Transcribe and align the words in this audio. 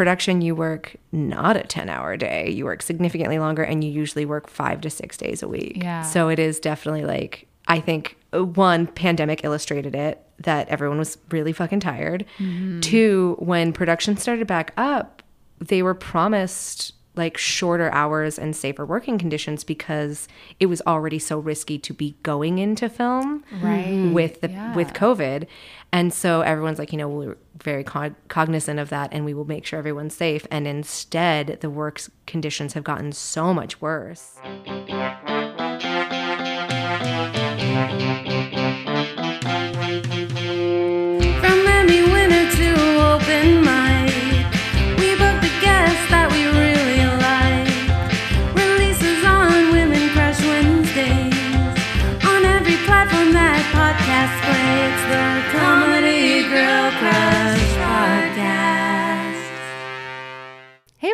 production, 0.00 0.40
you 0.40 0.54
work 0.54 0.96
not 1.12 1.58
a 1.58 1.62
10 1.62 1.90
hour 1.90 2.16
day. 2.16 2.48
You 2.48 2.64
work 2.64 2.80
significantly 2.80 3.38
longer 3.38 3.62
and 3.62 3.84
you 3.84 3.90
usually 3.90 4.24
work 4.24 4.48
five 4.48 4.80
to 4.80 4.88
six 4.88 5.18
days 5.18 5.42
a 5.42 5.48
week. 5.48 5.74
Yeah. 5.76 6.00
So 6.00 6.30
it 6.30 6.38
is 6.38 6.58
definitely 6.58 7.04
like, 7.04 7.46
I 7.68 7.80
think 7.80 8.16
uh, 8.32 8.42
one, 8.46 8.86
pandemic 8.86 9.44
illustrated 9.44 9.94
it 9.94 10.22
that 10.38 10.66
everyone 10.70 10.96
was 10.98 11.18
really 11.30 11.52
fucking 11.52 11.80
tired. 11.80 12.24
Two, 12.80 13.36
when 13.40 13.74
production 13.74 14.16
started 14.16 14.46
back 14.46 14.72
up, 14.78 15.22
they 15.58 15.82
were 15.82 15.92
promised 15.94 16.94
like 17.16 17.36
shorter 17.36 17.92
hours 17.92 18.38
and 18.38 18.56
safer 18.56 18.86
working 18.86 19.18
conditions 19.18 19.64
because 19.64 20.28
it 20.60 20.66
was 20.66 20.80
already 20.86 21.18
so 21.18 21.38
risky 21.38 21.76
to 21.76 21.92
be 21.92 22.16
going 22.22 22.58
into 22.58 22.88
film 22.88 23.44
Right. 23.60 24.10
with 24.14 24.40
the 24.40 24.48
Yeah. 24.48 24.74
with 24.74 24.94
COVID. 24.94 25.46
And 25.92 26.12
so 26.12 26.42
everyone's 26.42 26.78
like, 26.78 26.92
you 26.92 26.98
know, 26.98 27.08
we're 27.08 27.36
very 27.62 27.82
cog- 27.84 28.14
cognizant 28.28 28.78
of 28.78 28.90
that 28.90 29.10
and 29.12 29.24
we 29.24 29.34
will 29.34 29.44
make 29.44 29.66
sure 29.66 29.78
everyone's 29.78 30.14
safe. 30.14 30.46
And 30.50 30.66
instead, 30.66 31.58
the 31.60 31.70
work 31.70 32.00
conditions 32.26 32.74
have 32.74 32.84
gotten 32.84 33.12
so 33.12 33.52
much 33.52 33.80
worse. 33.80 34.38
From 34.42 34.60
to 42.56 42.74
open 43.00 43.62
mic, 43.64 43.79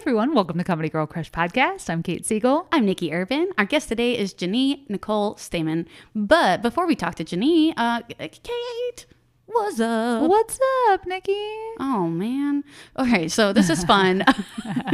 everyone, 0.07 0.35
welcome 0.35 0.57
to 0.57 0.63
Comedy 0.63 0.89
Girl 0.89 1.05
Crush 1.05 1.33
Podcast. 1.33 1.91
I'm 1.91 2.01
Kate 2.01 2.25
Siegel. 2.25 2.69
I'm 2.71 2.85
Nikki 2.87 3.13
Irvin. 3.13 3.49
Our 3.59 3.65
guest 3.65 3.89
today 3.89 4.17
is 4.17 4.33
Janie 4.33 4.85
Nicole 4.89 5.37
Stamen. 5.37 5.89
But 6.15 6.63
before 6.63 6.87
we 6.87 6.95
talk 6.95 7.17
to 7.17 7.25
Janie, 7.25 7.75
uh, 7.77 8.03
Kate, 8.21 9.07
what's 9.47 9.81
up? 9.81 10.23
What's 10.23 10.61
up, 10.91 11.05
Nikki? 11.09 11.33
Oh 11.81 12.07
man. 12.09 12.63
Okay, 12.97 13.27
so 13.27 13.53
this 13.53 13.69
is 13.69 13.83
fun. 13.83 14.25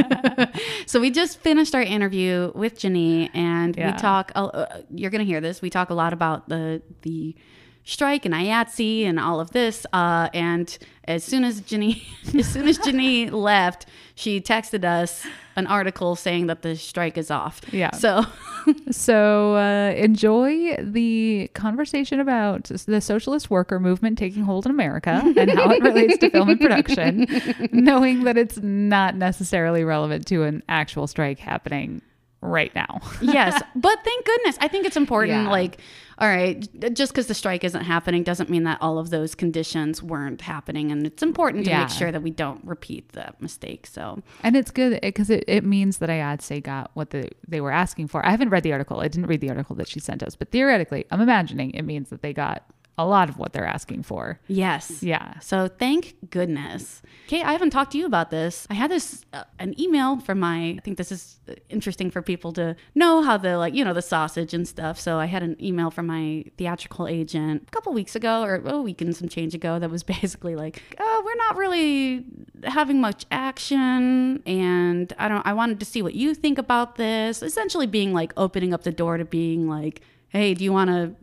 so 0.86 0.98
we 0.98 1.11
just 1.11 1.39
finished 1.41 1.75
our 1.75 1.83
interview 1.83 2.51
with 2.55 2.79
Janie, 2.79 3.29
and 3.34 3.77
Yeah. 3.77 3.92
we 3.92 3.98
talk. 3.98 4.33
Uh, 4.34 4.64
you're 4.95 5.11
gonna 5.11 5.25
hear 5.25 5.42
this. 5.42 5.61
We 5.61 5.69
talk 5.69 5.91
a 5.91 5.95
lot 5.95 6.14
about 6.14 6.48
the 6.48 6.81
the 7.03 7.36
strike 7.84 8.25
and 8.25 8.34
IATSE 8.34 9.05
and 9.05 9.19
all 9.19 9.41
of 9.41 9.50
this. 9.50 9.86
Uh, 9.92 10.28
and 10.34 10.77
as 11.05 11.25
soon 11.25 11.44
as 11.44 11.61
Janie, 11.61 12.06
as 12.39 12.47
soon 12.47 12.69
as 12.69 12.78
Janie 12.78 13.30
left, 13.30 13.86
she 14.14 14.41
texted 14.41 14.84
us 14.84 15.27
an 15.56 15.66
article 15.66 16.16
saying 16.16 16.47
that 16.47 16.62
the 16.62 16.77
strike 16.77 17.19
is 17.19 17.30
off. 17.30 17.61
Yeah. 17.72 17.91
So 17.92 18.24
So 18.91 19.56
uh, 19.56 19.92
enjoy 19.97 20.77
the 20.77 21.50
conversation 21.55 22.20
about 22.20 22.64
the 22.64 23.00
socialist 23.00 23.50
worker 23.50 23.80
movement 23.80 24.19
taking 24.19 24.44
hold 24.44 24.67
in 24.67 24.70
America 24.70 25.22
and 25.36 25.50
how 25.50 25.70
it 25.70 25.83
relates 25.83 26.19
to 26.19 26.30
film 26.30 26.50
and 26.50 26.61
production, 26.61 27.27
knowing 27.72 28.24
that 28.24 28.36
it's 28.36 28.58
not 28.58 29.17
necessarily 29.17 29.84
relevant 29.84 30.27
to 30.28 30.44
an 30.44 30.62
actual 30.69 31.06
strike 31.06 31.39
happening 31.39 32.02
right 32.43 32.75
now. 32.75 33.01
yes, 33.23 33.62
but 33.75 33.98
thank 34.05 34.27
goodness. 34.27 34.59
I 34.61 34.69
think 34.69 34.85
it's 34.85 34.97
important. 34.97 35.45
Yeah. 35.45 35.51
Like, 35.51 35.79
all 36.19 36.29
right, 36.29 36.69
just 36.93 37.12
because 37.12 37.27
the 37.27 37.35
strike 37.35 37.65
isn't 37.65 37.85
happening 37.85 38.23
doesn't 38.23 38.51
mean 38.51 38.65
that 38.65 38.79
all 38.83 38.98
of 38.98 39.11
those 39.11 39.35
conditions 39.35 40.03
weren't 40.03 40.43
happening, 40.43 40.93
and 40.93 41.07
it's 41.07 41.23
important 41.23 41.65
to 41.65 41.70
Yeah. 41.70 41.81
make 41.81 41.89
sure 41.89 42.13
that 42.13 42.23
we 42.23 42.31
don't 42.31 42.63
repeat 42.65 43.09
that 43.13 43.41
mistake. 43.41 43.87
So, 43.87 44.23
And 44.43 44.55
it's 44.57 44.70
good 44.70 45.01
because 45.01 45.31
it, 45.31 45.45
it 45.48 45.65
means 45.65 45.98
that 45.98 46.11
IATSE 46.11 46.63
got 46.63 46.91
what 46.95 47.11
the, 47.11 47.31
they 47.48 47.61
were 47.61 47.73
asking 47.73 48.09
for. 48.09 48.25
I 48.27 48.31
haven't 48.31 48.51
read 48.51 48.63
the 48.63 48.73
article. 48.73 49.01
I 49.01 49.09
didn't 49.09 49.27
read 49.27 49.41
the 49.41 49.48
article 49.48 49.75
that 49.77 49.89
she 49.89 50.01
sent 50.01 50.23
us, 50.23 50.37
but 50.37 50.51
theoretically, 50.51 51.07
I'm 51.11 51.20
imagining 51.20 51.70
it 51.70 51.83
means 51.83 52.11
that 52.11 52.23
they 52.23 52.33
got 52.33 52.64
a 52.98 53.07
lot 53.07 53.29
of 53.29 53.39
what 53.39 53.53
they're 53.53 53.67
asking 53.67 54.03
for. 54.03 54.39
yes, 54.48 55.03
Yeah. 55.03 55.39
So 55.41 55.69
thank 55.69 56.30
goodness. 56.30 57.03
Okay, 57.27 57.42
I 57.42 57.53
haven't 57.53 57.70
talked 57.70 57.92
to 57.92 57.98
you 57.98 58.05
about 58.05 58.30
this. 58.30 58.67
I 58.69 58.75
had 58.75 58.91
this 58.91 59.25
uh, 59.33 59.45
an 59.58 59.79
email 59.80 60.20
from 60.20 60.41
my. 60.41 60.77
I 60.77 60.80
think 60.85 60.98
this 60.98 61.11
is 61.11 61.41
uh, 61.48 61.55
interesting 61.70 62.11
for 62.11 62.20
people 62.20 62.52
to 62.55 62.77
know 62.95 63.23
how 63.23 63.39
the 63.39 63.57
like 63.57 63.75
you 63.75 63.85
know 63.85 63.95
the 63.95 64.02
sausage 64.02 64.52
and 64.52 64.69
stuff. 64.69 65.01
So 65.01 65.19
I 65.19 65.25
had 65.27 65.42
an 65.42 65.57
email 65.63 65.91
from 65.91 66.07
my 66.07 66.45
theatrical 66.58 67.08
agent 67.08 67.64
a 67.67 67.70
couple 67.70 67.92
weeks 67.95 68.14
ago 68.14 68.42
or 68.42 68.57
a 68.57 68.83
week 68.83 69.01
and 69.01 69.17
some 69.17 69.29
change 69.29 69.55
ago 69.55 69.79
that 69.79 69.91
was 69.91 70.02
basically 70.20 70.55
like, 70.55 70.83
oh, 71.01 71.23
we're 71.25 71.36
not 71.36 71.57
really 71.57 72.27
having 72.64 73.01
much 73.01 73.25
action, 73.31 74.42
and 74.45 75.13
I 75.19 75.29
don't. 75.29 75.47
I 75.47 75.55
wanted 75.55 75.81
to 75.81 75.86
see 75.86 76.02
what 76.02 76.14
you 76.14 76.35
think 76.35 76.58
about 76.58 76.97
this. 76.97 77.42
Essentially, 77.42 77.86
being 77.86 78.13
like 78.13 78.33
opening 78.36 78.75
up 78.75 78.83
the 78.83 78.92
door 78.92 79.17
to 79.17 79.25
being 79.25 79.67
like, 79.67 80.02
hey, 80.29 80.52
do 80.55 80.64
you 80.64 80.73
want 80.73 80.91
to 80.91 81.14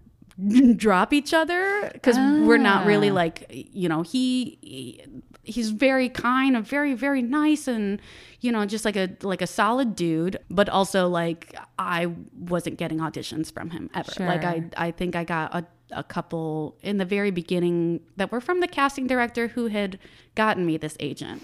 drop 0.78 1.12
each 1.12 1.34
other 1.34 1.90
because 1.94 2.16
we're 2.48 2.58
not 2.58 2.86
really 2.86 3.12
like 3.12 3.46
you 3.50 3.90
know 3.90 4.02
he 4.04 5.04
he's 5.44 5.72
very 5.72 6.08
kind 6.08 6.56
and 6.56 6.66
very 6.66 6.94
very 6.94 7.22
nice 7.22 7.68
and 7.68 8.02
you 8.40 8.52
know 8.52 8.66
just 8.66 8.86
like 8.86 8.96
a 8.96 9.10
like 9.22 9.42
a 9.42 9.48
solid 9.48 9.96
dude 9.96 10.38
but 10.50 10.70
also 10.70 11.08
like 11.10 11.56
i 11.78 12.06
wasn't 12.38 12.78
getting 12.78 13.00
auditions 13.00 13.52
from 13.52 13.70
him 13.72 13.90
ever. 13.94 14.12
Like 14.28 14.44
i 14.78 14.88
i 14.88 14.92
think 14.92 15.16
i 15.16 15.24
got 15.26 15.54
a 15.54 15.66
a 15.92 16.04
couple 16.04 16.78
in 16.84 16.98
the 16.98 17.06
very 17.06 17.32
beginning 17.32 18.00
that 18.16 18.32
were 18.32 18.40
from 18.40 18.60
the 18.60 18.68
casting 18.68 19.08
director 19.08 19.48
who 19.48 19.68
had 19.68 19.98
gotten 20.36 20.64
me 20.66 20.78
this 20.78 20.96
agent. 21.00 21.44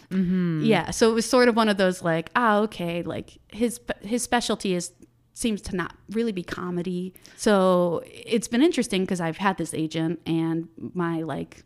Yeah, 0.64 0.92
so 0.92 1.10
it 1.10 1.16
was 1.16 1.26
sort 1.26 1.48
of 1.50 1.56
one 1.56 1.68
of 1.68 1.78
those 1.78 2.04
like, 2.04 2.30
ah, 2.36 2.60
okay, 2.60 3.02
like 3.02 3.40
his 3.52 3.80
his 4.02 4.22
specialty 4.22 4.76
is 4.76 4.92
seems 5.36 5.62
to 5.62 5.76
not 5.76 5.96
really 6.10 6.32
be 6.32 6.42
comedy. 6.42 7.14
So 7.36 8.02
it's 8.06 8.48
been 8.48 8.64
interesting 8.64 9.04
because 9.04 9.22
I've 9.22 9.38
had 9.38 9.58
this 9.58 9.74
agent 9.74 10.22
and 10.26 10.70
my 10.94 11.22
like 11.22 11.64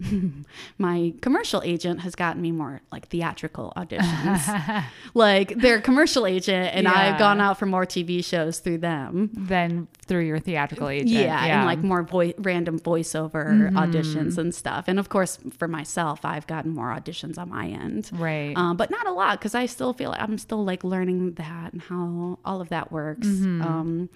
my 0.78 1.12
commercial 1.20 1.62
agent 1.64 2.00
has 2.00 2.14
gotten 2.14 2.40
me 2.42 2.52
more 2.52 2.80
like 2.92 3.08
theatrical 3.08 3.72
auditions. 3.76 4.84
like 5.14 5.56
their 5.58 5.80
commercial 5.80 6.26
agent 6.26 6.74
and 6.74 6.84
Yeah. 6.84 6.92
I've 6.94 7.18
gone 7.18 7.40
out 7.40 7.58
for 7.58 7.66
more 7.66 7.84
TV 7.86 8.24
shows 8.24 8.58
through 8.60 8.78
them. 8.78 9.30
than 9.34 9.88
through 10.06 10.20
your 10.24 10.38
theatrical 10.38 10.88
agent. 10.88 11.10
Yeah, 11.10 11.44
and 11.58 11.66
like 11.66 11.80
more 11.82 12.02
voi- 12.02 12.34
random 12.38 12.78
voiceover 12.78 13.28
Mm-hmm. 13.48 13.76
auditions 13.78 14.38
and 14.38 14.54
stuff. 14.54 14.84
And 14.88 14.98
of 14.98 15.08
course, 15.08 15.38
for 15.58 15.68
myself, 15.68 16.24
I've 16.24 16.46
gotten 16.46 16.72
more 16.74 16.86
auditions 16.88 17.36
on 17.38 17.50
my 17.50 17.66
end. 17.68 18.10
Right. 18.12 18.56
Um, 18.56 18.76
but 18.76 18.90
not 18.90 19.06
a 19.06 19.12
lot 19.12 19.38
because 19.38 19.54
I 19.54 19.66
still 19.66 19.92
feel 19.92 20.10
like 20.10 20.20
I'm 20.22 20.38
still 20.38 20.64
like 20.64 20.82
learning 20.84 21.32
that 21.34 21.72
and 21.72 21.82
how 21.82 22.38
all 22.44 22.60
of 22.60 22.68
that 22.70 22.90
works. 22.92 23.26
Mm-hmm. 23.26 23.62
Um, 23.62 24.08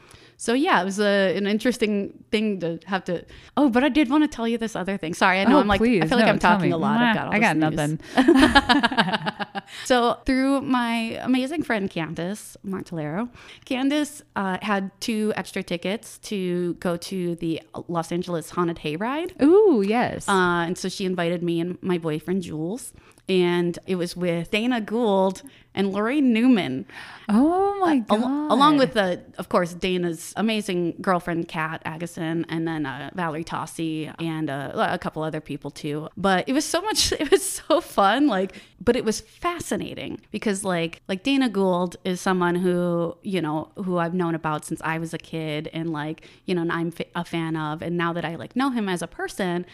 so 0.42 0.54
yeah, 0.54 0.82
it 0.82 0.84
was 0.84 0.98
a, 0.98 1.36
an 1.36 1.46
interesting 1.46 2.24
thing 2.32 2.58
to 2.58 2.80
have 2.86 3.04
to. 3.04 3.24
Oh, 3.56 3.68
but 3.70 3.84
I 3.84 3.88
did 3.88 4.10
want 4.10 4.24
to 4.24 4.28
tell 4.28 4.48
you 4.48 4.58
this 4.58 4.74
other 4.74 4.96
thing. 4.96 5.14
Sorry, 5.14 5.38
I 5.38 5.44
know 5.44 5.58
Oh, 5.58 5.60
I'm 5.60 5.68
like 5.68 5.78
please. 5.78 6.02
I 6.02 6.08
feel 6.08 6.18
like 6.18 6.26
I'm 6.26 6.40
talking 6.40 6.70
me. 6.70 6.72
a 6.72 6.76
lot. 6.76 7.00
I've 7.00 7.14
got 7.14 7.26
all 7.28 7.32
I 7.32 7.38
got 7.38 7.56
nothing. 7.56 8.00
So 9.84 10.18
through 10.26 10.62
my 10.62 11.18
amazing 11.22 11.62
friend 11.62 11.88
Candice 11.88 12.56
Martellero, 12.66 13.28
Candice 13.64 14.22
uh, 14.34 14.58
had 14.60 14.90
two 15.00 15.32
extra 15.36 15.62
tickets 15.62 16.18
to 16.18 16.74
go 16.74 16.96
to 16.96 17.36
the 17.36 17.62
Los 17.86 18.10
Angeles 18.10 18.50
Haunted 18.50 18.78
Hayride. 18.78 19.40
Ooh, 19.40 19.82
yes. 19.86 20.28
Uh, 20.28 20.64
and 20.66 20.76
so 20.76 20.88
she 20.88 21.04
invited 21.04 21.42
me 21.42 21.60
and 21.60 21.80
my 21.82 21.98
boyfriend 21.98 22.42
Jules, 22.42 22.92
and 23.28 23.78
it 23.86 23.96
was 23.96 24.16
with 24.16 24.50
Dana 24.50 24.80
Gould 24.80 25.42
and 25.74 25.92
Laraine 25.94 26.24
Newman, 26.24 26.84
oh 27.30 27.78
my 27.80 27.98
god. 28.00 28.20
al- 28.20 28.52
along 28.52 28.76
with 28.76 28.92
the, 28.92 29.22
of 29.38 29.48
course, 29.48 29.72
Dana's 29.72 30.34
amazing 30.36 30.96
girlfriend 31.00 31.48
Kat 31.48 31.82
Agason, 31.86 32.44
and 32.50 32.68
then 32.68 32.84
uh, 32.84 33.10
Valerie 33.14 33.44
Tossi 33.44 34.12
and 34.20 34.50
uh, 34.50 34.72
a 34.74 34.98
couple 34.98 35.22
other 35.22 35.40
people 35.40 35.70
too. 35.70 36.08
But 36.16 36.46
it 36.46 36.52
was 36.52 36.66
so 36.66 36.82
much, 36.82 37.12
it 37.20 37.30
was 37.30 37.42
so 37.42 37.80
fun, 37.80 38.26
like, 38.26 38.60
but 38.80 38.96
it 38.96 39.04
was 39.04 39.20
fascinating 39.20 40.20
because 40.30 40.62
like, 40.62 41.00
like 41.08 41.22
Dana 41.22 41.48
Gould 41.48 41.96
is 42.04 42.20
someone 42.20 42.56
who 42.56 43.16
you 43.22 43.40
know 43.40 43.70
who 43.76 43.96
I've 43.96 44.14
known 44.14 44.34
about 44.34 44.64
since 44.66 44.82
I 44.84 44.98
was 44.98 45.14
a 45.14 45.18
kid, 45.18 45.70
and 45.72 45.90
like, 45.90 46.26
you 46.44 46.54
know, 46.54 46.62
and 46.62 46.72
I'm 46.72 46.90
fa- 46.90 47.06
a 47.14 47.24
fan 47.24 47.56
of, 47.56 47.80
and 47.80 47.96
now 47.96 48.12
that 48.12 48.24
I 48.26 48.34
like 48.34 48.56
know 48.56 48.70
him 48.70 48.88
as 48.88 49.00
a 49.00 49.06
person. 49.06 49.64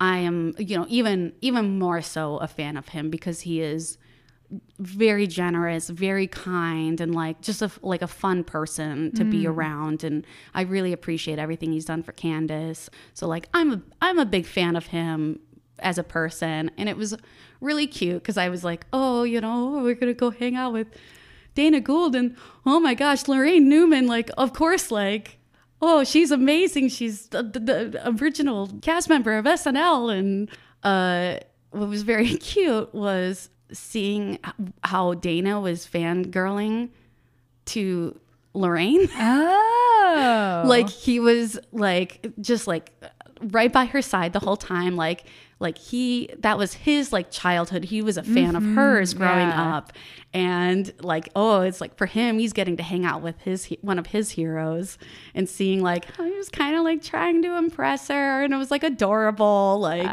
I 0.00 0.18
am, 0.18 0.54
you 0.58 0.76
know, 0.76 0.86
even 0.88 1.32
even 1.40 1.78
more 1.78 2.02
so 2.02 2.38
a 2.38 2.48
fan 2.48 2.76
of 2.76 2.88
him 2.88 3.10
because 3.10 3.42
he 3.42 3.60
is 3.60 3.98
very 4.78 5.26
generous, 5.26 5.88
very 5.88 6.26
kind, 6.26 7.00
and 7.00 7.14
like 7.14 7.40
just 7.40 7.62
a 7.62 7.70
like 7.82 8.02
a 8.02 8.06
fun 8.06 8.44
person 8.44 9.12
to 9.12 9.24
be 9.24 9.44
mm. 9.44 9.48
around. 9.48 10.04
And 10.04 10.26
I 10.54 10.62
really 10.62 10.92
appreciate 10.92 11.38
everything 11.38 11.72
he's 11.72 11.84
done 11.84 12.02
for 12.02 12.12
Candace. 12.12 12.90
So 13.14 13.26
like 13.26 13.48
I'm 13.54 13.72
a 13.72 13.82
I'm 14.00 14.18
a 14.18 14.26
big 14.26 14.46
fan 14.46 14.76
of 14.76 14.86
him 14.86 15.40
as 15.78 15.98
a 15.98 16.04
person, 16.04 16.70
and 16.76 16.88
it 16.88 16.96
was 16.96 17.16
really 17.60 17.86
cute 17.86 18.22
because 18.22 18.36
I 18.36 18.48
was 18.48 18.64
like, 18.64 18.86
oh, 18.92 19.22
you 19.22 19.40
know, 19.40 19.80
we're 19.82 19.94
gonna 19.94 20.14
go 20.14 20.30
hang 20.30 20.56
out 20.56 20.72
with 20.72 20.88
Dana 21.54 21.80
Gould, 21.80 22.14
and 22.14 22.36
oh 22.66 22.80
my 22.80 22.94
gosh, 22.94 23.24
Laraine 23.24 23.62
Newman, 23.62 24.06
like 24.06 24.30
of 24.36 24.52
course, 24.52 24.90
like. 24.90 25.38
Oh, 25.82 26.04
she's 26.04 26.30
amazing. 26.30 26.88
She's 26.88 27.28
the, 27.28 27.42
the, 27.42 27.60
the 27.60 28.08
original 28.20 28.70
cast 28.80 29.08
member 29.08 29.36
of 29.36 29.44
SNL. 29.44 30.16
And 30.16 30.48
uh, 30.82 31.40
what 31.70 31.88
was 31.88 32.02
very 32.02 32.28
cute 32.36 32.94
was 32.94 33.50
seeing 33.72 34.38
how 34.82 35.14
Dana 35.14 35.60
was 35.60 35.86
fangirling 35.86 36.90
to 37.66 38.18
Laraine. 38.54 39.10
Oh. 40.16 40.62
like 40.66 40.88
he 40.90 41.18
was 41.18 41.58
like 41.72 42.30
just 42.40 42.68
like 42.68 42.92
right 43.40 43.72
by 43.72 43.86
her 43.86 44.00
side 44.00 44.32
the 44.32 44.38
whole 44.38 44.56
time 44.56 44.94
like 44.94 45.24
like 45.64 45.76
he 45.78 46.30
that 46.38 46.56
was 46.56 46.74
his 46.74 47.12
like 47.12 47.30
childhood 47.32 47.82
he 47.84 48.00
was 48.00 48.16
a 48.16 48.22
fan 48.22 48.54
of 48.54 48.62
hers 48.62 49.14
growing 49.14 49.48
yeah. 49.48 49.76
up 49.76 49.92
and 50.32 50.92
like 51.00 51.28
oh 51.34 51.62
it's 51.62 51.80
like 51.80 51.96
for 51.96 52.06
him 52.06 52.38
he's 52.38 52.52
getting 52.52 52.76
to 52.76 52.82
hang 52.84 53.04
out 53.04 53.22
with 53.22 53.40
his 53.40 53.66
one 53.80 53.98
of 53.98 54.06
his 54.06 54.30
heroes 54.30 54.96
and 55.34 55.48
seeing 55.48 55.82
like 55.82 56.04
how 56.14 56.24
he 56.24 56.30
was 56.36 56.48
kind 56.48 56.76
of 56.76 56.84
like 56.84 57.02
trying 57.02 57.42
to 57.42 57.56
impress 57.56 58.06
her 58.06 58.44
and 58.44 58.54
it 58.54 58.56
was 58.56 58.70
like 58.70 58.84
adorable 58.84 59.80
like 59.80 60.06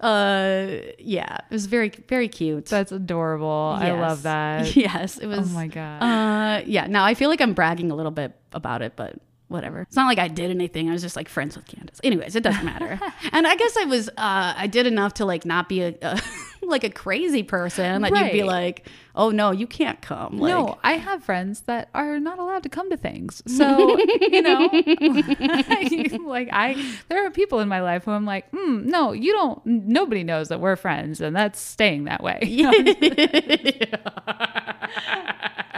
uh 0.00 0.76
yeah 0.98 1.36
it 1.36 1.50
was 1.50 1.66
very 1.66 1.90
very 2.06 2.28
cute 2.28 2.66
That's 2.66 2.92
adorable. 2.92 3.76
I 3.76 3.90
love 3.90 4.22
that. 4.22 4.76
yes 4.88 5.18
it 5.18 5.26
was 5.26 5.50
Oh 5.50 5.54
my 5.54 5.66
god. 5.66 6.02
uh, 6.02 6.62
yeah. 6.66 6.86
Now 6.86 7.04
I 7.04 7.14
feel 7.14 7.28
like 7.28 7.40
I'm 7.40 7.52
bragging 7.52 7.90
a 7.90 7.96
little 7.96 8.12
bit 8.12 8.32
about 8.52 8.82
it, 8.82 8.92
but 8.94 9.16
whatever. 9.48 9.80
It's 9.82 9.96
not 9.96 10.06
like 10.06 10.18
I 10.18 10.28
did 10.28 10.50
anything. 10.50 10.88
I 10.88 10.92
was 10.92 11.02
just 11.02 11.16
like 11.16 11.28
friends 11.28 11.56
with 11.56 11.66
Candace. 11.66 12.00
Anyways, 12.04 12.36
it 12.36 12.42
doesn't 12.42 12.64
matter. 12.64 13.00
and 13.32 13.46
I 13.46 13.56
guess 13.56 13.76
I 13.76 13.84
was, 13.84 14.08
uh, 14.10 14.54
I 14.56 14.66
did 14.66 14.86
enough 14.86 15.14
to 15.14 15.24
like 15.24 15.44
not 15.44 15.68
be 15.68 15.82
a, 15.82 15.94
a 16.02 16.20
like 16.68 16.84
a 16.84 16.90
crazy 16.90 17.42
person 17.42 18.02
that 18.02 18.12
you'd 18.14 18.32
be 18.32 18.42
like, 18.44 18.86
oh 19.14 19.30
no, 19.30 19.50
you 19.50 19.66
can't 19.66 20.00
come. 20.00 20.38
Like, 20.38 20.50
no, 20.54 20.78
I 20.84 20.92
have 20.94 21.24
friends 21.24 21.62
that 21.62 21.88
are 21.94 22.20
not 22.20 22.38
allowed 22.38 22.62
to 22.64 22.68
come 22.68 22.90
to 22.90 22.96
things. 22.96 23.42
So, 23.48 23.98
you 23.98 24.42
know, 24.42 24.68
like 26.28 26.48
I, 26.52 26.94
there 27.08 27.26
are 27.26 27.30
people 27.30 27.58
in 27.60 27.68
my 27.68 27.80
life 27.80 28.04
who 28.04 28.12
I'm 28.12 28.24
like, 28.24 28.50
mm, 28.52 28.84
no, 28.84 29.12
you 29.12 29.32
don't, 29.32 29.64
nobody 29.66 30.22
knows 30.22 30.48
that 30.48 30.60
we're 30.60 30.76
friends 30.76 31.20
and 31.20 31.34
that's 31.34 31.60
staying 31.60 32.04
that 32.04 32.22
way. 32.22 32.38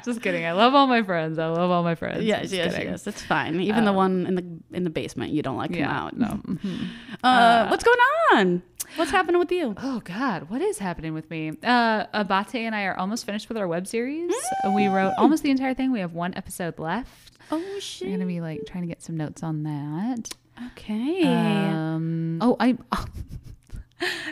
Just 0.04 0.22
kidding. 0.22 0.46
I 0.46 0.52
love 0.52 0.74
all 0.74 0.86
my 0.86 1.02
friends. 1.02 1.38
I 1.38 1.46
love 1.46 1.70
all 1.70 1.82
my 1.82 1.94
friends. 1.94 2.24
Yes, 2.24 2.42
Just 2.42 2.54
yes, 2.54 2.72
kidding. 2.74 2.88
yes. 2.90 3.06
It's 3.06 3.22
fine. 3.22 3.60
Even 3.60 3.84
the 3.84 3.92
one 3.92 4.26
in 4.26 4.34
the 4.34 4.76
in 4.76 4.84
the 4.84 4.90
basement, 4.90 5.32
you 5.32 5.42
don't 5.42 5.56
like 5.58 5.70
him 5.70 5.80
Yeah, 5.80 6.04
out. 6.04 6.16
no. 6.16 6.26
mhm. 6.28 6.86
Uh, 7.22 7.68
what's 7.68 7.84
going 7.84 7.98
on? 8.32 8.62
What's 8.96 9.10
happening 9.10 9.38
with 9.38 9.52
you? 9.52 9.74
Oh 9.78 10.00
God, 10.04 10.50
what 10.50 10.60
is 10.60 10.78
happening 10.78 11.14
with 11.14 11.30
me? 11.30 11.52
Uh, 11.62 12.06
Abate 12.12 12.56
and 12.56 12.74
I 12.74 12.84
are 12.84 12.96
almost 12.98 13.24
finished 13.24 13.48
with 13.48 13.56
our 13.56 13.68
web 13.68 13.86
series. 13.86 14.32
We 14.74 14.88
wrote 14.88 15.14
almost 15.16 15.42
the 15.42 15.50
entire 15.50 15.74
thing. 15.74 15.92
We 15.92 16.00
have 16.00 16.12
one 16.12 16.34
episode 16.34 16.78
left. 16.78 17.32
Oh 17.50 17.78
shit! 17.80 18.08
We're 18.08 18.14
gonna 18.16 18.26
be 18.26 18.40
like 18.40 18.66
trying 18.66 18.82
to 18.82 18.88
get 18.88 19.02
some 19.02 19.16
notes 19.16 19.42
on 19.42 19.62
that. 19.62 20.34
Okay. 20.72 21.22
Um, 21.24 22.38
oh, 22.42 22.56
I'm. 22.60 22.84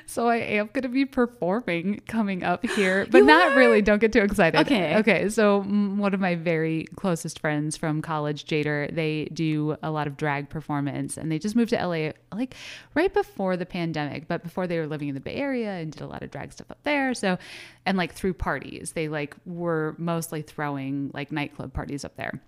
so 0.06 0.29
I 0.29 0.37
am 0.37 0.70
going 0.73 0.82
to 0.82 0.88
be 0.88 1.05
performing 1.05 2.00
coming 2.06 2.43
up 2.43 2.65
here, 2.65 3.06
but 3.11 3.19
You 3.19 3.25
not 3.25 3.53
are? 3.53 3.56
really. 3.56 3.82
Don't 3.82 3.99
get 3.99 4.12
too 4.12 4.20
excited. 4.20 4.61
Okay. 4.61 4.97
Okay. 4.97 5.29
So 5.29 5.62
one 5.62 6.15
of 6.15 6.20
my 6.20 6.35
very 6.35 6.85
closest 6.97 7.38
friends 7.41 7.76
from 7.76 8.03
college, 8.03 8.44
Jader, 8.44 8.94
they 8.94 9.26
do 9.32 9.76
a 9.82 9.91
lot 9.91 10.06
of 10.06 10.17
drag 10.17 10.49
performance, 10.49 11.17
and 11.17 11.31
they 11.31 11.38
just 11.38 11.56
moved 11.56 11.70
to 11.70 11.76
LA 11.87 12.12
like 12.32 12.55
right 12.94 13.12
before 13.12 13.56
the 13.56 13.67
pandemic, 13.67 14.29
but 14.29 14.43
before 14.43 14.67
they 14.67 14.79
were 14.79 14.87
living 14.87 15.09
in 15.09 15.15
the 15.15 15.20
Bay 15.20 15.35
Area 15.35 15.73
and 15.73 15.93
did 15.93 16.03
a 16.03 16.06
lot 16.06 16.23
of 16.23 16.31
drag 16.31 16.53
stuff 16.53 16.71
up 16.71 16.82
there. 16.85 17.14
So, 17.14 17.38
and 17.87 17.99
like 17.99 18.14
through 18.14 18.35
parties, 18.35 18.93
they 18.93 19.09
like 19.09 19.37
were 19.47 19.94
mostly 19.99 20.43
throwing 20.43 21.11
like 21.14 21.32
nightclub 21.32 21.73
parties 21.73 22.05
up 22.05 22.17
there. 22.17 22.41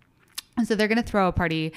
And 0.57 0.67
so 0.67 0.75
they're 0.75 0.89
going 0.89 1.03
to 1.03 1.09
throw 1.09 1.29
a 1.29 1.33
party 1.33 1.73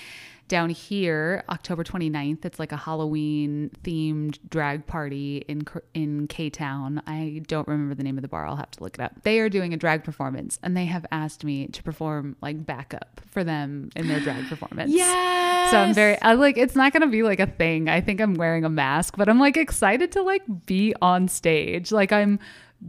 down 0.48 0.70
here 0.70 1.44
October 1.50 1.84
29th. 1.84 2.46
It's 2.46 2.60
like 2.60 2.72
a 2.72 2.78
Halloween 2.78 3.72
themed 3.84 4.38
drag 4.50 4.86
party 4.86 5.38
in 5.48 5.66
in 5.94 6.28
K 6.28 6.50
Town. 6.50 7.02
I 7.08 7.42
don't 7.48 7.68
remember 7.68 7.96
the 7.96 8.04
name 8.04 8.18
of 8.18 8.22
the 8.22 8.28
bar. 8.28 8.46
I'll 8.46 8.56
have 8.56 8.72
to 8.72 8.84
look 8.84 8.96
it 8.96 9.02
up. 9.02 9.24
They 9.24 9.40
are 9.40 9.50
doing 9.50 9.74
a 9.74 9.78
drag 9.78 10.04
performance 10.04 10.60
and 10.62 10.76
they 10.78 10.86
have 10.86 11.06
asked 11.12 11.44
me 11.44 11.68
to 11.68 11.82
perform 11.84 12.36
like 12.42 12.66
backup 12.66 13.22
for 13.26 13.44
them 13.44 13.90
in 13.96 14.08
their 14.08 14.20
drag 14.20 14.46
performance. 14.50 14.92
yes. 14.92 15.72
So 15.72 15.78
I'm 15.78 15.94
very 15.94 16.22
I 16.22 16.34
like 16.34 16.58
it's 16.58 16.76
not 16.76 16.94
going 16.94 17.02
to 17.02 17.08
be 17.08 17.24
like 17.24 17.40
a 17.40 17.48
thing. 17.48 17.90
I 17.90 18.02
think 18.02 18.20
I'm 18.22 18.36
wearing 18.36 18.66
a 18.66 18.70
mask, 18.70 19.16
but 19.18 19.30
I'm 19.30 19.40
like 19.40 19.58
excited 19.58 20.12
to 20.14 20.22
like 20.22 20.44
be 20.66 20.94
on 21.02 21.28
stage. 21.28 21.92
Like 21.92 22.12
I'm 22.12 22.40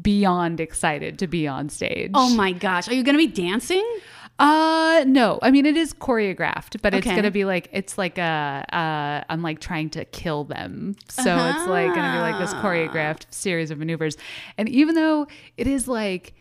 beyond 0.03 0.61
excited 0.61 1.21
to 1.21 1.27
be 1.29 1.47
on 1.47 1.69
stage. 1.69 2.11
Oh 2.15 2.35
my 2.35 2.53
gosh. 2.53 2.89
Are 2.89 2.95
you 2.95 3.05
going 3.05 3.17
to 3.17 3.27
be 3.27 3.33
dancing? 3.33 3.85
Uh 4.39 5.05
no. 5.07 5.39
I 5.43 5.51
mean 5.53 5.65
it 5.65 5.77
is 5.77 5.95
choreographed, 5.95 6.83
but 6.83 6.93
it's 6.95 7.07
Okay. 7.07 7.15
gonna 7.15 7.31
be 7.31 7.45
like 7.45 7.69
it's 7.73 7.97
like 7.97 8.19
a 8.19 8.65
uh 8.73 9.23
I'm 9.33 9.43
like 9.43 9.61
trying 9.61 9.91
to 9.91 10.05
kill 10.05 10.43
them. 10.45 10.97
So 11.09 11.23
it's 11.23 11.67
like 11.69 11.95
gonna 11.95 12.17
be 12.17 12.21
like 12.21 12.39
this 12.41 12.53
choreographed 12.55 13.27
series 13.31 13.71
of 13.71 13.79
maneuvers. 13.79 14.17
And 14.59 14.69
even 14.69 14.97
though 14.97 15.29
it 15.57 15.69
is 15.69 15.87
like 15.87 16.35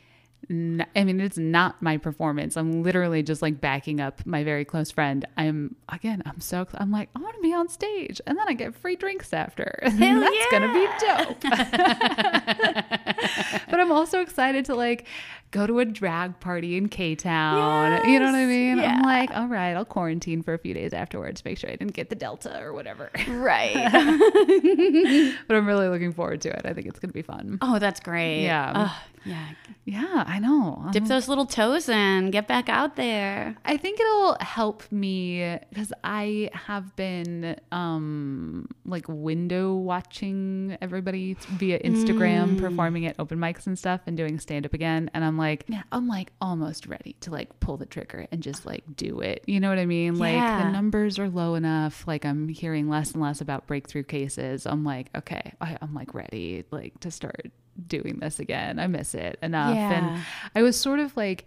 n- 0.50 0.86
I 0.96 1.04
mean, 1.04 1.20
it's 1.22 1.38
not 1.38 1.82
my 1.84 1.98
performance. 1.98 2.58
I'm 2.58 2.82
literally 2.84 3.22
just 3.22 3.44
like 3.44 3.62
backing 3.62 4.02
up 4.02 4.26
my 4.26 4.44
very 4.44 4.66
close 4.66 4.90
friend. 4.90 5.24
I'm 5.38 5.76
again, 5.90 6.24
I'm 6.26 6.40
so 6.42 6.66
I'm 6.74 6.90
like, 6.92 7.10
I 7.16 7.20
want 7.20 7.36
to 7.36 7.42
be 7.42 7.54
on 7.54 7.70
stage, 7.70 8.20
and 8.26 8.38
then 8.40 8.46
I 8.48 8.54
get 8.54 8.74
free 8.76 8.96
drinks 8.96 9.34
after. 9.34 9.78
And 9.84 10.22
that's 10.24 10.48
gonna 10.52 10.74
be 10.74 10.88
dope. 11.00 11.42
but 13.70 13.80
I'm 13.80 13.92
also 13.92 14.22
excited 14.22 14.66
to 14.66 14.76
like 14.76 15.06
go 15.54 15.68
to 15.68 15.80
a 15.80 15.86
drag 15.86 16.40
party 16.42 16.76
in 16.76 16.90
K 16.90 17.16
Town. 17.16 18.10
you 18.10 18.20
know 18.20 18.26
what 18.26 18.36
I 18.36 18.46
mean? 18.46 18.80
yeah. 18.80 18.96
I'm 18.96 19.04
like, 19.04 19.30
all 19.32 19.48
right, 19.48 19.74
I'll 19.74 19.86
quarantine 19.86 20.42
for 20.42 20.54
a 20.54 20.58
few 20.58 20.74
days 20.74 20.92
afterwards, 20.92 21.46
make 21.46 21.58
sure 21.58 21.70
I 21.70 21.76
didn't 21.76 21.94
get 21.94 22.10
the 22.10 22.16
Delta 22.16 22.60
or 22.62 22.74
whatever. 22.74 23.10
Right. 23.30 23.74
but 25.48 25.56
I'm 25.56 25.66
really 25.66 25.88
looking 25.88 26.12
forward 26.12 26.42
to 26.42 26.50
it. 26.50 26.62
I 26.66 26.74
think 26.74 26.88
it's 26.88 27.00
gonna 27.00 27.14
be 27.14 27.22
fun. 27.22 27.60
oh, 27.62 27.80
that's 27.80 28.00
great. 28.00 28.44
Yeah. 28.44 28.92
Yeah. 29.26 29.50
Yeah, 29.86 30.24
I 30.28 30.40
know. 30.40 30.88
Dip 30.92 31.06
those 31.06 31.28
little 31.28 31.46
toes 31.46 31.90
in. 31.90 32.32
Get 32.32 32.48
back 32.48 32.70
out 32.70 32.96
there. 32.96 33.56
I 33.66 33.76
think 33.78 34.00
it'll 34.00 34.38
help 34.40 34.84
me 34.92 35.60
because 35.70 35.92
I 36.04 36.50
have 36.54 36.96
been 36.96 37.58
um 37.72 38.68
like 38.86 39.06
window 39.08 39.76
watching 39.76 40.78
everybody 40.82 41.36
via 41.52 41.80
Instagram 41.80 42.60
performing 42.60 43.06
at 43.06 43.16
open 43.20 43.40
mics 43.40 43.68
and 43.68 43.78
stuff 43.78 44.02
and 44.08 44.16
doing 44.16 44.40
stand 44.40 44.66
up 44.66 44.74
again 44.74 45.10
and 45.14 45.24
I'm 45.24 45.38
like 45.38 45.43
yeah 45.68 45.84
I'm 45.92 46.08
like 46.08 46.32
almost 46.42 46.88
ready 46.88 47.16
to 47.22 47.32
like 47.32 47.60
pull 47.60 47.78
the 47.78 47.86
trigger 47.86 48.28
and 48.32 48.42
just 48.44 48.66
like 48.66 48.84
do 48.96 49.20
it. 49.22 49.44
You 49.48 49.60
know 49.60 49.70
what 49.70 49.80
I 49.80 49.86
mean? 49.86 50.18
Like 50.18 50.34
Yeah. 50.36 50.64
the 50.66 50.72
numbers 50.72 51.20
are 51.20 51.30
low 51.30 51.56
enough 51.56 52.06
like 52.08 52.26
I'm 52.26 52.48
hearing 52.48 52.90
less 52.90 53.12
and 53.12 53.22
less 53.22 53.42
about 53.42 53.68
breakthrough 53.68 54.04
cases. 54.04 54.66
I'm 54.66 54.84
like 54.84 55.10
okay, 55.16 55.54
I, 55.62 55.78
I'm 55.82 55.94
like 55.94 56.14
ready 56.14 56.64
like 56.72 57.00
to 57.02 57.12
start 57.12 57.52
doing 57.88 58.20
this 58.20 58.40
again. 58.40 58.80
I 58.80 58.88
miss 58.88 59.16
it 59.16 59.38
enough 59.42 59.76
Yeah. 59.76 59.92
and 60.16 60.22
I 60.56 60.62
was 60.62 60.80
sort 60.80 61.00
of 61.00 61.16
like 61.18 61.46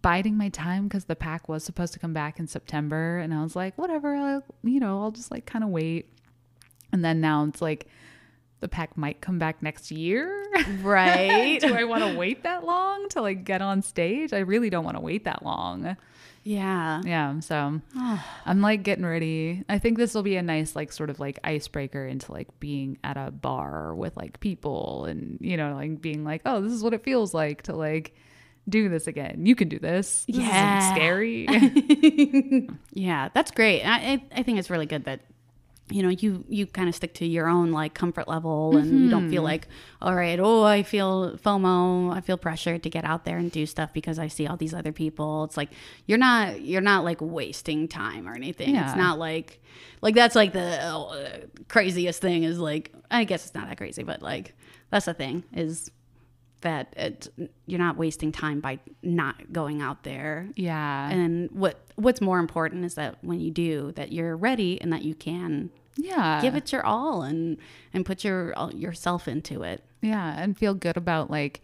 biding 0.00 0.36
my 0.38 0.48
time 0.48 0.84
because 0.84 1.04
the 1.04 1.16
pack 1.16 1.48
was 1.48 1.62
supposed 1.64 1.92
to 1.92 1.98
come 1.98 2.14
back 2.14 2.38
in 2.38 2.46
September, 2.46 3.18
and 3.18 3.34
I 3.34 3.42
was 3.42 3.54
like, 3.54 3.76
whatever, 3.76 4.14
I'll, 4.14 4.42
you 4.64 4.80
know, 4.80 5.02
I'll 5.02 5.10
just 5.10 5.30
like 5.30 5.44
kind 5.44 5.62
of 5.62 5.68
wait. 5.68 6.08
And 6.92 7.04
then 7.04 7.20
now 7.20 7.44
it's 7.44 7.60
like 7.60 7.86
the 8.62 8.68
pack 8.68 8.96
might 8.96 9.20
come 9.20 9.38
back 9.38 9.62
next 9.62 9.90
year. 9.90 10.46
Right. 10.80 11.60
Do 11.60 11.74
I 11.74 11.84
want 11.84 12.02
to 12.04 12.16
wait 12.18 12.44
that 12.44 12.64
long 12.64 13.08
to 13.10 13.20
like 13.20 13.44
get 13.44 13.60
on 13.60 13.82
stage? 13.82 14.32
I 14.32 14.38
really 14.38 14.70
don't 14.70 14.84
want 14.84 14.96
to 14.96 15.00
wait 15.02 15.24
that 15.24 15.44
long. 15.44 15.96
yeah. 16.44 17.02
Yeah, 17.04 17.40
so 17.40 17.80
I'm 18.46 18.60
like 18.62 18.82
getting 18.82 19.04
ready. 19.04 19.64
I 19.68 19.78
think 19.78 19.98
this 19.98 20.14
will 20.14 20.22
be 20.22 20.36
a 20.36 20.42
nice 20.42 20.74
like 20.74 20.92
sort 20.92 21.10
of 21.10 21.20
like 21.20 21.38
icebreaker 21.44 22.06
into 22.06 22.32
like 22.32 22.48
being 22.60 22.96
at 23.04 23.16
a 23.16 23.30
bar 23.30 23.94
with 23.94 24.16
like 24.16 24.40
people 24.40 25.04
and 25.04 25.36
you 25.40 25.56
know 25.56 25.74
like 25.74 26.00
being 26.00 26.24
like, 26.24 26.42
"Oh, 26.46 26.60
this 26.62 26.72
is 26.72 26.82
what 26.82 26.94
it 26.94 27.02
feels 27.04 27.34
like 27.34 27.62
to 27.64 27.74
like 27.76 28.14
do 28.68 28.88
this 28.88 29.06
again. 29.08 29.44
You 29.46 29.54
can 29.56 29.68
do 29.68 29.78
this." 29.78 30.24
This 30.26 30.36
Yeah. 30.36 30.78
isn't 30.78 30.94
scary. 30.96 32.68
Yeah, 32.94 33.28
that's 33.34 33.50
great. 33.50 33.82
I, 33.82 33.94
I 34.12 34.24
I 34.36 34.42
think 34.42 34.58
it's 34.58 34.70
really 34.70 34.86
good 34.86 35.04
that 35.04 35.20
you 35.92 36.02
know 36.02 36.08
you 36.08 36.44
you 36.48 36.66
kind 36.66 36.88
of 36.88 36.94
stick 36.94 37.14
to 37.14 37.26
your 37.26 37.48
own 37.48 37.70
like 37.70 37.94
comfort 37.94 38.26
level 38.26 38.76
and 38.76 39.00
you 39.00 39.10
don't 39.10 39.30
feel 39.30 39.42
like 39.42 39.68
all 40.00 40.14
right 40.14 40.40
oh 40.40 40.62
i 40.64 40.82
feel 40.82 41.36
fomo 41.38 42.12
i 42.14 42.20
feel 42.20 42.36
pressured 42.36 42.82
to 42.82 42.90
get 42.90 43.04
out 43.04 43.24
there 43.24 43.38
and 43.38 43.52
do 43.52 43.66
stuff 43.66 43.92
because 43.92 44.18
i 44.18 44.26
see 44.26 44.46
all 44.46 44.56
these 44.56 44.74
other 44.74 44.92
people 44.92 45.44
it's 45.44 45.56
like 45.56 45.70
you're 46.06 46.18
not 46.18 46.60
you're 46.62 46.80
not 46.80 47.04
like 47.04 47.18
wasting 47.20 47.86
time 47.88 48.28
or 48.28 48.34
anything 48.34 48.74
Yeah. 48.74 48.88
it's 48.88 48.96
not 48.96 49.18
like 49.18 49.60
like 50.00 50.14
that's 50.14 50.34
like 50.34 50.52
the 50.52 50.82
uh, 50.82 51.38
craziest 51.68 52.20
thing 52.20 52.44
is 52.44 52.58
like 52.58 52.92
i 53.10 53.24
guess 53.24 53.44
it's 53.44 53.54
not 53.54 53.68
that 53.68 53.76
crazy 53.76 54.02
but 54.02 54.22
like 54.22 54.54
that's 54.90 55.06
the 55.06 55.14
thing 55.14 55.44
is 55.52 55.90
that 56.62 56.94
it, 56.96 57.28
you're 57.66 57.80
not 57.80 57.96
wasting 57.96 58.30
time 58.30 58.60
by 58.60 58.78
not 59.02 59.52
going 59.52 59.82
out 59.82 60.04
there 60.04 60.48
yeah. 60.54 61.10
and 61.10 61.50
what 61.50 61.76
what's 61.96 62.20
more 62.20 62.38
important 62.38 62.84
is 62.84 62.94
that 62.94 63.16
when 63.22 63.40
you 63.40 63.50
do 63.50 63.90
that 63.96 64.12
you're 64.12 64.36
ready 64.36 64.80
and 64.80 64.92
that 64.92 65.02
you 65.02 65.14
can 65.14 65.70
yeah. 65.96 66.40
give 66.42 66.54
it 66.54 66.72
your 66.72 66.84
all 66.84 67.22
and 67.22 67.58
and 67.92 68.04
put 68.06 68.24
your 68.24 68.54
yourself 68.72 69.28
into 69.28 69.62
it 69.62 69.82
Yeah, 70.00 70.34
and 70.40 70.56
feel 70.56 70.74
good 70.74 70.96
about 70.96 71.30
like 71.30 71.60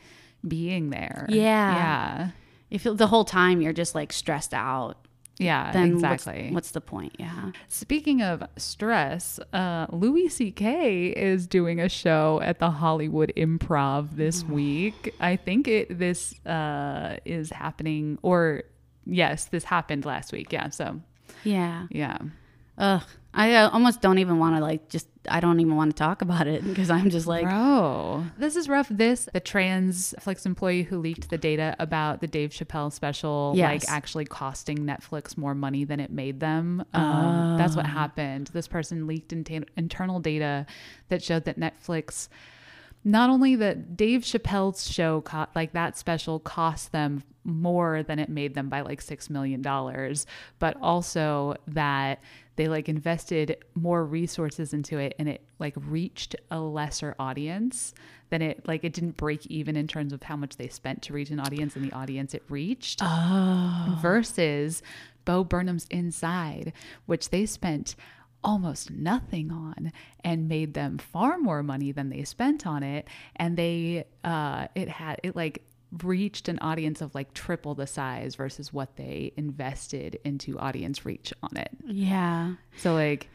being 0.47 0.91
there. 0.91 1.27
Yeah. 1.29 1.75
Yeah. 1.75 2.31
you 2.69 2.79
feel 2.79 2.95
the 2.95 3.07
whole 3.09 3.25
time 3.25 3.61
you're 3.61 3.73
just 3.73 3.95
like 3.95 4.13
stressed 4.13 4.55
out 4.55 4.97
Yeah, 5.39 5.73
then 5.73 6.01
what's- 6.01 6.27
exactly. 6.27 6.51
what's, 6.53 6.71
the 6.73 6.81
point? 6.81 7.15
Yeah. 7.19 7.53
Speaking 7.69 8.23
of 8.23 8.43
stress, 8.57 9.39
uh, 9.53 9.87
Louis 9.91 10.29
C.K. 10.29 11.09
is 11.11 11.47
doing 11.47 11.81
a 11.81 11.89
show 11.89 12.41
at 12.43 12.59
the 12.59 12.71
Hollywood 12.71 13.33
Improv 13.37 14.17
this 14.17 14.45
week. 14.45 15.15
I 15.21 15.37
think 15.37 15.67
it 15.69 15.97
this 15.99 16.35
uh, 16.45 17.17
is 17.25 17.51
happening, 17.51 18.19
or 18.23 18.65
yes, 19.07 19.47
this 19.47 19.65
happened 19.65 20.05
last 20.05 20.33
week. 20.33 20.53
Yeah, 20.53 20.69
so 20.71 21.01
Yeah. 21.45 21.87
yeah, 21.91 22.19
Ugh. 22.79 23.03
I 23.39 23.55
uh, 23.55 23.71
almost 23.71 24.01
don't 24.01 24.19
even 24.19 24.39
want 24.39 24.57
to 24.57 24.61
like 24.61 24.89
just 24.89 25.07
I 25.31 25.39
don't 25.41 25.61
even 25.61 25.77
want 25.77 25.91
to 25.93 25.97
talk 25.97 26.23
about 26.23 26.47
it 26.49 26.65
because 26.65 26.91
I'm 26.91 27.09
just 27.11 27.27
like 27.27 27.45
bro, 27.45 28.25
this 28.37 28.57
is 28.57 28.69
rough. 28.69 28.89
This 28.91 29.29
the 29.33 29.41
trans 29.41 30.13
Netflix 30.19 30.45
employee 30.45 30.83
who 30.83 30.99
leaked 30.99 31.31
the 31.31 31.39
data 31.39 31.77
about 31.79 32.21
the 32.21 32.27
Dave 32.27 32.51
Chappelle 32.51 32.93
special, 32.93 33.53
Yes. 33.55 33.85
like 33.85 33.91
actually 33.91 34.25
costing 34.25 34.79
Netflix 34.79 35.37
more 35.37 35.55
money 35.55 35.85
than 35.85 36.01
it 36.01 36.11
made 36.11 36.41
them. 36.41 36.85
Um, 36.93 37.57
That's 37.57 37.77
what 37.77 37.87
happened. 37.87 38.49
This 38.49 38.67
person 38.67 39.07
leaked 39.07 39.33
inta- 39.33 39.67
internal 39.77 40.19
data 40.19 40.67
that 41.09 41.23
showed 41.23 41.45
that 41.45 41.59
Netflix. 41.61 42.29
Not 43.05 43.31
only 43.31 43.55
that 43.55 43.97
Dave 43.97 44.23
Chappelle's 44.23 44.91
show, 44.91 45.21
co- 45.21 45.47
like 45.55 45.73
that 45.73 45.97
special, 45.97 46.41
cost 46.41 46.91
them 46.91 47.23
more 47.45 48.03
than 48.03 48.19
it 48.19 48.29
made 48.29 48.55
them 48.55 48.69
by 48.69 48.81
like 48.81 49.01
six 49.01 49.31
million 49.31 49.63
dollars, 49.63 50.27
but 50.59 50.77
also 50.83 51.55
that 51.69 52.21
they 52.59 52.67
like 52.67 52.89
invested 52.89 53.57
more 53.77 54.05
resources 54.05 54.75
into 54.75 54.99
it 54.99 55.15
and 55.17 55.29
it 55.29 55.45
like 55.61 55.75
reached 55.77 56.35
a 56.51 56.59
lesser 56.59 57.15
audience 57.17 57.95
than 58.31 58.43
it 58.43 58.67
like 58.67 58.83
it 58.83 58.93
didn't 58.93 59.17
break 59.17 59.47
even 59.47 59.77
in 59.77 59.87
terms 59.87 60.13
of 60.13 60.25
how 60.25 60.35
much 60.35 60.57
they 60.57 60.67
spent 60.67 61.01
to 61.01 61.13
reach 61.13 61.31
an 61.31 61.39
audience 61.39 61.77
and 61.77 61.89
the 61.89 61.95
audience 61.95 62.35
it 62.35 62.43
reached 62.49 63.01
versus 64.03 64.83
Bo 65.25 65.45
Burnham's 65.45 65.87
Inside, 65.91 66.73
which 67.07 67.31
they 67.31 67.47
spent 67.47 67.95
almost 68.43 68.91
nothing 68.91 69.53
on 69.53 69.93
and 70.25 70.49
made 70.49 70.75
them 70.75 70.99
far 70.99 71.39
more 71.39 71.63
money 71.63 71.93
than 71.93 72.09
they 72.09 72.25
spent 72.25 72.67
on 72.67 72.83
it. 72.83 73.07
And 73.37 73.57
they 73.57 74.05
uh 74.25 74.67
it 74.75 74.89
had 74.89 75.21
it 75.23 75.37
like 75.37 75.63
reached 76.03 76.49
an 76.49 76.59
audience 76.61 77.01
of 77.01 77.15
like 77.15 77.33
triple 77.35 77.75
the 77.75 77.87
size 77.87 78.35
versus 78.35 78.73
what 78.73 78.97
they 78.97 79.33
invested 79.37 80.19
into 80.25 80.59
audience 80.59 81.07
reach 81.07 81.33
on 81.43 81.57
it 81.57 81.71
yeah. 81.87 82.55
so 82.77 82.95
like, 82.95 83.29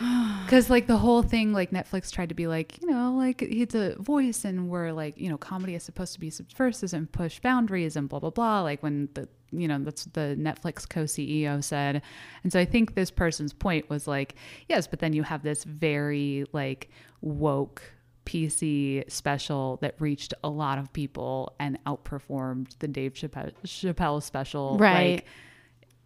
because 0.44 0.70
like 0.70 0.86
the 0.86 0.96
whole 0.96 1.22
thing, 1.22 1.52
like 1.52 1.70
Netflix 1.70 2.10
tried 2.10 2.30
to 2.30 2.34
be 2.34 2.46
like, 2.46 2.80
you 2.80 2.90
know, 2.90 3.14
like 3.14 3.42
it's 3.42 3.74
a 3.74 3.96
voice, 3.96 4.44
and 4.44 4.68
we're 4.68 4.92
like, 4.92 5.18
you 5.18 5.28
know, 5.28 5.36
comedy 5.36 5.74
is 5.74 5.82
supposed 5.82 6.14
to 6.14 6.20
be 6.20 6.30
subversive 6.30 6.92
and 6.92 7.10
push 7.10 7.38
boundaries 7.40 7.96
and 7.96 8.08
blah 8.08 8.18
blah 8.18 8.30
blah. 8.30 8.62
Like 8.62 8.82
when 8.82 9.08
the 9.14 9.28
you 9.52 9.68
know 9.68 9.78
that's 9.78 10.04
the 10.06 10.36
Netflix 10.38 10.88
co 10.88 11.04
CEO 11.04 11.62
said, 11.62 12.02
and 12.42 12.52
so 12.52 12.58
I 12.58 12.64
think 12.64 12.94
this 12.94 13.10
person's 13.10 13.52
point 13.52 13.88
was 13.90 14.06
like, 14.06 14.34
yes, 14.68 14.86
but 14.86 15.00
then 15.00 15.12
you 15.12 15.22
have 15.22 15.42
this 15.42 15.64
very 15.64 16.46
like 16.52 16.90
woke 17.20 17.82
PC 18.26 19.10
special 19.10 19.78
that 19.82 19.94
reached 19.98 20.34
a 20.44 20.48
lot 20.48 20.78
of 20.78 20.92
people 20.92 21.54
and 21.58 21.78
outperformed 21.84 22.78
the 22.78 22.88
Dave 22.88 23.14
Chappelle, 23.14 23.52
Chappelle 23.64 24.22
special, 24.22 24.76
Right. 24.78 25.16
Like, 25.16 25.26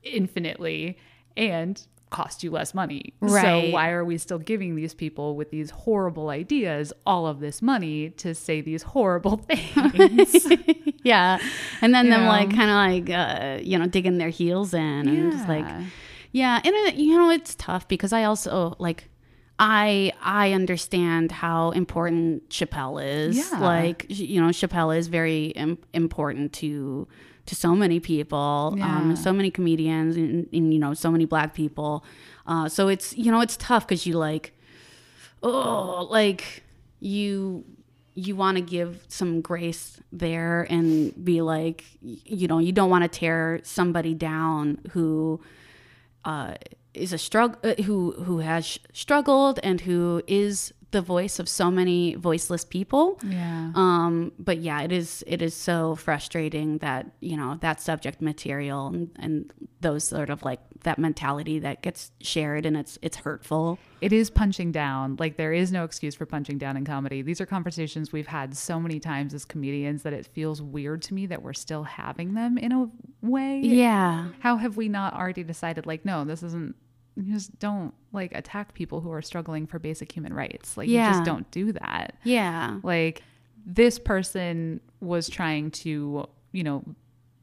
infinitely 0.03 0.99
and 1.37 1.81
cost 2.11 2.45
you 2.45 2.51
less 2.51 2.75
money. 2.75 3.13
Right. 3.21 3.43
So 3.43 3.71
why 3.73 3.91
are 3.91 4.05
we 4.05 4.19
still 4.19 4.39
giving 4.39 4.77
these 4.77 4.95
people 4.95 5.35
with 5.35 5.51
these 5.51 5.71
horrible 5.71 6.29
ideas 6.29 6.93
all 7.07 7.27
of 7.27 7.41
this 7.41 7.61
money 7.61 8.11
to 8.11 8.35
say 8.35 8.61
these 8.61 8.83
horrible 8.83 9.37
things? 9.49 10.47
yeah. 11.03 11.39
And 11.81 11.93
then 11.95 12.11
them 12.11 12.23
Yeah. 12.23 12.29
like 12.29 12.55
kind 12.55 12.71
of 12.71 13.09
like 13.09 13.11
uh, 13.19 13.59
you 13.63 13.79
know 13.79 13.87
digging 13.87 14.19
their 14.19 14.29
heels 14.29 14.75
in 14.75 15.09
and 15.09 15.33
just 15.33 15.49
like 15.49 15.65
Yeah. 15.65 15.85
yeah, 16.33 16.61
and 16.65 16.75
it, 16.75 16.95
you 16.97 17.19
know 17.19 17.31
it's 17.31 17.55
tough 17.57 17.89
because 17.89 18.13
I 18.13 18.25
also 18.25 18.77
like 18.79 19.09
I 19.59 20.13
I 20.21 20.53
understand 20.53 21.31
how 21.31 21.71
important 21.71 22.49
Chappelle 22.51 23.03
is. 23.05 23.37
Yeah. 23.37 23.59
Like 23.61 24.07
you 24.09 24.41
know 24.41 24.49
Chappelle 24.49 24.97
is 24.97 25.07
very 25.09 25.47
Im- 25.49 25.79
important 25.93 26.53
to 26.55 27.07
to 27.47 27.55
so 27.55 27.75
many 27.77 28.01
people, 28.01 28.75
Yeah. 28.79 28.97
um, 28.97 29.17
so 29.17 29.31
many 29.33 29.51
comedians, 29.51 30.17
and, 30.17 30.49
and 30.53 30.73
you 30.73 30.79
know 30.81 30.95
so 30.95 31.11
many 31.11 31.25
Black 31.27 31.55
people. 31.55 32.05
Uh, 32.47 32.69
so 32.69 32.89
it's 32.89 33.17
you 33.17 33.31
know 33.31 33.41
it's 33.41 33.57
tough 33.57 33.87
because 33.87 34.07
you 34.07 34.15
like 34.19 34.59
oh 35.43 36.09
like 36.11 36.63
you 37.01 37.65
you 38.15 38.35
want 38.37 38.57
to 38.57 38.63
give 38.63 39.05
some 39.09 39.41
grace 39.41 40.01
there 40.13 40.67
and 40.71 41.13
be 41.25 41.43
like 41.43 41.85
you 42.03 42.49
know 42.49 42.59
you 42.59 42.73
don't 42.73 42.91
want 42.91 43.03
to 43.05 43.09
tear 43.09 43.61
somebody 43.63 44.15
down 44.15 44.79
who 44.93 45.41
uh, 46.25 46.55
is 46.95 47.13
a 47.13 47.19
struggle 47.19 47.59
uh, 47.65 47.75
who 47.83 48.13
who 48.13 48.39
has 48.39 48.79
struggled 48.93 49.59
and 49.63 49.81
who 49.83 50.23
is 50.27 50.73
the 50.91 51.03
voice 51.03 51.41
of 51.41 51.49
so 51.49 51.73
many 51.73 52.15
voiceless 52.15 52.65
people 52.65 53.19
yeah. 53.27 53.73
um 53.75 54.31
but 54.39 54.59
yeah 54.59 54.81
it 54.83 54.93
is 54.93 55.25
it 55.27 55.43
is 55.43 55.53
so 55.53 55.97
frustrating 55.97 56.79
that 56.79 57.11
you 57.21 57.37
know 57.37 57.59
that 57.61 57.81
subject 57.81 58.23
material 58.23 58.87
and, 58.87 59.11
and 59.19 59.53
those 59.81 60.05
sort 60.05 60.31
of 60.31 60.45
like 60.45 60.61
that 60.85 60.97
mentality 60.97 61.59
that 61.59 61.83
gets 61.83 62.13
shared 62.21 62.65
and 62.65 62.77
it's 62.77 62.97
it's 63.03 63.17
hurtful 63.17 63.77
it 64.05 64.13
is 64.13 64.29
punching 64.29 64.71
down. 64.71 65.17
Like 65.19 65.39
there 65.39 65.55
is 65.55 65.73
no 65.73 65.83
excuse 65.83 66.15
for 66.15 66.27
punching 66.27 66.59
down 66.59 66.77
in 66.77 66.85
comedy. 66.85 67.23
These 67.23 67.41
are 67.41 67.47
conversations 67.47 68.13
we've 68.13 68.27
had 68.27 68.55
so 68.55 68.79
many 68.79 69.01
times 69.01 69.33
as 69.33 69.47
comedians 69.47 70.03
that 70.03 70.13
it 70.13 70.27
feels 70.27 70.61
weird 70.61 71.01
to 71.05 71.15
me 71.15 71.25
that 71.25 71.43
we're 71.43 71.55
still 71.55 71.85
having 71.85 72.35
them 72.35 72.59
in 72.59 72.71
a 72.71 72.91
way. 73.23 73.61
yeah 73.61 74.29
How 74.41 74.59
have 74.59 74.77
we 74.77 74.91
not 74.91 75.15
already 75.15 75.43
decided 75.43 75.87
like 75.87 76.05
no, 76.05 76.23
this 76.27 76.43
isn't 76.43 76.77
just 77.23 77.59
don't 77.59 77.95
like 78.13 78.35
attack 78.35 78.75
people 78.75 79.01
who 79.01 79.13
are 79.13 79.23
struggling 79.23 79.67
for 79.67 79.79
basic 79.79 80.11
human 80.11 80.33
rights. 80.35 80.77
Like 80.77 80.89
you 80.89 81.13
just 81.13 81.25
don't 81.25 81.51
do 81.51 81.73
that. 81.73 82.17
yeah 82.25 82.81
Like 82.83 83.23
this 83.67 83.99
person 83.99 84.81
was 85.01 85.29
trying 85.29 85.71
to, 85.71 86.29
you 86.53 86.63
know, 86.65 86.85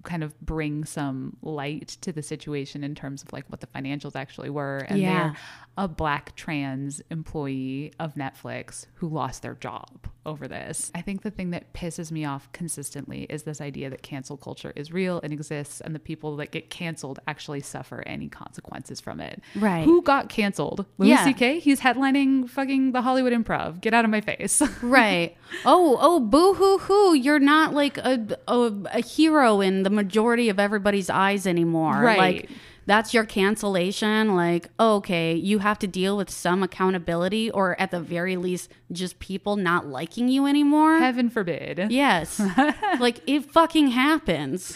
kind 0.04 0.24
of 0.24 0.40
bring 0.42 0.86
some 0.86 1.38
light 1.42 1.98
to 2.02 2.12
the 2.12 2.22
situation 2.24 2.84
in 2.84 2.96
terms 2.96 3.22
of 3.24 3.32
like 3.34 3.46
what 3.50 3.60
the 3.62 3.68
financials 3.68 4.16
actually 4.16 4.50
were. 4.50 4.80
And 4.90 5.00
Yeah. 5.00 5.24
they're 5.30 5.36
a 5.78 5.88
black 5.88 6.36
trans 6.36 7.02
employee 7.10 7.94
of 8.00 8.16
Netflix 8.16 8.86
who 8.96 9.08
lost 9.08 9.42
their 9.42 9.56
job 9.56 10.08
over 10.24 10.48
this. 10.48 10.92
I 10.94 11.02
think 11.02 11.24
the 11.24 11.32
thing 11.32 11.50
that 11.52 11.74
pisses 11.74 12.12
me 12.12 12.26
off 12.26 12.52
consistently 12.52 13.24
is 13.24 13.42
this 13.44 13.60
idea 13.60 13.90
that 13.90 14.04
cancel 14.04 14.38
culture 14.38 14.72
is 14.76 14.92
real 14.92 15.20
and 15.24 15.34
exists 15.34 15.82
and 15.82 15.96
the 15.96 16.00
people 16.00 16.36
that 16.36 16.52
get 16.52 16.70
canceled 16.70 17.20
actually 17.28 17.62
suffer 17.62 18.04
any 18.06 18.28
consequences 18.30 19.00
from 19.00 19.20
it. 19.20 19.42
Right. 19.56 19.84
Who 19.84 20.04
got 20.04 20.30
canceled? 20.30 20.86
Louis 21.00 21.10
Yeah. 21.10 21.24
C.K.? 21.26 21.60
He's 21.60 21.80
headlining 21.80 22.50
fucking 22.50 22.92
the 22.92 23.02
Hollywood 23.02 23.34
Improv. 23.34 23.82
Get 23.82 23.96
out 23.96 24.06
of 24.06 24.12
my 24.12 24.22
face. 24.22 24.62
right 24.84 25.36
oh 25.66 25.98
oh 26.00 26.20
boo 26.22 26.54
hoo 26.54 26.78
hoo 26.78 27.14
you're 27.14 27.38
not 27.40 27.74
like 27.74 27.98
a, 27.98 28.38
a 28.48 28.72
a 28.94 29.02
hero 29.02 29.60
in 29.60 29.84
the 29.84 29.90
majority 29.92 30.50
of 30.50 30.60
everybody's 30.60 31.10
eyes 31.10 31.46
anymore. 31.46 32.02
Right. 32.02 32.18
like 32.18 32.50
that's 32.88 33.14
your 33.14 33.26
cancellation. 33.26 34.36
Like 34.36 34.70
okay 34.80 35.34
you 35.36 35.60
have 35.60 35.78
to 35.80 35.88
deal 35.88 36.18
with 36.18 36.30
some 36.30 36.64
accountability 36.64 37.52
or 37.52 37.80
at 37.80 37.92
the 37.92 38.00
very 38.00 38.38
least 38.38 38.70
just 38.92 39.20
people 39.20 39.56
not 39.56 39.86
liking 39.88 40.28
you 40.30 40.46
anymore. 40.48 40.98
Heaven 40.98 41.30
forbid. 41.30 41.92
yes. 41.92 42.42
Like 43.00 43.22
it 43.28 43.52
fucking 43.52 43.90
happens. 43.90 44.76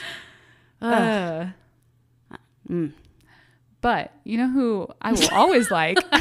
Uh, 0.82 1.48
But 3.82 4.12
you 4.24 4.38
know 4.38 4.50
who 4.50 4.88
I 5.02 5.12
will 5.12 5.30
always 5.32 5.70
like? 5.70 5.98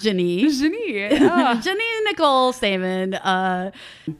Janine 0.00 0.46
Janine. 0.46 1.30
Ah. 1.36 1.60
Janine 1.62 2.04
Nicole 2.04 2.52
Stamen 2.52 3.14
uh 3.14 3.70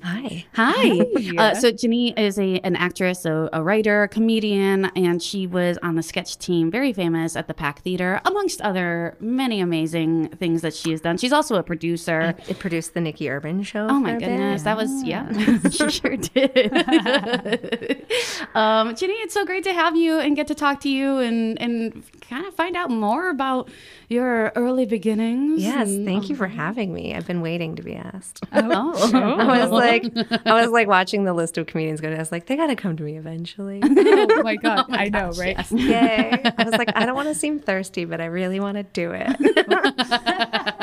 Hi. 0.03 0.45
Hi. 0.55 1.01
Uh, 1.39 1.55
so 1.55 1.71
Jenny 1.71 2.13
is 2.19 2.39
a 2.39 2.59
an 2.61 2.75
actress, 2.77 3.25
a, 3.25 3.49
a 3.53 3.63
writer, 3.63 4.05
a 4.05 4.09
comedian, 4.09 4.87
and 4.97 5.23
she 5.23 5.47
was 5.47 5.79
on 5.83 5.95
the 5.95 6.03
sketch 6.03 6.39
team, 6.39 6.71
very 6.71 6.93
famous 6.93 7.37
at 7.37 7.47
the 7.47 7.55
Pack 7.55 7.81
Theater, 7.83 8.21
amongst 8.25 8.61
other 8.61 9.17
many 9.21 9.61
amazing 9.61 10.29
things 10.31 10.63
that 10.63 10.75
she 10.75 10.91
has 10.91 11.01
done. 11.01 11.17
She's 11.19 11.33
also 11.33 11.57
a 11.57 11.63
producer. 11.63 12.35
It 12.49 12.59
produced 12.59 12.95
the 12.95 13.01
Nikki 13.01 13.31
Irvin 13.31 13.63
show. 13.63 13.87
Oh 13.89 14.01
my 14.01 14.11
for 14.11 14.17
a 14.17 14.21
goodness, 14.21 14.63
that 14.63 14.77
was 14.77 15.05
yeah, 15.05 15.31
she 15.71 15.91
sure 15.91 16.17
did. 16.17 16.73
um, 18.55 18.95
Jenny, 18.97 19.15
it's 19.15 19.35
so 19.35 19.45
great 19.45 19.65
to 19.65 19.73
have 19.73 19.97
you 19.97 20.19
and 20.19 20.35
get 20.35 20.47
to 20.49 20.55
talk 20.55 20.81
to 20.81 20.89
you 20.89 21.19
and 21.19 21.61
and 21.61 22.03
kind 22.21 22.47
of 22.47 22.55
find 22.55 22.77
out 22.77 22.91
more 22.91 23.31
about 23.31 23.71
your 24.09 24.53
early 24.55 24.87
beginnings. 24.87 25.63
Yes, 25.63 25.89
and- 25.89 26.07
thank 26.07 26.29
you 26.29 26.37
for 26.37 26.47
um, 26.47 26.53
having 26.53 26.93
me. 26.93 27.15
I've 27.15 27.27
been 27.27 27.41
waiting 27.41 27.77
to 27.77 27.83
be 27.83 27.95
asked. 27.95 28.45
Oh. 28.53 28.93
oh. 29.15 29.39
I 29.39 29.61
was 29.61 29.71
like, 29.71 30.05
I 30.47 30.61
was 30.61 30.71
like 30.71 30.89
watching 30.89 31.25
the 31.25 31.33
list 31.33 31.59
of 31.59 31.67
comedians 31.67 32.01
go. 32.01 32.11
I 32.11 32.19
was 32.19 32.33
like, 32.33 32.47
they 32.47 32.57
got 32.57 32.69
to 32.69 32.77
come 32.77 32.97
to 32.97 33.03
me 33.03 33.17
eventually. 33.17 33.81
oh 33.85 34.43
my 34.43 34.57
god, 34.63 34.87
I 34.91 35.07
oh 35.07 35.09
know, 35.09 35.31
right? 35.33 35.71
Yay! 35.71 36.43
I 36.59 36.65
was 36.65 36.75
like, 36.75 36.91
I 36.95 37.07
don't 37.07 37.17
want 37.17 37.29
to 37.29 37.35
seem 37.35 37.59
thirsty, 37.59 38.05
but 38.05 38.21
I 38.21 38.27
really 38.27 38.61
want 38.61 38.77
to 38.77 38.83
do 38.83 39.13
it. 39.15 40.75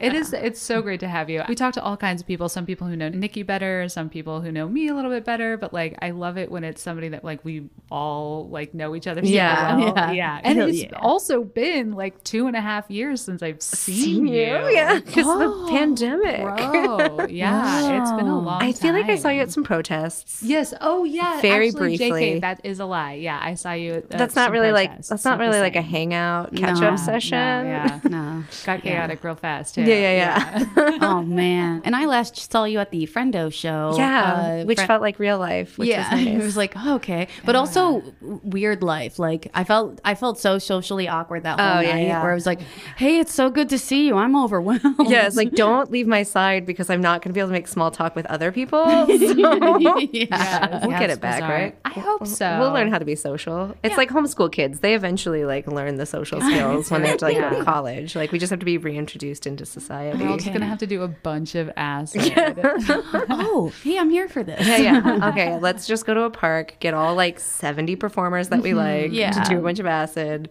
It 0.00 0.14
is 0.14 0.32
it's 0.32 0.60
so 0.60 0.80
great 0.82 1.00
to 1.00 1.08
have 1.08 1.28
you 1.30 1.42
we 1.48 1.54
talk 1.54 1.74
to 1.74 1.82
all 1.82 1.96
kinds 1.96 2.20
of 2.20 2.26
people 2.26 2.48
some 2.48 2.64
people 2.66 2.86
who 2.86 2.96
know 2.96 3.08
nikki 3.08 3.42
better 3.42 3.88
some 3.88 4.08
people 4.08 4.40
who 4.40 4.50
know 4.52 4.68
me 4.68 4.88
a 4.88 4.94
little 4.94 5.10
bit 5.10 5.24
better 5.24 5.56
but 5.56 5.72
like 5.72 5.96
i 6.02 6.10
love 6.10 6.36
it 6.38 6.50
when 6.50 6.64
it's 6.64 6.80
somebody 6.82 7.08
that 7.08 7.24
like 7.24 7.44
we 7.44 7.68
all 7.90 8.48
like 8.48 8.74
know 8.74 8.94
each 8.94 9.06
other 9.06 9.20
super 9.22 9.32
Yeah. 9.34 9.76
well. 9.76 9.94
Yeah. 9.96 10.10
yeah 10.12 10.40
and 10.44 10.58
Hell 10.58 10.68
it's 10.68 10.82
yeah. 10.82 10.98
also 11.00 11.42
been 11.44 11.92
like 11.92 12.22
two 12.24 12.46
and 12.46 12.56
a 12.56 12.60
half 12.60 12.90
years 12.90 13.20
since 13.20 13.42
i've 13.42 13.62
seen, 13.62 14.26
you 14.26 14.34
Yeah, 14.34 15.00
because 15.04 15.24
Oh, 15.26 15.66
the 15.66 15.70
pandemic. 15.78 16.40
bro 16.42 17.26
yeah 17.28 18.00
it's 18.02 18.12
been 18.12 18.26
a 18.26 18.38
long 18.38 18.62
I 18.62 18.72
feel 18.72 18.92
like 18.92 19.06
I 19.06 19.16
saw 19.16 19.28
you 19.28 19.40
at 19.42 19.50
some 19.50 19.62
protests. 19.64 20.42
Yes. 20.42 20.74
Oh, 20.80 21.04
yeah. 21.04 21.40
Very 21.40 21.68
Actually, 21.68 21.96
JK, 21.96 21.98
briefly. 22.10 22.38
that 22.40 22.60
is 22.64 22.80
a 22.80 22.84
lie. 22.84 23.14
Yeah, 23.14 23.38
I 23.40 23.54
saw 23.54 23.72
you. 23.72 23.94
At, 23.94 24.14
uh, 24.14 24.18
That's 24.18 24.34
not 24.34 24.50
really 24.50 24.72
like 24.72 24.90
that's 24.90 25.10
It's 25.10 25.24
not 25.24 25.38
really 25.38 25.60
like 25.60 25.76
a 25.76 25.82
hangout 25.82 26.54
catch 26.54 26.80
No, 26.80 26.88
up 26.88 26.98
session. 26.98 27.38
No, 27.38 27.62
yeah. 27.68 28.00
No. 28.08 28.44
Got 28.64 28.82
chaotic 28.82 29.22
real 29.22 29.34
fast 29.36 29.74
too. 29.76 29.84
Yeah, 29.88 30.12
yeah, 30.12 30.66
yeah. 30.76 30.98
oh 31.02 31.22
man. 31.22 31.82
And 31.84 31.96
I 31.96 32.06
last 32.06 32.50
saw 32.50 32.64
you 32.64 32.78
at 32.78 32.90
the 32.90 33.06
Friendo 33.06 33.52
show. 33.52 33.94
Yeah, 33.96 34.60
uh, 34.62 34.64
which 34.64 34.80
felt 34.80 35.00
like 35.02 35.18
real 35.18 35.38
life. 35.38 35.78
Which 35.78 35.88
yeah, 35.88 36.10
was 36.14 36.24
nice. 36.24 36.34
it 36.34 36.42
was 36.44 36.56
like 36.56 36.72
oh, 36.76 36.94
okay, 36.96 37.28
but 37.44 37.56
also 37.56 38.02
weird 38.20 38.82
life. 38.82 39.18
Like 39.18 39.48
I 39.54 39.64
felt, 39.64 40.00
I 40.04 40.14
felt 40.14 40.38
so 40.38 40.58
socially 40.58 41.08
awkward 41.08 41.42
that 41.44 41.58
whole 41.60 41.78
Oh, 41.78 41.80
yeah, 41.80 41.94
night, 41.94 42.06
yeah. 42.06 42.22
where 42.22 42.30
I 42.32 42.34
was 42.34 42.46
like, 42.46 42.60
"Hey, 42.96 43.18
it's 43.18 43.32
so 43.34 43.50
good 43.50 43.68
to 43.70 43.78
see 43.78 44.06
you. 44.06 44.16
I'm 44.16 44.36
overwhelmed." 44.36 44.82
yeah, 45.06 45.26
it's 45.26 45.36
like 45.36 45.52
don't 45.64 45.90
leave 45.90 46.06
my 46.06 46.22
side 46.22 46.66
because 46.66 46.90
I'm 46.90 47.00
not 47.00 47.22
going 47.22 47.30
to 47.30 47.34
be 47.34 47.40
able 47.40 47.48
to 47.48 47.52
make 47.54 47.68
small 47.68 47.90
talk 47.90 48.14
with 48.16 48.26
other 48.26 48.52
people. 48.52 48.84
So 48.84 49.14
yeah. 49.14 50.86
we'll 50.86 50.98
get 50.98 51.10
it 51.10 51.20
back, 51.20 51.36
bizarre. 51.40 51.50
right? 51.50 51.78
I 51.84 51.90
hope 51.90 52.26
so. 52.26 52.58
We'll 52.60 52.72
learn 52.72 52.90
how 52.90 52.98
to 52.98 53.04
be 53.04 53.14
social. 53.16 53.74
It's 53.82 53.96
like 53.96 54.10
homeschool 54.10 54.50
kids. 54.52 54.80
They 54.80 54.94
eventually 54.94 55.44
like 55.44 55.66
learn 55.66 55.96
the 55.96 56.06
social 56.06 56.40
skills 56.40 56.90
when 56.90 57.02
they 57.02 57.08
have 57.08 57.18
to 57.18 57.24
like 57.26 57.36
go 57.36 57.40
Yeah. 57.42 57.50
to 57.58 57.64
college. 57.64 58.16
Like 58.16 58.32
we 58.32 58.38
just 58.38 58.50
have 58.50 58.58
to 58.60 58.64
be 58.66 58.78
reintroduced 58.78 59.46
into 59.46 59.64
society. 59.80 60.18
We're 60.18 60.30
all 60.30 60.36
just 60.36 60.52
gonna 60.52 60.66
have 60.66 60.78
to 60.78 60.86
do 60.86 61.02
a 61.02 61.08
bunch 61.08 61.54
of 61.54 61.70
acid. 61.76 62.32
oh, 62.36 63.72
hey, 63.82 63.98
I'm 63.98 64.10
here 64.10 64.28
for 64.28 64.42
this. 64.42 64.66
yeah, 64.66 64.78
yeah. 64.78 65.28
Okay, 65.30 65.58
let's 65.58 65.86
just 65.86 66.06
go 66.06 66.14
to 66.14 66.22
a 66.22 66.30
park, 66.30 66.76
get 66.80 66.94
all 66.94 67.14
like 67.14 67.40
70 67.40 67.96
performers 67.96 68.48
that 68.48 68.62
we 68.62 68.70
mm-hmm. 68.70 68.78
like, 69.04 69.12
Yeah. 69.12 69.30
to 69.30 69.48
do 69.48 69.58
a 69.58 69.62
bunch 69.62 69.78
of 69.78 69.86
acid, 69.86 70.50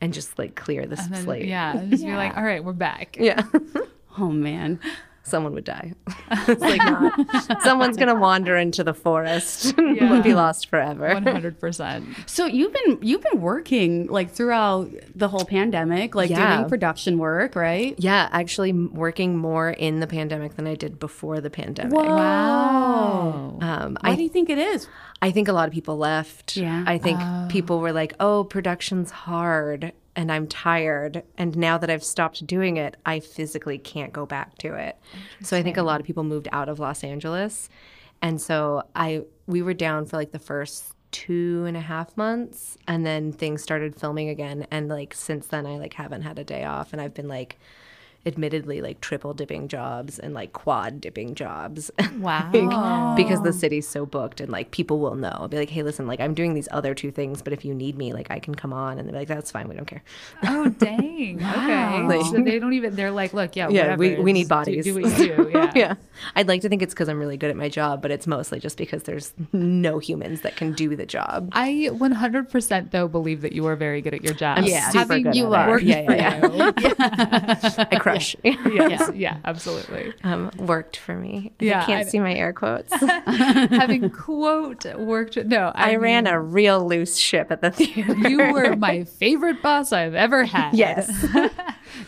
and 0.00 0.12
just 0.12 0.38
like 0.38 0.54
clear 0.54 0.86
the 0.86 0.98
And 0.98 1.16
slate. 1.16 1.46
yeah, 1.46 1.76
and 1.76 1.90
just 1.90 2.04
be 2.04 2.12
like, 2.14 2.36
all 2.36 2.42
right, 2.42 2.64
we're 2.64 2.72
back. 2.72 3.16
Yeah. 3.20 3.42
Oh 4.18 4.30
man. 4.30 4.78
Someone 5.26 5.54
would 5.54 5.64
die. 5.64 5.94
it's 6.30 6.60
like 6.60 6.78
not. 6.78 7.62
Someone's 7.62 7.96
gonna 7.96 8.14
wander 8.14 8.56
into 8.56 8.84
the 8.84 8.92
forest 8.94 9.74
and 9.78 9.96
Yeah. 9.96 10.20
be 10.20 10.34
lost 10.34 10.68
forever. 10.68 11.08
One 11.14 11.22
hundred 11.26 11.58
percent. 11.58 12.06
So 12.26 12.46
you've 12.46 12.72
been 12.72 12.98
you've 13.02 13.22
been 13.22 13.40
working 13.40 14.06
like 14.08 14.30
throughout 14.30 14.90
the 15.14 15.28
whole 15.28 15.44
pandemic, 15.46 16.14
like 16.14 16.28
Yeah. 16.30 16.56
doing 16.58 16.68
production 16.68 17.18
work, 17.18 17.56
right? 17.56 17.94
Yeah, 17.98 18.28
actually 18.32 18.72
working 18.72 19.36
more 19.38 19.70
in 19.70 20.00
the 20.00 20.06
pandemic 20.06 20.56
than 20.56 20.66
I 20.66 20.74
did 20.74 21.00
before 21.00 21.40
the 21.40 21.50
pandemic. 21.50 21.94
Wow. 21.94 23.58
Um, 23.60 23.96
Why 24.00 24.10
I 24.10 24.16
do 24.16 24.22
you 24.22 24.28
think 24.28 24.50
it 24.50 24.58
is? 24.58 24.88
I 25.22 25.30
think 25.30 25.48
a 25.48 25.52
lot 25.52 25.68
of 25.68 25.72
people 25.74 25.96
left. 25.96 26.56
Yeah. 26.56 26.84
I 26.86 26.98
think 26.98 27.18
people 27.48 27.80
were 27.80 27.92
like, 27.92 28.12
oh, 28.20 28.44
production's 28.44 29.10
hard 29.10 29.92
and 30.16 30.30
I'm 30.30 30.46
tired. 30.46 31.22
And 31.36 31.56
now 31.56 31.78
that 31.78 31.90
I've 31.90 32.04
stopped 32.04 32.46
doing 32.46 32.76
it, 32.76 32.96
I 33.04 33.20
physically 33.20 33.78
can't 33.78 34.12
go 34.12 34.26
back 34.26 34.58
to 34.58 34.74
it. 34.74 34.96
So 35.42 35.56
I 35.56 35.62
think 35.62 35.76
a 35.76 35.82
lot 35.82 36.00
of 36.00 36.06
people 36.06 36.24
moved 36.24 36.48
out 36.52 36.68
of 36.68 36.78
Los 36.78 37.02
Angeles. 37.04 37.68
And 38.22 38.40
so 38.40 38.84
I 38.94 39.22
we 39.46 39.62
were 39.62 39.74
down 39.74 40.06
for 40.06 40.16
like 40.16 40.32
the 40.32 40.38
first 40.38 40.94
two 41.10 41.64
and 41.66 41.76
a 41.76 41.80
half 41.80 42.16
months 42.16 42.76
and 42.88 43.06
then 43.06 43.32
things 43.32 43.62
started 43.62 43.94
filming 43.94 44.28
again 44.28 44.66
and 44.72 44.88
like 44.88 45.14
since 45.14 45.46
then 45.46 45.64
i 45.64 45.78
like 45.78 45.94
haven't 45.94 46.22
had 46.22 46.40
a 46.40 46.42
day 46.42 46.64
off 46.64 46.92
and 46.92 47.00
i've 47.00 47.14
been 47.14 47.28
like 47.28 47.56
admittedly 48.26 48.80
like 48.80 49.00
triple 49.00 49.34
dipping 49.34 49.68
jobs 49.68 50.18
and 50.18 50.32
like 50.34 50.52
quad 50.52 51.00
dipping 51.00 51.34
jobs 51.34 51.90
Wow. 52.18 52.50
like, 52.52 53.16
because 53.16 53.42
the 53.42 53.52
city's 53.52 53.86
so 53.88 54.06
booked 54.06 54.40
and 54.40 54.50
like 54.50 54.70
people 54.70 54.98
will 55.00 55.14
know. 55.14 55.28
I'll 55.32 55.48
be 55.48 55.56
like, 55.58 55.70
hey, 55.70 55.82
listen, 55.82 56.06
like 56.06 56.20
I'm 56.20 56.32
doing 56.34 56.54
these 56.54 56.68
other 56.70 56.94
two 56.94 57.10
things, 57.10 57.42
but 57.42 57.52
if 57.52 57.64
you 57.64 57.74
need 57.74 57.96
me, 57.98 58.12
like 58.12 58.30
I 58.30 58.38
can 58.38 58.54
come 58.54 58.72
on. 58.72 58.98
And 58.98 59.08
they're 59.08 59.14
like, 59.16 59.28
that's 59.28 59.50
fine, 59.50 59.68
we 59.68 59.74
don't 59.74 59.84
care. 59.86 60.02
Oh 60.44 60.68
dang. 60.68 61.40
Okay. 61.54 62.02
Like- 62.02 62.26
so 62.26 62.42
they 62.42 62.58
don't 62.58 62.72
even. 62.72 62.94
They're 62.96 63.10
like, 63.10 63.32
look, 63.34 63.56
yeah, 63.56 63.68
Yeah, 63.68 63.82
whatever. 63.82 64.00
we, 64.00 64.16
we 64.16 64.32
need 64.32 64.48
Just 64.48 64.64
do- 64.66 64.72
bodies. 64.72 64.84
Do, 64.84 64.94
what 64.94 65.16
do. 65.16 65.50
Yeah. 65.52 65.72
yeah. 65.74 65.94
I'd 66.36 66.48
like 66.48 66.60
to 66.62 66.68
think 66.68 66.82
it's 66.82 66.94
because 66.94 67.08
I'm 67.08 67.18
really 67.18 67.36
good 67.36 67.50
at 67.50 67.56
my 67.56 67.68
job, 67.68 68.02
but 68.02 68.10
it's 68.10 68.26
mostly 68.26 68.60
just 68.60 68.76
because 68.78 69.02
there's 69.04 69.32
no 69.52 69.98
humans 69.98 70.40
that 70.42 70.56
can 70.56 70.72
do 70.72 70.94
the 70.96 71.06
job. 71.06 71.50
I 71.52 71.90
100% 71.92 72.90
though 72.90 73.08
believe 73.08 73.40
that 73.42 73.52
you 73.52 73.66
are 73.66 73.76
very 73.76 74.00
good 74.00 74.14
at 74.14 74.22
your 74.24 74.34
job. 74.34 74.58
I'm 74.58 74.64
Yeah, 74.64 74.86
super 74.90 74.98
Having 75.14 75.32
you 75.34 75.52
it. 75.52 75.56
are. 75.56 75.80
Yeah, 75.80 76.00
yeah, 76.12 76.46
yeah. 76.52 77.83
I 78.14 78.18
crush. 78.18 78.36
yes, 78.44 79.10
yeah, 79.14 79.38
absolutely. 79.44 80.12
um, 80.22 80.50
worked 80.58 80.96
for 80.96 81.14
me. 81.14 81.52
Yeah, 81.58 81.82
I 81.82 81.86
can't 81.86 82.06
I- 82.06 82.10
see 82.10 82.18
my 82.20 82.34
air 82.34 82.52
quotes. 82.52 82.92
Having 83.26 84.10
quote 84.10 84.84
worked. 84.98 85.36
No, 85.36 85.72
I, 85.74 85.92
I 85.92 85.96
ran 85.96 86.26
a 86.26 86.40
real 86.40 86.86
loose 86.86 87.16
ship 87.16 87.48
at 87.50 87.60
the 87.60 87.70
theater. 87.72 88.14
You 88.28 88.52
were 88.52 88.76
my 88.76 89.04
favorite 89.04 89.62
boss 89.62 89.92
I've 89.92 90.14
ever 90.14 90.44
had. 90.44 90.74
yes. 90.74 91.10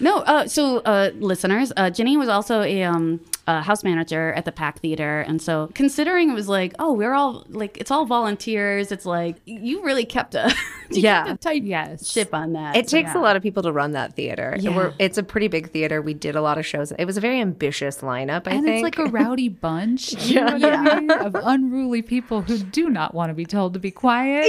No, 0.00 0.18
uh, 0.18 0.46
so 0.48 0.78
uh, 0.78 1.10
listeners, 1.14 1.72
uh, 1.76 1.90
Jenny 1.90 2.16
was 2.16 2.28
also 2.28 2.62
a, 2.62 2.82
um, 2.82 3.20
a 3.46 3.62
house 3.62 3.84
manager 3.84 4.32
at 4.32 4.44
the 4.44 4.52
Pack 4.52 4.80
Theater, 4.80 5.20
and 5.20 5.40
so 5.40 5.70
considering 5.74 6.30
it 6.30 6.34
was 6.34 6.48
like, 6.48 6.74
oh, 6.78 6.92
we're 6.92 7.14
all 7.14 7.44
like, 7.48 7.76
it's 7.78 7.90
all 7.90 8.04
volunteers. 8.06 8.90
It's 8.92 9.06
like 9.06 9.36
you 9.44 9.82
really 9.84 10.04
kept 10.04 10.34
a 10.34 10.52
Yeah. 10.90 11.24
kept 11.26 11.30
a 11.44 11.48
tight 11.48 11.64
Yes. 11.64 12.10
ship 12.10 12.32
on 12.34 12.52
that. 12.54 12.76
It 12.76 12.86
takes 12.88 13.12
Yeah. 13.14 13.20
a 13.20 13.22
lot 13.22 13.36
of 13.36 13.42
people 13.42 13.62
to 13.64 13.72
run 13.72 13.92
that 13.92 14.14
theater. 14.14 14.56
Yeah. 14.58 14.74
We're, 14.76 14.92
it's 14.98 15.18
a 15.18 15.22
pretty 15.22 15.48
big 15.48 15.70
theater. 15.70 16.00
We 16.02 16.14
did 16.14 16.36
a 16.36 16.40
lot 16.42 16.58
of 16.58 16.66
shows. 16.66 16.92
It 16.92 17.04
was 17.04 17.16
a 17.16 17.20
very 17.20 17.40
ambitious 17.40 17.98
lineup, 17.98 18.42
I 18.46 18.50
think. 18.50 18.54
and 18.56 18.64
think. 18.66 18.86
it's 18.86 18.98
like 18.98 19.08
a 19.08 19.10
rowdy 19.10 19.48
bunch 19.48 20.12
you 20.26 20.36
know 20.40 20.52
what 20.58 20.64
I 20.64 21.00
mean? 21.00 21.10
of 21.10 21.34
unruly 21.42 22.02
people 22.02 22.42
who 22.42 22.58
do 22.58 22.88
not 22.88 23.14
want 23.14 23.30
to 23.30 23.34
be 23.34 23.44
told 23.46 23.74
to 23.74 23.80
be 23.80 23.90
quiet. 23.90 24.46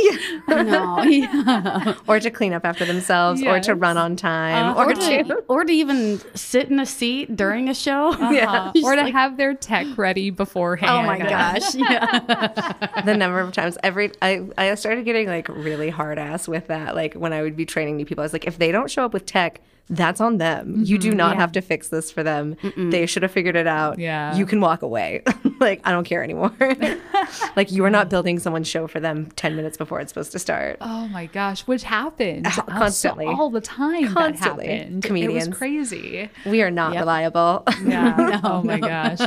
Yeah. 0.47 0.62
no, 0.63 1.01
yeah. 1.03 1.95
or 2.07 2.19
to 2.19 2.29
clean 2.29 2.53
up 2.53 2.65
after 2.65 2.86
themselves, 2.86 3.41
or 3.43 3.60
to 3.62 3.75
run 3.75 3.97
on 3.97 4.15
time, 4.15 4.75
Uh, 4.75 4.79
or, 4.79 4.91
or 4.91 4.93
to. 4.93 5.23
to 5.23 5.36
or 5.47 5.63
to 5.65 5.71
even 5.73 6.19
sit 6.36 6.69
in 6.69 6.79
a 6.79 6.86
seat 6.86 7.36
during 7.36 7.69
a 7.69 7.73
show. 7.73 8.10
Uh-huh. 8.10 8.71
Just 8.75 8.87
Or 8.88 8.95
to 8.95 9.04
like- 9.04 9.13
have 9.13 9.38
their 9.38 9.54
tech 9.54 9.86
ready 9.97 10.30
beforehand. 10.30 10.91
Oh 10.91 11.04
my 11.04 11.19
gosh! 11.19 11.76
Yeah. 11.76 13.02
the 13.06 13.15
number 13.15 13.39
of 13.39 13.52
times 13.52 13.78
every 13.84 14.12
I, 14.21 14.47
I 14.58 14.73
started 14.76 15.06
getting 15.06 15.28
like 15.28 15.47
really 15.50 15.89
hard 15.89 16.17
ass 16.17 16.47
with 16.47 16.67
that 16.67 16.95
like 16.95 17.13
when 17.13 17.34
i 17.34 17.41
would 17.41 17.56
be 17.56 17.65
training 17.65 17.97
new 17.97 18.06
people 18.06 18.21
i 18.23 18.26
was 18.26 18.34
like 18.34 18.47
if 18.47 18.58
they 18.58 18.71
don't 18.71 18.89
show 18.89 19.06
up 19.06 19.13
with 19.13 19.26
tech 19.26 19.62
that's 19.89 20.19
on 20.19 20.38
them 20.38 20.76
you 20.84 20.97
do 20.97 21.13
not 21.13 21.36
have 21.38 21.52
to 21.54 21.62
fix 21.62 21.88
this 21.89 22.12
for 22.12 22.21
them 22.23 22.56
they 22.78 23.06
should 23.06 23.23
have 23.23 23.32
figured 23.32 23.56
it 23.56 23.67
out 23.67 23.97
Yeah. 24.00 24.36
you 24.36 24.45
can 24.45 24.60
walk 24.60 24.82
away 24.82 25.23
like 25.60 25.80
i 25.86 25.91
don't 25.91 26.04
care 26.04 26.23
anymore 26.23 26.52
like 27.56 27.71
you 27.71 27.86
are 27.86 27.89
not 27.89 28.10
building 28.10 28.39
someone's 28.39 28.67
show 28.67 28.88
for 28.88 29.00
them 29.00 29.28
10 29.38 29.56
minutes 29.56 29.78
before 29.78 30.00
it's 30.02 30.12
supposed 30.12 30.32
to 30.34 30.39
start 30.39 30.78
Oh 30.82 31.08
my 31.08 31.26
gosh, 31.28 31.62
which 31.62 31.84
happened 31.84 32.45
constantly. 32.45 33.26
All 33.26 33.50
the 33.50 33.62
time. 33.62 34.13
Constantly. 34.13 34.67
that 34.67 34.73
happened. 34.80 35.06
It 35.06 35.08
Comedians. 35.08 35.47
was 35.50 35.58
crazy. 35.58 36.30
we 36.45 36.62
are 36.62 36.69
not 36.71 36.93
reliable 36.95 37.63
Yeah. 37.86 38.41
oh 38.43 38.62
my 38.63 38.80
gosh. 38.80 39.19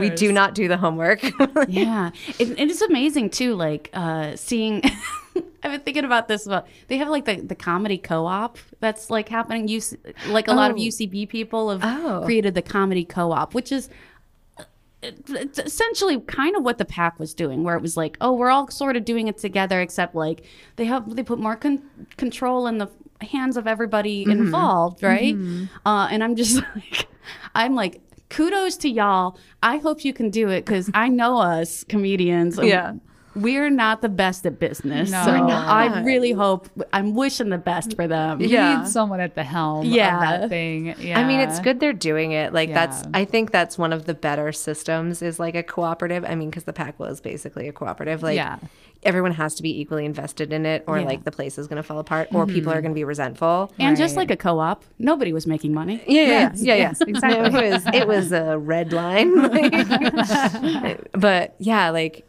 We 0.00 0.10
do 0.10 0.30
not 0.32 0.54
do 0.54 0.68
the 0.68 0.76
homework 0.76 1.22
yeah 1.68 2.10
it, 2.38 2.58
it 2.58 2.70
is 2.70 2.82
amazing 2.82 3.30
too 3.30 3.54
like 3.54 3.90
uh 3.94 4.36
seeing 4.36 4.82
i've 5.62 5.72
been 5.72 5.80
thinking 5.80 6.04
about 6.04 6.28
this 6.28 6.46
about 6.46 6.66
they 6.88 6.96
have 6.96 7.08
like 7.08 7.24
the, 7.24 7.36
the 7.40 7.54
comedy 7.54 7.98
co-op 7.98 8.58
that's 8.80 9.10
like 9.10 9.28
happening 9.28 9.66
UC, 9.68 9.96
like 10.28 10.48
a 10.48 10.52
lot 10.54 10.70
of 10.70 10.76
Oh. 10.76 10.80
ucb 10.80 11.28
people 11.28 11.70
have 11.70 11.80
Oh. 11.82 12.22
created 12.24 12.54
the 12.54 12.62
comedy 12.62 13.04
co-op 13.04 13.54
which 13.54 13.72
is 13.72 13.88
it's 15.00 15.60
essentially 15.60 16.18
kind 16.22 16.56
of 16.56 16.64
what 16.64 16.78
the 16.78 16.84
pack 16.84 17.20
was 17.20 17.32
doing 17.32 17.62
where 17.62 17.76
it 17.76 17.82
was 17.82 17.96
like 17.96 18.16
oh 18.20 18.32
we're 18.32 18.50
all 18.50 18.68
sort 18.68 18.96
of 18.96 19.04
doing 19.04 19.28
it 19.28 19.38
together 19.38 19.80
except 19.80 20.14
like 20.14 20.44
they 20.76 20.84
have 20.86 21.14
they 21.14 21.22
put 21.22 21.38
more 21.38 21.54
con- 21.54 21.82
control 22.16 22.66
in 22.66 22.78
the 22.78 22.88
hands 23.20 23.56
of 23.56 23.66
everybody 23.68 24.22
involved 24.24 25.02
right 25.02 25.36
uh, 25.86 26.08
and 26.10 26.24
i'm 26.24 26.34
just 26.34 26.56
like 26.74 27.06
i'm 27.54 27.76
like 27.76 28.00
kudos 28.28 28.76
to 28.76 28.88
y'all 28.88 29.38
i 29.62 29.76
hope 29.76 30.04
you 30.04 30.12
can 30.12 30.30
do 30.30 30.48
it 30.48 30.64
because 30.64 30.90
i 30.94 31.08
know 31.08 31.38
us 31.38 31.84
comedians 31.84 32.58
Yeah. 32.60 32.94
We're 33.42 33.70
not 33.70 34.02
the 34.02 34.08
best 34.08 34.44
at 34.46 34.58
business 34.58 35.10
No. 35.10 35.24
so 35.24 35.30
i 35.32 36.02
really 36.02 36.32
hope 36.32 36.68
i'm 36.92 37.14
wishing 37.14 37.48
the 37.50 37.58
best 37.58 37.94
for 37.96 38.06
them 38.06 38.40
You 38.40 38.48
Yeah. 38.48 38.78
need 38.82 38.88
someone 38.88 39.20
at 39.20 39.34
the 39.34 39.44
helm 39.44 39.84
Yeah. 39.86 40.14
of 40.14 40.20
that 40.40 40.48
thing. 40.48 40.94
Yeah. 40.98 41.18
I 41.20 41.24
mean, 41.24 41.40
it's 41.40 41.58
good 41.60 41.80
they're 41.80 41.92
doing 41.92 42.32
it. 42.32 42.52
Like 42.52 42.72
that's, 42.72 43.04
I 43.14 43.24
think 43.24 43.50
that's 43.50 43.76
one 43.78 43.92
of 43.92 44.04
the 44.06 44.14
better 44.14 44.52
systems 44.52 45.22
is 45.22 45.38
like 45.38 45.54
a 45.54 45.62
cooperative. 45.62 46.24
I 46.24 46.34
mean, 46.34 46.50
because 46.50 46.64
the 46.64 46.72
pack 46.72 46.98
was 46.98 47.20
basically 47.20 47.68
a 47.68 47.72
cooperative. 47.72 48.22
Like 48.22 48.36
Yeah. 48.36 48.56
everyone 49.02 49.32
has 49.32 49.54
to 49.56 49.62
be 49.62 49.80
equally 49.80 50.04
invested 50.04 50.52
in 50.52 50.66
it, 50.66 50.84
or 50.86 50.98
Yeah. 50.98 51.06
like 51.06 51.24
the 51.24 51.30
place 51.30 51.58
is 51.58 51.66
going 51.68 51.76
to 51.76 51.82
fall 51.82 51.98
apart, 51.98 52.28
or 52.32 52.46
people 52.46 52.70
are 52.72 52.76
mm-hmm. 52.76 52.82
going 52.82 52.94
to 52.94 53.00
be 53.02 53.04
resentful. 53.04 53.72
and 53.78 53.96
just 53.96 54.16
like 54.16 54.30
a 54.30 54.36
co-op 54.36 54.84
nobody 54.98 55.32
was 55.32 55.46
making 55.46 55.72
money 55.74 56.02
Yeah, 56.06 56.22
yeah, 56.22 56.28
Yes, 56.28 56.62
yeah, 56.62 56.74
yeah. 56.74 56.82
yes, 56.88 57.00
exactly. 57.12 57.38
It 57.68 57.72
was 57.72 57.82
it 58.00 58.06
was 58.08 58.32
a 58.32 58.58
red 58.58 58.92
line, 58.92 59.30
but 61.12 61.54
yeah, 61.58 61.90
like 61.90 62.24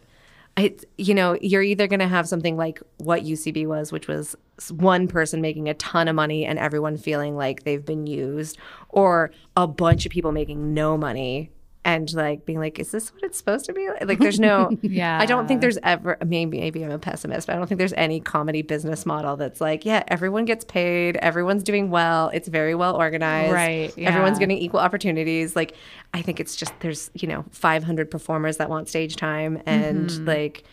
You 0.98 1.14
know 1.14 1.38
you're 1.42 1.64
either 1.64 1.88
going 1.88 2.00
to 2.00 2.08
have 2.08 2.28
something 2.28 2.58
like 2.58 2.82
what 2.98 3.24
UCB 3.24 3.68
was, 3.68 3.92
which 3.92 4.08
was 4.08 4.36
one 4.72 5.08
person 5.08 5.42
making 5.42 5.70
a 5.70 5.74
ton 5.76 6.08
of 6.08 6.16
money 6.16 6.46
and 6.46 6.60
everyone 6.60 6.98
feeling 6.98 7.36
like 7.36 7.64
they've 7.64 7.86
been 7.86 8.08
used, 8.08 8.58
or 8.90 9.32
a 9.56 9.68
bunch 9.68 10.06
of 10.06 10.12
people 10.12 10.32
making 10.32 10.74
no 10.74 10.98
money 10.98 11.52
and 11.86 12.14
like 12.14 12.46
being 12.46 12.60
like, 12.60 12.78
is 12.78 12.92
this 12.92 13.14
what 13.14 13.24
it's 13.24 13.38
supposed 13.38 13.66
to 13.66 13.74
be 13.74 13.88
like? 13.90 14.06
Like, 14.06 14.20
there's 14.20 14.40
no. 14.40 14.70
Yeah. 14.82 15.18
I 15.20 15.26
don't 15.26 15.48
think 15.48 15.62
there's 15.62 15.78
ever. 15.84 16.18
Maybe 16.26 16.60
maybe 16.60 16.84
I'm 16.84 16.92
a 16.92 17.00
pessimist, 17.00 17.48
but 17.48 17.54
I 17.54 17.58
don't 17.58 17.68
think 17.68 17.80
there's 17.80 17.94
any 17.94 18.20
comedy 18.20 18.62
business 18.62 19.06
model 19.06 19.38
that's 19.38 19.62
like, 19.62 19.86
yeah, 19.86 20.04
everyone 20.10 20.44
gets 20.46 20.66
paid, 20.66 21.16
everyone's 21.18 21.64
doing 21.64 21.90
well, 21.90 22.30
it's 22.34 22.48
very 22.50 22.76
well 22.76 22.96
organized, 22.98 23.54
Right, 23.54 23.94
Everyone's 23.98 24.40
getting 24.40 24.58
equal 24.58 24.82
opportunities. 24.82 25.56
Like, 25.56 25.74
I 26.14 26.22
think 26.22 26.40
it's 26.40 26.56
just 26.56 26.74
there's 26.82 27.12
you 27.14 27.28
know 27.28 27.46
500 27.52 28.12
performers 28.12 28.58
that 28.58 28.70
want 28.70 28.90
stage 28.90 29.16
time, 29.16 29.62
and 29.66 30.10
Mm-hmm. 30.10 30.26
like 30.26 30.64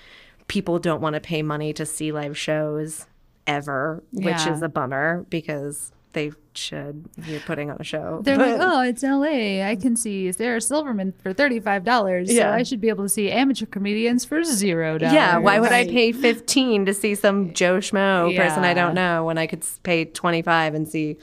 people 0.49 0.79
don't 0.79 1.01
want 1.01 1.15
to 1.15 1.21
pay 1.21 1.43
money 1.43 1.73
to 1.73 1.87
see 1.87 2.11
live 2.13 2.37
shows 2.37 3.07
ever, 3.47 4.03
which 4.13 4.25
Yeah. 4.27 4.53
is 4.55 4.63
a 4.63 4.69
bummer 4.69 5.25
because 5.31 5.93
they 6.17 6.33
should. 6.55 7.05
if 7.19 7.29
You're 7.29 7.41
putting 7.41 7.71
on 7.71 7.77
a 7.79 7.85
show. 7.85 8.21
They're 8.25 8.37
But- 8.37 8.59
like, 8.59 8.61
oh, 8.69 8.81
it's 8.81 9.03
LA. 9.05 9.63
I 9.63 9.77
can 9.81 9.95
see 9.95 10.33
Sarah 10.33 10.61
Silverman 10.61 11.13
for 11.23 11.33
$35. 11.35 12.27
So 12.29 12.33
Yeah. 12.35 12.53
I 12.53 12.63
should 12.65 12.81
be 12.81 12.89
able 12.89 13.05
to 13.05 13.09
see 13.09 13.31
amateur 13.31 13.67
comedians 13.67 14.25
for 14.25 14.43
0. 14.43 14.99
Yeah, 15.01 15.37
why 15.39 15.61
would 15.61 15.71
I 15.73 15.85
pay 15.87 16.13
15 16.13 16.87
to 16.87 16.95
see 16.95 17.15
some 17.15 17.53
Joe 17.53 17.77
Schmo 17.79 18.35
person 18.37 18.65
I 18.65 18.73
don't 18.75 18.95
know 18.95 19.25
when 19.25 19.37
I 19.39 19.47
could 19.47 19.65
pay 19.83 20.07
25 20.07 20.75
and 20.75 20.89
see 20.89 21.19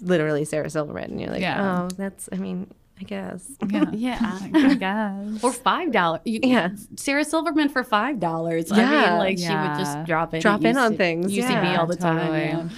literally 0.00 0.44
Sarah 0.44 0.70
Silverman? 0.70 1.10
And 1.12 1.20
you're 1.20 1.30
like, 1.30 1.42
Yeah. 1.42 1.82
oh, 1.82 1.88
that's, 1.96 2.28
I 2.32 2.36
mean, 2.36 2.66
I 2.98 3.04
guess. 3.04 3.46
Yeah. 3.68 3.84
Yeah. 3.92 4.18
I 4.54 4.74
guess. 4.74 5.44
Or 5.44 5.52
five 5.52 5.92
dollars. 5.92 6.22
Yeah. 6.24 6.70
Sarah 6.96 7.24
Silverman 7.24 7.68
for 7.68 7.84
five 7.84 8.18
dollars. 8.18 8.72
I 8.72 8.78
Yeah. 8.78 9.10
mean, 9.10 9.18
like 9.18 9.38
she 9.38 9.54
would 9.54 9.78
just 9.78 10.04
drop 10.06 10.32
in, 10.34 10.40
Drop 10.40 10.60
at 10.64 10.70
in 10.70 10.76
on 10.78 10.94
UC 10.94 10.96
things, 10.96 11.32
UCB 11.32 11.50
yeah, 11.50 11.76
all 11.78 11.86
the 11.86 11.94
totally. 11.96 12.48
time. 12.48 12.70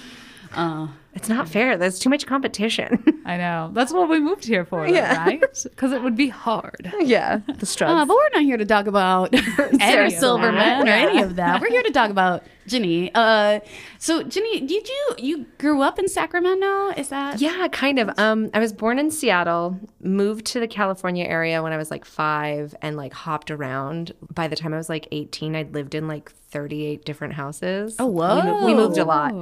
Yeah. 0.53 0.81
Uh, 0.83 0.87
It's 1.13 1.27
not 1.27 1.49
fair. 1.49 1.77
There's 1.77 1.99
too 1.99 2.09
much 2.09 2.25
competition. 2.25 3.21
I 3.25 3.35
know. 3.37 3.69
That's 3.73 3.91
what 3.91 4.09
we 4.09 4.19
moved 4.19 4.45
here 4.45 4.63
for, 4.65 4.87
Yeah. 4.87 5.17
right? 5.25 5.41
Because 5.63 5.91
it 5.91 6.01
would 6.01 6.15
be 6.15 6.29
hard. 6.29 6.91
yeah. 7.01 7.41
The 7.47 7.53
uh, 7.53 7.65
struggles. 7.65 8.07
but 8.07 8.15
we're 8.15 8.29
not 8.33 8.43
here 8.43 8.57
to 8.57 8.65
talk 8.65 8.87
about 8.87 9.35
Sarah 9.79 10.09
Silverman 10.11 10.87
or 10.87 10.91
any 10.91 11.21
of 11.21 11.35
that. 11.35 11.59
We're 11.61 11.69
here 11.69 11.83
to 11.83 11.91
talk 11.91 12.11
about 12.11 12.43
Ginny. 12.67 13.11
Uh, 13.13 13.59
so 13.97 14.23
Ginny, 14.23 14.61
did 14.61 14.87
you 14.87 15.15
you 15.17 15.45
grew 15.57 15.81
up 15.81 15.97
in 15.99 16.07
Sacramento? 16.07 16.89
Is 16.97 17.09
that 17.09 17.41
Yeah, 17.41 17.67
kind 17.71 17.99
of. 17.99 18.09
Um, 18.17 18.49
I 18.53 18.59
was 18.59 18.73
born 18.73 18.99
in 18.99 19.11
Seattle, 19.11 19.79
moved 20.01 20.45
to 20.47 20.59
the 20.59 20.67
California 20.67 21.25
area 21.25 21.61
when 21.63 21.73
I 21.73 21.77
was 21.77 21.91
like 21.91 22.05
five, 22.05 22.75
and 22.81 22.95
like 22.97 23.13
hopped 23.13 23.51
around. 23.51 24.11
By 24.33 24.47
the 24.47 24.55
time 24.55 24.73
I 24.73 24.77
was 24.77 24.89
like 24.89 25.07
eighteen, 25.11 25.55
I'd 25.55 25.73
lived 25.73 25.95
in 25.95 26.07
like 26.07 26.31
thirty-eight 26.31 27.05
different 27.05 27.33
houses. 27.33 27.95
Oh, 27.99 28.07
We, 28.65 28.73
we 28.73 28.73
moved 28.75 28.97
a 28.97 29.05
lot. 29.05 29.33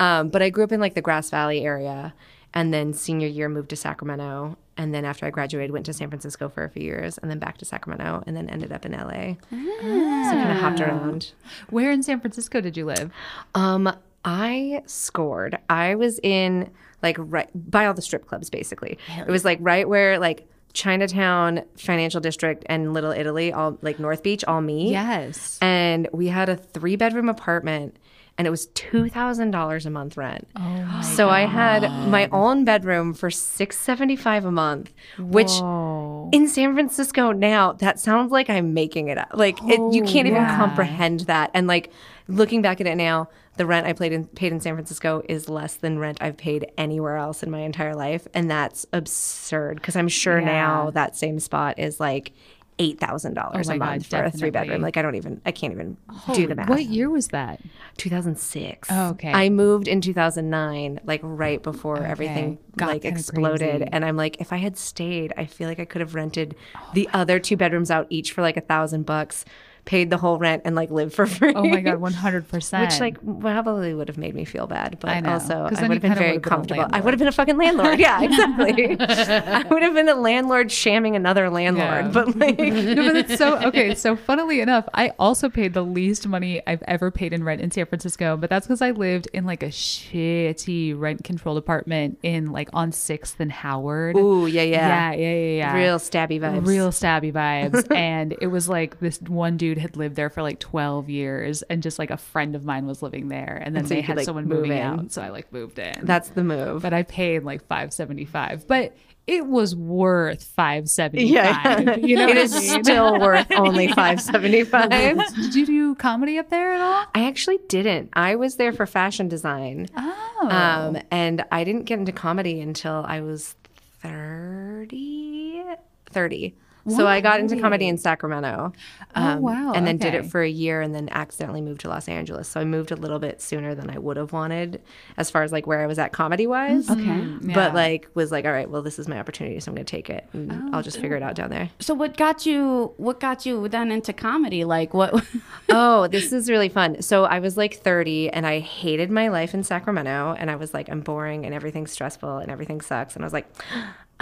Um, 0.00 0.28
but 0.28 0.42
I 0.42 0.50
grew 0.50 0.64
up 0.64 0.72
in 0.72 0.80
like 0.80 0.94
the 0.94 1.02
Grass 1.02 1.30
Valley 1.30 1.64
area, 1.64 2.14
and 2.54 2.72
then 2.72 2.92
senior 2.94 3.28
year 3.28 3.48
moved 3.48 3.70
to 3.70 3.76
Sacramento, 3.76 4.56
and 4.76 4.94
then 4.94 5.04
after 5.04 5.26
I 5.26 5.30
graduated, 5.30 5.70
went 5.70 5.86
to 5.86 5.92
San 5.92 6.08
Francisco 6.08 6.48
for 6.48 6.64
a 6.64 6.70
few 6.70 6.82
years, 6.82 7.18
and 7.18 7.30
then 7.30 7.38
back 7.38 7.58
to 7.58 7.64
Sacramento, 7.64 8.22
and 8.26 8.36
then 8.36 8.48
ended 8.48 8.72
up 8.72 8.86
in 8.86 8.92
LA. 8.92 9.34
So 9.50 10.32
kind 10.32 10.50
of 10.50 10.56
hopped 10.58 10.80
around. 10.80 11.32
Where 11.70 11.90
in 11.90 12.02
San 12.02 12.20
Francisco 12.20 12.60
did 12.60 12.76
you 12.76 12.86
live? 12.86 13.10
Um, 13.54 13.94
I 14.24 14.82
scored. 14.86 15.58
I 15.68 15.94
was 15.94 16.20
in 16.22 16.70
like 17.02 17.16
right 17.18 17.48
by 17.54 17.86
all 17.86 17.94
the 17.94 18.02
strip 18.02 18.26
clubs 18.26 18.48
basically. 18.48 18.98
It 19.18 19.30
was 19.30 19.44
like 19.44 19.58
right 19.60 19.88
where 19.88 20.18
like 20.18 20.48
Chinatown, 20.72 21.62
Financial 21.76 22.20
District, 22.20 22.64
and 22.66 22.94
Little 22.94 23.12
Italy, 23.12 23.52
all 23.52 23.78
like 23.82 23.98
North 23.98 24.22
Beach, 24.22 24.44
all 24.44 24.60
meet. 24.60 24.92
Yes. 24.92 25.58
And 25.60 26.08
we 26.12 26.28
had 26.28 26.48
a 26.48 26.56
three 26.56 26.96
bedroom 26.96 27.28
apartment 27.28 27.96
and 28.42 28.48
it 28.48 28.50
was 28.50 28.66
two 28.74 29.08
thousand 29.08 29.52
dollars 29.52 29.86
a 29.86 29.90
month 29.90 30.16
rent. 30.16 30.48
Oh 30.56 31.00
so 31.00 31.28
I 31.28 31.42
had 31.42 31.82
my 32.08 32.28
own 32.32 32.64
bedroom 32.64 33.14
for 33.14 33.30
six 33.30 33.78
seventy 33.78 34.16
five 34.16 34.44
a 34.44 34.50
month, 34.50 34.92
which 35.16 35.52
Whoa. 35.60 36.28
in 36.32 36.48
San 36.48 36.74
Francisco 36.74 37.30
now, 37.30 37.74
that 37.74 38.00
sounds 38.00 38.32
like 38.32 38.50
I'm 38.50 38.74
making 38.74 39.06
it 39.06 39.16
up. 39.16 39.28
Like 39.32 39.62
it, 39.62 39.78
you 39.94 40.02
oh, 40.02 40.06
can't 40.08 40.26
even 40.26 40.44
comprehend 40.44 41.20
that. 41.20 41.52
And 41.54 41.68
like 41.68 41.92
looking 42.26 42.62
back 42.62 42.80
at 42.80 42.88
it 42.88 42.96
now, 42.96 43.28
the 43.58 43.64
rent 43.64 43.86
I 43.86 43.92
paid 43.92 44.12
in, 44.12 44.26
paid 44.26 44.50
in 44.50 44.58
San 44.58 44.74
Francisco 44.74 45.22
is 45.28 45.48
less 45.48 45.74
than 45.74 46.00
rent 46.00 46.18
I've 46.20 46.36
paid 46.36 46.66
anywhere 46.76 47.18
else 47.18 47.44
in 47.44 47.50
my 47.52 47.60
entire 47.60 47.94
life, 47.94 48.26
and 48.34 48.50
that's 48.50 48.86
absurd. 48.92 49.76
Because 49.76 49.94
I'm 49.94 50.08
sure 50.08 50.40
Yeah. 50.40 50.46
now 50.46 50.90
that 50.90 51.14
same 51.16 51.38
spot 51.38 51.78
is 51.78 52.00
like 52.00 52.32
eight 52.78 52.98
thousand 52.98 53.34
dollars 53.34 53.68
Oh 53.68 53.74
a 53.74 53.78
my 53.78 53.78
God, 53.86 53.90
month 53.92 54.06
for 54.06 54.24
a 54.24 54.30
three 54.30 54.50
bedroom. 54.50 54.80
Like 54.82 54.96
I 54.96 55.02
don't 55.02 55.14
even, 55.14 55.40
I 55.44 55.52
can't 55.52 55.72
even 55.72 55.96
do 56.34 56.46
the 56.46 56.54
math. 56.54 56.68
What 56.68 56.84
year 56.86 57.10
was 57.10 57.28
that? 57.28 57.60
2006. 57.98 58.88
Oh, 58.90 59.10
okay. 59.10 59.32
I 59.32 59.48
moved 59.48 59.88
in 59.88 60.00
2009, 60.00 61.00
like 61.04 61.20
right 61.22 61.62
before 61.62 62.02
everything 62.02 62.58
Got 62.76 62.88
like 62.88 63.04
exploded. 63.04 63.60
crazy. 63.78 63.88
And 63.92 64.04
I'm 64.04 64.16
like, 64.16 64.40
if 64.40 64.52
I 64.52 64.56
had 64.56 64.76
stayed, 64.76 65.32
I 65.36 65.44
feel 65.46 65.68
like 65.68 65.80
I 65.80 65.84
could 65.84 66.00
have 66.00 66.14
rented 66.14 66.56
the 66.94 67.08
other 67.12 67.38
two 67.38 67.56
bedrooms 67.56 67.90
out 67.90 68.06
each 68.10 68.32
for 68.32 68.42
like 68.42 68.56
a 68.56 68.60
thousand 68.62 69.04
bucks, 69.06 69.44
paid 69.84 70.10
the 70.10 70.16
whole 70.16 70.38
rent, 70.38 70.62
and 70.64 70.76
like 70.76 70.90
lived 70.90 71.12
for 71.12 71.26
free. 71.26 71.52
Oh 71.54 71.64
my 71.64 71.80
God, 71.80 72.00
100%. 72.00 72.80
Which 72.80 73.00
like 73.00 73.40
probably 73.40 73.94
would 73.94 74.08
have 74.08 74.18
made 74.18 74.34
me 74.34 74.44
feel 74.44 74.66
bad, 74.66 74.98
but 75.00 75.10
I 75.10 75.20
know, 75.20 75.32
also 75.32 75.54
I 75.54 75.62
would 75.62 75.72
have 75.74 76.02
been 76.02 76.14
very 76.14 76.32
would've 76.32 76.42
been 76.42 76.50
comfortable. 76.50 76.86
I 76.90 77.00
would 77.00 77.12
have 77.12 77.18
been 77.18 77.28
a 77.28 77.32
fucking 77.32 77.56
landlord. 77.56 77.98
Yeah, 77.98 78.22
exactly. 78.22 78.96
I 79.00 79.64
would 79.68 79.82
have 79.82 79.94
been 79.94 80.08
a 80.08 80.14
landlord 80.14 80.70
shamming 80.70 81.16
another 81.16 81.50
landlord. 81.50 82.06
Yeah. 82.06 82.08
But 82.08 82.36
like, 82.36 82.58
no, 82.58 83.12
but 83.12 83.16
it's 83.16 83.38
so 83.38 83.58
okay. 83.58 83.94
So, 83.94 84.14
funnily 84.14 84.60
enough, 84.60 84.88
I 84.94 85.12
also 85.18 85.48
paid 85.48 85.74
the 85.74 85.82
least 85.82 86.28
money 86.28 86.62
I've 86.66 86.82
ever 86.86 87.10
paid 87.10 87.32
in 87.32 87.42
rent 87.42 87.60
in 87.60 87.70
San 87.70 87.86
Francisco, 87.86 88.36
but 88.36 88.50
that's 88.50 88.66
because 88.66 88.82
I 88.82 88.92
lived 88.92 89.28
in 89.32 89.44
like 89.44 89.62
a 89.62 89.68
shitty 89.68 90.98
rent 90.98 91.24
controlled 91.24 91.58
apartment 91.58 92.18
in 92.22 92.52
like 92.52 92.68
on 92.72 92.92
Sixth 92.92 93.40
and 93.40 93.50
Howard. 93.50 94.16
ooh, 94.16 94.46
yeah, 94.46 94.62
yeah, 94.62 95.12
yeah, 95.12 95.12
yeah, 95.12 95.34
yeah, 95.34 95.56
yeah. 95.56 95.74
real 95.74 95.98
stabby 95.98 96.40
vibes. 96.40 96.66
Real 96.66 96.90
stabby 96.90 97.32
vibes. 97.32 97.90
and 97.94 98.36
it 98.40 98.46
was 98.46 98.68
like 98.68 99.00
this 99.00 99.20
one 99.22 99.56
dude 99.56 99.71
had 99.78 99.96
lived 99.96 100.16
there 100.16 100.30
for 100.30 100.42
like 100.42 100.58
12 100.58 101.08
years, 101.10 101.62
and 101.62 101.82
just 101.82 101.98
like 101.98 102.10
a 102.10 102.16
friend 102.16 102.54
of 102.56 102.64
mine 102.64 102.86
was 102.86 103.02
living 103.02 103.28
there. 103.28 103.60
And 103.64 103.74
then 103.74 103.80
And 103.80 103.88
so 103.88 103.94
they 103.94 104.00
had 104.00 104.16
like, 104.16 104.24
someone 104.26 104.46
move 104.46 104.58
moving 104.62 104.72
in. 104.78 104.78
out. 104.82 105.12
So 105.12 105.22
I 105.22 105.28
like 105.30 105.52
moved 105.52 105.78
in. 105.78 106.04
That's 106.04 106.28
the 106.30 106.44
move. 106.44 106.82
but 106.82 106.92
I 106.92 107.02
paid 107.02 107.44
like 107.44 107.66
575 107.66 108.66
But 108.66 108.96
it 109.28 109.46
was 109.46 109.76
worth 109.76 110.42
575 110.42 111.28
Yeah, 111.28 111.94
You 111.96 112.16
know 112.16 112.26
it 112.28 112.36
is 112.36 112.52
mean? 112.52 112.82
still 112.82 113.20
worth 113.20 113.46
only 113.56 113.86
five 113.92 114.20
seventy 114.20 114.64
five. 114.64 114.90
Did 114.90 115.54
you 115.54 115.64
do 115.64 115.94
comedy 115.94 116.38
up 116.38 116.50
there 116.50 116.72
at 116.72 116.80
all? 116.80 117.04
I 117.14 117.28
actually 117.28 117.58
didn't. 117.68 118.10
I 118.14 118.34
was 118.34 118.56
there 118.56 118.72
for 118.72 118.84
fashion 118.84 119.28
design, 119.28 119.86
Oh. 119.96 120.48
um, 120.50 120.98
and 121.12 121.44
I 121.52 121.62
didn't 121.62 121.84
get 121.84 122.00
into 122.00 122.10
comedy 122.10 122.60
until 122.60 123.04
I 123.06 123.20
was 123.20 123.54
30. 124.02 125.64
30. 126.10 126.54
So 126.88 127.06
I 127.06 127.20
got 127.20 127.38
into 127.40 127.60
comedy 127.60 127.86
in 127.88 127.96
Sacramento. 127.98 128.72
um, 129.14 129.38
Oh, 129.38 129.40
wow, 129.40 129.72
And 129.72 129.86
then 129.86 129.98
did 129.98 130.14
it 130.14 130.26
for 130.26 130.42
a 130.42 130.48
year 130.48 130.80
and 130.80 130.94
then 130.94 131.08
accidentally 131.12 131.60
moved 131.60 131.82
to 131.82 131.88
Los 131.88 132.08
Angeles. 132.08 132.48
So 132.48 132.60
I 132.60 132.64
moved 132.64 132.90
a 132.90 132.96
little 132.96 133.18
bit 133.20 133.40
sooner 133.40 133.74
than 133.74 133.88
I 133.90 133.98
would 133.98 134.16
have 134.16 134.32
wanted 134.32 134.82
as 135.16 135.30
far 135.30 135.42
as 135.44 135.52
like 135.52 135.66
where 135.66 135.80
I 135.80 135.86
was 135.86 135.98
at 135.98 136.12
comedy 136.12 136.46
wise. 136.46 136.90
Okay. 136.90 137.02
Yeah. 137.42 137.54
But 137.54 137.74
like 137.74 138.08
was 138.14 138.32
like, 138.32 138.44
all 138.44 138.52
right, 138.52 138.68
well, 138.68 138.82
this 138.82 138.98
is 138.98 139.06
my 139.06 139.18
opportunity, 139.18 139.60
so 139.60 139.70
I'm 139.70 139.76
going 139.76 139.86
to 139.86 139.90
take 139.90 140.10
it. 140.10 140.26
And 140.32 140.50
Oh, 140.52 140.70
I'll 140.72 140.82
just 140.82 140.98
figure 141.00 141.16
it 141.16 141.22
out 141.22 141.34
down 141.36 141.50
there. 141.50 141.70
So 141.78 141.94
what 141.94 142.16
got 142.16 142.46
you? 142.46 142.92
What 142.96 143.20
got 143.20 143.46
you 143.46 143.68
then 143.68 143.92
into 143.92 144.12
comedy? 144.12 144.64
Like 144.64 144.92
what? 144.92 145.24
oh, 145.68 146.08
this 146.08 146.32
is 146.32 146.50
really 146.50 146.68
fun. 146.68 147.00
So 147.02 147.24
I 147.24 147.38
was 147.38 147.56
like 147.56 147.74
30 147.74 148.30
and 148.30 148.46
I 148.46 148.58
hated 148.58 149.10
my 149.10 149.28
life 149.28 149.54
in 149.54 149.62
Sacramento 149.62 150.34
and 150.38 150.50
I 150.50 150.56
was 150.56 150.74
like, 150.74 150.88
I'm 150.88 151.00
boring 151.00 151.46
and 151.46 151.54
everything's 151.54 151.92
stressful 151.92 152.38
and 152.38 152.50
everything 152.50 152.80
sucks. 152.80 153.14
And 153.14 153.24
I 153.24 153.26
was 153.26 153.32
like, 153.32 153.46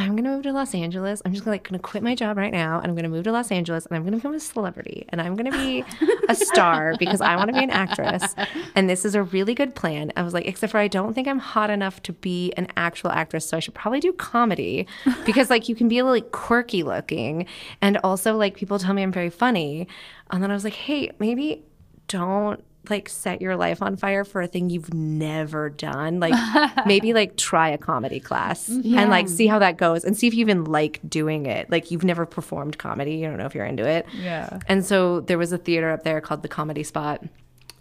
I'm 0.01 0.17
gonna 0.17 0.31
move 0.31 0.45
to 0.45 0.53
Los 0.53 0.75
Angeles. 0.75 1.21
I'm 1.25 1.35
just 1.35 1.47
like 1.47 1.69
gonna 1.69 1.79
quit 1.79 2.03
my 2.03 2.15
job 2.15 2.39
right 2.39 2.53
now 2.53 2.81
and 2.81 2.87
I'm 2.87 2.97
gonna 2.97 3.11
move 3.11 3.25
to 3.25 3.33
Los 3.33 3.53
Angeles 3.53 3.85
and 3.85 3.95
I'm 3.95 4.03
gonna 4.03 4.17
become 4.17 4.35
a 4.35 4.41
celebrity 4.41 5.05
and 5.11 5.21
I'm 5.21 5.37
gonna 5.37 5.51
be 5.51 5.85
a 6.29 6.35
star 6.35 6.95
because 6.99 7.21
I 7.21 7.37
wanna 7.37 7.53
be 7.53 7.63
an 7.63 7.71
actress. 7.71 8.35
And 8.75 8.89
this 8.89 9.05
is 9.05 9.15
a 9.15 9.23
really 9.23 9.55
good 9.55 9.75
plan. 9.75 10.11
I 10.17 10.23
was 10.23 10.33
like, 10.33 10.47
except 10.47 10.73
for 10.73 10.79
I 10.79 10.89
don't 10.89 11.13
think 11.13 11.29
I'm 11.29 11.39
hot 11.39 11.69
enough 11.69 12.03
to 12.05 12.15
be 12.15 12.51
an 12.57 12.69
actual 12.77 13.11
actress, 13.11 13.47
so 13.47 13.59
I 13.59 13.61
should 13.61 13.75
probably 13.75 14.01
do 14.01 14.13
comedy 14.15 14.87
because 15.27 15.51
like 15.51 15.69
you 15.69 15.75
can 15.75 15.87
be 15.87 15.99
a 15.99 16.05
little 16.05 16.17
like, 16.17 16.33
quirky 16.33 16.83
looking 16.83 17.47
and 17.83 17.99
also 17.99 18.37
like 18.37 18.55
people 18.55 18.79
tell 18.79 18.95
me 18.95 19.03
I'm 19.03 19.13
very 19.13 19.31
funny. 19.31 19.87
And 20.31 20.43
then 20.43 20.51
I 20.51 20.55
was 20.55 20.65
like, 20.65 20.75
hey, 20.75 21.11
maybe 21.19 21.63
don't 22.09 22.65
like 22.91 23.09
set 23.09 23.41
your 23.41 23.57
life 23.57 23.83
on 23.83 23.97
fire 23.97 24.25
for 24.25 24.43
a 24.43 24.47
thing 24.47 24.71
you've 24.71 24.93
never 24.93 25.71
done. 25.71 26.21
Like 26.21 26.35
maybe 26.87 27.13
like 27.13 27.37
try 27.37 27.69
a 27.69 27.79
comedy 27.79 28.21
class 28.21 28.69
and 28.69 29.11
like 29.11 29.29
see 29.29 29.47
how 29.47 29.59
that 29.59 29.77
goes 29.77 30.05
and 30.05 30.17
see 30.17 30.27
if 30.27 30.35
you 30.35 30.41
even 30.41 30.65
like 30.65 31.01
doing 31.09 31.47
it. 31.47 31.71
Like 31.71 31.91
you've 31.91 32.05
never 32.05 32.27
performed 32.27 32.79
comedy, 32.79 33.15
you 33.15 33.27
don't 33.27 33.39
know 33.39 33.47
if 33.47 33.55
you're 33.55 33.65
into 33.65 33.89
it. 33.89 34.07
Yeah. 34.21 34.59
And 34.67 34.85
so 34.85 35.21
there 35.21 35.39
was 35.39 35.53
a 35.53 35.59
theater 35.59 35.91
up 35.91 36.03
there 36.03 36.21
called 36.21 36.43
the 36.43 36.49
Comedy 36.49 36.83
Spot 36.83 37.23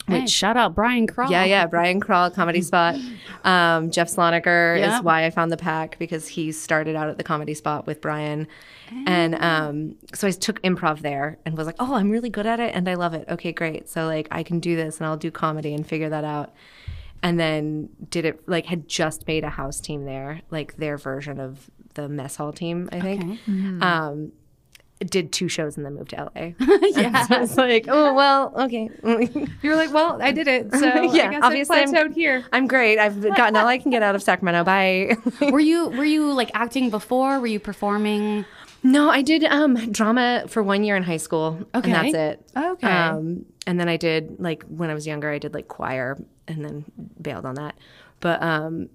Hey, 0.10 0.26
shout 0.28 0.58
out 0.58 0.76
Brian 0.76 1.08
Crawl. 1.08 1.32
Yeah, 1.32 1.43
yeah. 1.45 1.65
Brian 1.65 2.00
Crawl, 2.00 2.30
Comedy 2.32 2.62
Spot. 2.69 2.95
Um, 3.43 3.91
Jeff 3.91 4.10
Sloniker 4.10 4.78
Yeah. 4.80 4.98
is 4.98 5.04
why 5.04 5.26
I 5.26 5.30
found 5.30 5.52
the 5.52 5.58
pack 5.58 5.98
because 6.00 6.28
he 6.28 6.52
started 6.52 6.95
out 6.95 7.10
at 7.10 7.17
the 7.17 7.24
Comedy 7.24 7.54
Spot 7.54 7.86
with 7.88 8.02
Brian. 8.02 8.48
And 9.06 9.36
um, 9.36 9.95
so 10.13 10.28
I 10.28 10.32
took 10.32 10.62
improv 10.63 11.02
there 11.02 11.38
and 11.45 11.56
was 11.56 11.67
like, 11.67 11.76
oh, 11.80 11.93
I'm 11.93 12.10
really 12.10 12.30
good 12.30 12.48
at 12.48 12.60
it 12.60 12.74
and 12.74 12.89
I 12.89 12.95
love 12.95 13.13
it. 13.13 13.26
Okay, 13.30 13.52
great. 13.52 13.88
So, 13.88 14.06
like, 14.08 14.28
I 14.32 14.41
can 14.41 14.60
do 14.60 14.76
this 14.76 14.98
and 14.98 15.06
I'll 15.06 15.15
do 15.17 15.30
comedy 15.30 15.74
and 15.76 15.86
figure 15.86 16.10
that 16.10 16.24
out. 16.24 16.54
And 17.22 17.39
then 17.39 17.89
did 18.10 18.26
it, 18.26 18.48
like, 18.48 18.65
had 18.65 18.88
just 18.88 19.28
made 19.28 19.43
a 19.43 19.50
house 19.50 19.80
team 19.80 20.06
there, 20.06 20.41
like 20.50 20.78
their 20.78 20.98
version 20.98 21.39
of 21.39 21.69
the 21.93 22.08
mess 22.10 22.38
hall 22.38 22.52
team, 22.54 22.88
I 22.91 23.00
think. 23.02 23.39
Um, 23.84 24.32
did 24.99 25.31
two 25.31 25.47
shows 25.47 25.77
and 25.77 25.85
then 25.85 25.95
moved 25.95 26.09
to 26.09 26.29
LA. 26.35 26.51
yeah. 26.59 27.25
So 27.27 27.35
I 27.35 27.39
was 27.39 27.55
like, 27.57 27.85
oh, 27.88 28.13
well, 28.13 28.53
okay. 28.65 28.89
You 29.63 29.69
were 29.69 29.75
like, 29.75 29.93
well, 29.93 30.21
I 30.21 30.31
did 30.31 30.47
it. 30.47 30.71
So 30.73 30.85
Yeah, 30.85 31.27
I 31.27 31.31
guess 31.31 31.39
obviously 31.43 31.77
I 31.77 31.79
I'm- 31.81 31.93
plateaued 31.93 32.13
here. 32.15 32.43
I'm 32.51 32.67
great. 32.67 32.99
I've 32.99 33.21
gotten 33.21 33.55
all 33.55 33.67
I 33.67 33.77
can 33.77 33.91
get 33.91 34.03
out 34.03 34.15
of 34.15 34.21
Sacramento. 34.23 34.63
Bye. 34.63 35.15
Were 35.51 35.59
you 35.59 35.88
were 35.89 36.03
you 36.05 36.33
like 36.33 36.51
acting 36.53 36.89
before? 36.89 37.39
Were 37.39 37.47
you 37.47 37.59
performing? 37.59 38.45
no, 38.83 39.09
I 39.09 39.21
did 39.21 39.43
um, 39.43 39.75
drama 39.91 40.45
for 40.47 40.63
one 40.63 40.83
year 40.83 40.95
in 40.95 41.03
high 41.03 41.17
school, 41.17 41.59
Okay. 41.75 41.91
and 41.91 42.13
that's 42.13 42.15
it. 42.15 42.51
Okay. 42.57 42.88
Um, 42.88 43.45
and 43.67 43.77
then 43.79 43.89
I 43.89 43.97
did 43.97 44.39
like 44.39 44.63
when 44.63 44.89
I 44.89 44.93
was 44.93 45.05
younger, 45.05 45.29
I 45.29 45.38
did 45.38 45.53
like 45.53 45.67
choir, 45.67 46.17
and 46.47 46.63
then 46.63 46.85
bailed 47.21 47.45
on 47.45 47.55
that. 47.55 47.75
But 48.21 48.41
um, 48.41 48.89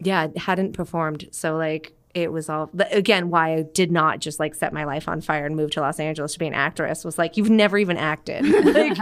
yeah, 0.00 0.28
hadn't 0.36 0.72
performed, 0.72 1.28
so 1.32 1.56
like 1.56 1.92
it 2.16 2.32
was 2.32 2.48
all 2.48 2.70
but 2.72 2.92
again 2.94 3.30
why 3.30 3.54
I 3.54 3.62
did 3.62 3.92
not 3.92 4.20
just 4.20 4.40
like 4.40 4.54
set 4.54 4.72
my 4.72 4.84
life 4.84 5.06
on 5.08 5.20
fire 5.20 5.44
and 5.46 5.54
move 5.54 5.70
to 5.72 5.80
Los 5.82 6.00
Angeles 6.00 6.32
to 6.32 6.38
be 6.38 6.46
an 6.46 6.54
actress 6.54 7.04
was 7.04 7.18
like 7.18 7.36
you've 7.36 7.50
never 7.50 7.76
even 7.78 7.96
acted 7.96 8.42
like 8.64 8.96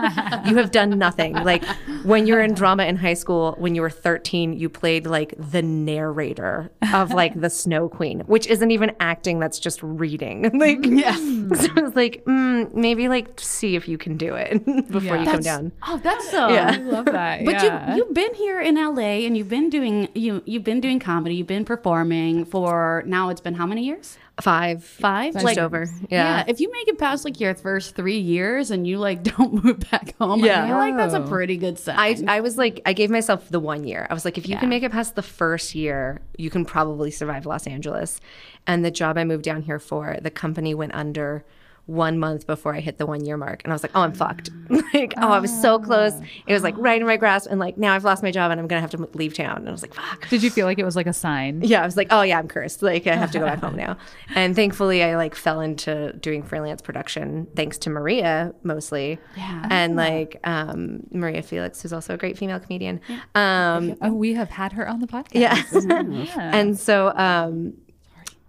you 0.46 0.56
have 0.56 0.70
done 0.72 0.98
nothing 0.98 1.32
like 1.34 1.64
when 2.04 2.26
you're 2.26 2.42
in 2.42 2.54
drama 2.54 2.84
in 2.84 2.96
high 2.96 3.14
school 3.14 3.54
when 3.58 3.74
you 3.74 3.82
were 3.82 3.90
13 3.90 4.52
you 4.54 4.68
played 4.68 5.06
like 5.06 5.32
the 5.38 5.62
narrator 5.62 6.70
of 6.92 7.12
like 7.12 7.40
the 7.40 7.48
Snow 7.50 7.88
Queen 7.88 8.20
which 8.26 8.46
isn't 8.48 8.70
even 8.72 8.92
acting 9.00 9.38
that's 9.38 9.58
just 9.58 9.80
reading 9.82 10.50
like 10.58 10.78
yeah 10.84 11.14
so 11.54 11.68
I 11.76 11.80
was 11.82 11.94
like 11.94 12.24
mm, 12.26 12.72
maybe 12.74 13.08
like 13.08 13.38
see 13.40 13.76
if 13.76 13.86
you 13.88 13.96
can 13.96 14.16
do 14.16 14.34
it 14.34 14.64
before 14.90 15.02
Yeah. 15.16 15.20
you 15.24 15.30
come 15.30 15.40
down 15.40 15.72
Oh, 15.86 15.98
that's 16.02 16.28
so. 16.30 16.48
Yeah. 16.48 16.72
I 16.74 16.76
love 16.78 17.04
that. 17.06 17.44
But 17.44 17.54
yeah. 17.62 17.90
you 17.94 18.04
you've 18.04 18.14
been 18.14 18.34
here 18.34 18.60
in 18.60 18.74
LA 18.76 19.22
and 19.26 19.36
you've 19.36 19.48
been 19.48 19.70
doing 19.70 20.08
you 20.14 20.42
you've 20.46 20.64
been 20.64 20.80
doing 20.80 20.98
comedy. 20.98 21.36
You've 21.36 21.46
been 21.46 21.64
performing 21.64 22.44
for 22.46 23.03
now. 23.06 23.28
It's 23.30 23.40
been 23.40 23.54
how 23.54 23.66
many 23.66 23.84
years? 23.84 24.18
five 24.40 24.82
Five. 24.82 25.32
just 25.34 25.58
over 25.58 25.86
yeah. 26.10 26.42
If 26.48 26.58
you 26.58 26.68
make 26.72 26.88
it 26.88 26.98
past 26.98 27.24
like 27.24 27.38
your 27.38 27.54
first 27.54 27.94
three 27.94 28.18
years 28.18 28.72
and 28.72 28.84
you 28.84 28.98
like 28.98 29.22
don't 29.36 29.62
move 29.64 29.78
back 29.90 30.16
home, 30.18 30.44
Yeah. 30.44 30.64
I 30.64 30.66
feel 30.68 30.76
like 30.76 30.96
that's 30.96 31.14
a 31.14 31.22
Oh. 31.22 31.28
pretty 31.28 31.56
good 31.56 31.78
sign. 31.78 31.96
I, 31.96 32.38
I 32.38 32.40
was 32.40 32.58
like, 32.58 32.80
I 32.84 32.94
gave 32.94 33.10
myself 33.10 33.48
the 33.48 33.60
one 33.60 33.84
year. 33.84 34.08
I 34.10 34.14
was 34.14 34.24
like, 34.24 34.36
if 34.36 34.48
you 34.48 34.54
Yeah. 34.54 34.60
can 34.60 34.68
make 34.70 34.82
it 34.82 34.90
past 34.90 35.14
the 35.14 35.22
first 35.22 35.76
year, 35.76 36.20
you 36.36 36.50
can 36.50 36.64
probably 36.64 37.12
survive 37.12 37.46
Los 37.46 37.68
Angeles. 37.68 38.20
And 38.66 38.84
the 38.84 38.90
job 38.90 39.16
I 39.18 39.24
moved 39.24 39.44
down 39.44 39.62
here 39.62 39.78
for, 39.78 40.16
the 40.20 40.30
company 40.32 40.74
went 40.74 40.94
under 40.96 41.44
one 41.86 42.18
month 42.18 42.46
before 42.46 42.74
I 42.74 42.80
hit 42.80 42.96
the 42.98 43.04
one 43.04 43.24
year 43.24 43.36
mark. 43.36 43.62
And 43.62 43.72
I 43.72 43.74
was 43.74 43.82
like, 43.82 43.92
oh, 43.94 44.00
I'm 44.00 44.12
fucked. 44.12 44.50
like, 44.94 45.12
oh, 45.18 45.28
I 45.28 45.38
was 45.38 45.52
so 45.60 45.78
close. 45.78 46.14
It 46.46 46.52
was 46.54 46.62
like 46.62 46.74
right 46.78 46.98
in 47.00 47.06
my 47.06 47.16
grasp. 47.18 47.50
And 47.50 47.60
like, 47.60 47.76
now 47.76 47.94
I've 47.94 48.04
lost 48.04 48.22
my 48.22 48.30
job 48.30 48.50
and 48.50 48.58
I'm 48.58 48.66
going 48.66 48.78
to 48.78 48.80
have 48.80 48.90
to 48.92 49.16
leave 49.18 49.34
town. 49.34 49.58
And 49.58 49.68
I 49.68 49.72
was 49.72 49.82
like, 49.82 49.92
fuck. 49.92 50.28
Did 50.30 50.42
you 50.42 50.50
feel 50.50 50.64
like 50.66 50.78
it 50.78 50.84
was 50.84 50.96
like 50.96 51.06
a 51.06 51.12
sign? 51.12 51.60
Yeah, 51.62 51.82
I 51.82 51.84
was 51.84 51.96
like, 51.96 52.08
oh 52.10 52.22
yeah, 52.22 52.38
I'm 52.38 52.48
cursed. 52.48 52.82
Like 52.82 53.06
I 53.06 53.14
have 53.16 53.30
to 53.32 53.38
go 53.38 53.44
back 53.44 53.58
home 53.64 53.76
now. 53.76 53.96
And 54.34 54.56
thankfully, 54.56 55.02
I 55.02 55.16
like 55.16 55.34
fell 55.34 55.60
into 55.60 56.12
doing 56.14 56.42
freelance 56.42 56.80
production 56.80 57.46
thanks 57.54 57.76
to 57.78 57.90
Maria 57.90 58.54
mostly. 58.62 59.18
Yeah. 59.36 59.66
And 59.70 59.94
like 59.96 60.40
um, 60.44 61.00
Maria 61.10 61.42
Felix, 61.42 61.82
who's 61.82 61.92
also 61.92 62.14
a 62.14 62.16
great 62.16 62.38
female 62.38 62.60
comedian. 62.60 63.00
Um, 63.34 63.96
Oh, 64.00 64.12
we 64.12 64.34
have 64.34 64.48
had 64.50 64.72
her 64.72 64.88
on 64.88 65.00
the 65.00 65.06
podcast. 65.06 65.30
yeah. 65.34 65.62
Yeah. 66.24 66.56
and 66.56 66.78
so 66.78 67.12
um, 67.16 67.74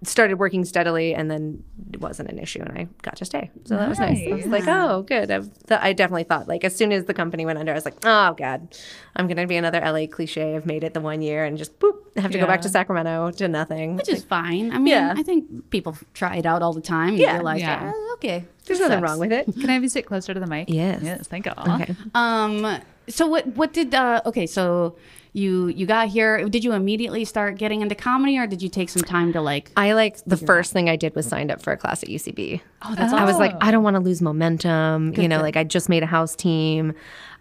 started 0.03 0.35
working 0.37 0.65
steadily, 0.65 1.15
and 1.15 1.31
then 1.31 1.63
it 1.93 1.99
wasn't 2.01 2.29
an 2.29 2.37
issue, 2.37 2.59
and 2.61 2.77
I 2.77 2.87
got 3.01 3.15
to 3.17 3.25
stay. 3.25 3.49
So 3.63 3.75
that 3.77 3.89
was 3.89 3.97
nice. 3.99 4.21
I 4.27 4.33
was 4.33 4.45
like, 4.45 4.67
oh, 4.67 5.01
good. 5.03 5.31
I've, 5.31 5.49
th- 5.67 5.79
I 5.81 5.93
definitely 5.93 6.25
thought 6.25 6.47
like 6.47 6.63
as 6.63 6.75
soon 6.75 6.91
as 6.91 7.05
the 7.05 7.13
company 7.13 7.45
went 7.45 7.57
under, 7.57 7.71
I 7.71 7.75
was 7.75 7.85
like, 7.85 7.95
oh 8.05 8.33
god, 8.33 8.77
I'm 9.15 9.27
gonna 9.27 9.47
be 9.47 9.55
another 9.55 9.79
LA 9.81 10.05
cliche. 10.07 10.55
I've 10.55 10.65
made 10.65 10.83
it 10.83 10.93
the 10.93 11.01
one 11.01 11.21
year, 11.21 11.43
and 11.45 11.57
just 11.57 11.79
boop, 11.79 11.95
have 12.17 12.31
to 12.31 12.37
go 12.37 12.45
back 12.45 12.61
to 12.61 12.69
Sacramento 12.69 13.31
to 13.31 13.47
nothing. 13.47 13.95
which 13.95 14.09
is 14.09 14.23
fine. 14.23 14.71
I 14.71 14.77
mean, 14.77 14.87
Yeah. 14.87 15.13
I 15.15 15.23
think 15.23 15.69
people 15.71 15.97
try 16.13 16.35
it 16.37 16.45
out 16.45 16.61
all 16.61 16.73
the 16.73 16.81
time. 16.81 17.09
And 17.09 17.17
Yeah. 17.19 17.41
you're 17.41 17.55
Yeah. 17.55 17.91
"Oh, 17.95 18.11
okay. 18.19 18.45
There's 18.65 18.79
nothing 18.79 19.01
wrong 19.01 19.19
with 19.19 19.31
it. 19.31 19.45
Can 19.45 19.69
I 19.69 19.73
have 19.73 19.83
you 19.83 19.89
sit 19.89 20.05
closer 20.05 20.33
to 20.33 20.39
the 20.39 20.47
mic? 20.47 20.69
Yes. 20.69 21.01
Yes. 21.03 21.27
Thank 21.27 21.45
you. 21.45 21.51
Okay. 21.57 21.95
Um. 22.13 22.79
So 23.07 23.27
what? 23.27 23.47
What 23.55 23.73
did? 23.73 23.93
Uh, 23.95 24.21
okay. 24.25 24.45
So 24.47 24.95
you 25.35 25.67
you 25.67 25.85
got 25.85 26.07
here. 26.07 26.47
Did 26.47 26.63
you 26.63 26.71
immediately 26.73 27.25
start 27.25 27.57
getting 27.57 27.81
into 27.81 27.93
comedy, 27.95 28.37
or 28.37 28.47
did 28.47 28.61
you 28.61 28.69
take 28.69 28.89
some 28.89 29.01
time 29.03 29.33
to 29.33 29.41
like? 29.41 29.71
I 29.75 29.93
like 29.93 30.17
the 30.25 30.37
first 30.37 30.71
thing 30.71 30.89
I 30.89 30.95
did 30.95 31.13
was 31.15 31.25
signed 31.27 31.51
up 31.51 31.61
for 31.61 31.73
a 31.73 31.77
class 31.77 32.01
at 32.03 32.09
UCB. 32.09 32.61
Oh, 32.83 32.95
that's 32.95 33.11
awesome. 33.11 33.19
I 33.19 33.25
was 33.25 33.37
like, 33.37 33.53
Oh. 33.53 33.57
I 33.61 33.71
don't 33.71 33.83
want 33.83 33.95
to 33.95 33.99
lose 33.99 34.21
momentum. 34.21 35.13
you 35.15 35.27
know, 35.27 35.41
like 35.41 35.57
I 35.57 35.63
just 35.63 35.89
made 35.89 36.03
a 36.03 36.07
house 36.07 36.35
team. 36.35 36.93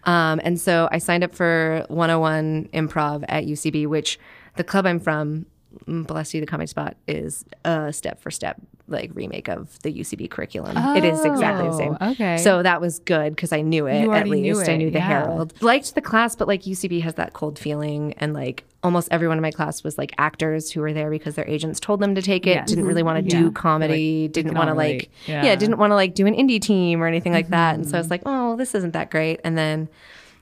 Um, 0.03 0.39
and 0.43 0.59
so 0.59 0.87
I 0.91 0.97
signed 0.99 1.23
up 1.23 1.33
for 1.33 1.85
101 1.87 2.69
improv 2.73 3.23
at 3.27 3.45
UCB, 3.45 3.87
which 3.87 4.19
the 4.55 4.63
club 4.63 4.85
I'm 4.85 4.99
from, 4.99 5.45
mm, 5.87 6.05
bless 6.05 6.33
you, 6.33 6.41
the 6.41 6.47
comedy 6.47 6.67
spot, 6.67 6.95
is 7.07 7.43
a 7.63 7.91
step 7.91 8.19
for 8.21 8.29
step 8.29 8.61
like 8.87 9.09
remake 9.13 9.47
of 9.49 9.81
the 9.81 9.91
UCB 9.91 10.29
curriculum. 10.29 10.77
it 10.95 11.03
is 11.03 11.23
exactly 11.25 11.67
the 11.69 11.77
same. 11.77 11.97
Oh, 11.99 12.11
okay. 12.11 12.37
So 12.37 12.61
that 12.61 12.79
was 12.81 12.99
good 12.99 13.35
because 13.35 13.51
I 13.51 13.61
knew 13.61 13.87
it 13.87 14.01
at 14.01 14.07
already 14.07 14.41
knew 14.41 14.55
least. 14.55 14.69
I 14.69 14.77
knew 14.77 14.91
the 14.91 14.99
yeah. 14.99 15.07
Herald. 15.07 15.53
Liked 15.61 15.95
the 15.95 16.01
class, 16.01 16.35
but 16.35 16.47
like 16.47 16.61
UCB 16.61 17.01
has 17.01 17.15
that 17.15 17.33
cold 17.33 17.57
feeling 17.57 18.13
and 18.17 18.33
like 18.33 18.63
almost 18.83 19.07
everyone 19.09 19.37
in 19.37 19.41
my 19.41 19.49
class 19.49 19.83
was 19.83 19.97
like 19.97 20.13
actors 20.19 20.69
who 20.71 20.81
were 20.81 20.93
there 20.93 21.09
because 21.09 21.33
their 21.33 21.47
agents 21.47 21.79
told 21.79 21.99
them 21.99 22.13
to 22.13 22.21
take 22.21 22.45
it. 22.45 22.51
Yes. 22.55 22.69
Didn't 22.69 22.85
really 22.85 23.01
want 23.01 23.27
to 23.27 23.35
Yeah. 23.35 23.41
do 23.43 23.51
comedy. 23.51 24.27
didn't 24.27 24.53
want 24.53 24.67
to 24.69 24.75
like 24.75 25.09
yeah. 25.25 25.43
Yeah. 25.43 25.55
didn't 25.55 25.77
want 25.79 25.89
to 25.89 25.95
like 25.95 26.13
do 26.13 26.27
an 26.27 26.35
indie 26.35 26.61
team 26.61 27.01
or 27.01 27.07
anything 27.07 27.33
like 27.33 27.49
that. 27.49 27.73
And 27.75 27.85
so 27.85 27.89
I 27.89 27.91
Mm-hmm. 27.93 28.03
was 28.03 28.09
like, 28.11 28.21
oh, 28.27 28.55
this 28.55 28.75
isn't 28.75 28.91
that 28.91 29.09
great. 29.09 29.39
And 29.43 29.57
then 29.57 29.89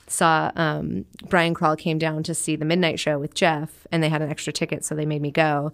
saw 0.08 0.52
um, 0.58 1.06
Brian 1.30 1.54
Crawl 1.54 1.78
came 1.78 1.98
down 1.98 2.24
to 2.24 2.36
see 2.36 2.58
the 2.58 2.66
midnight 2.66 3.00
show 3.00 3.18
with 3.18 3.34
Jeff, 3.34 3.88
and 3.92 4.04
they 4.04 4.10
had 4.10 4.22
an 4.22 4.30
extra 4.30 4.52
ticket, 4.52 4.84
so 4.84 4.94
they 4.96 5.06
made 5.06 5.22
me 5.22 5.32
go. 5.32 5.72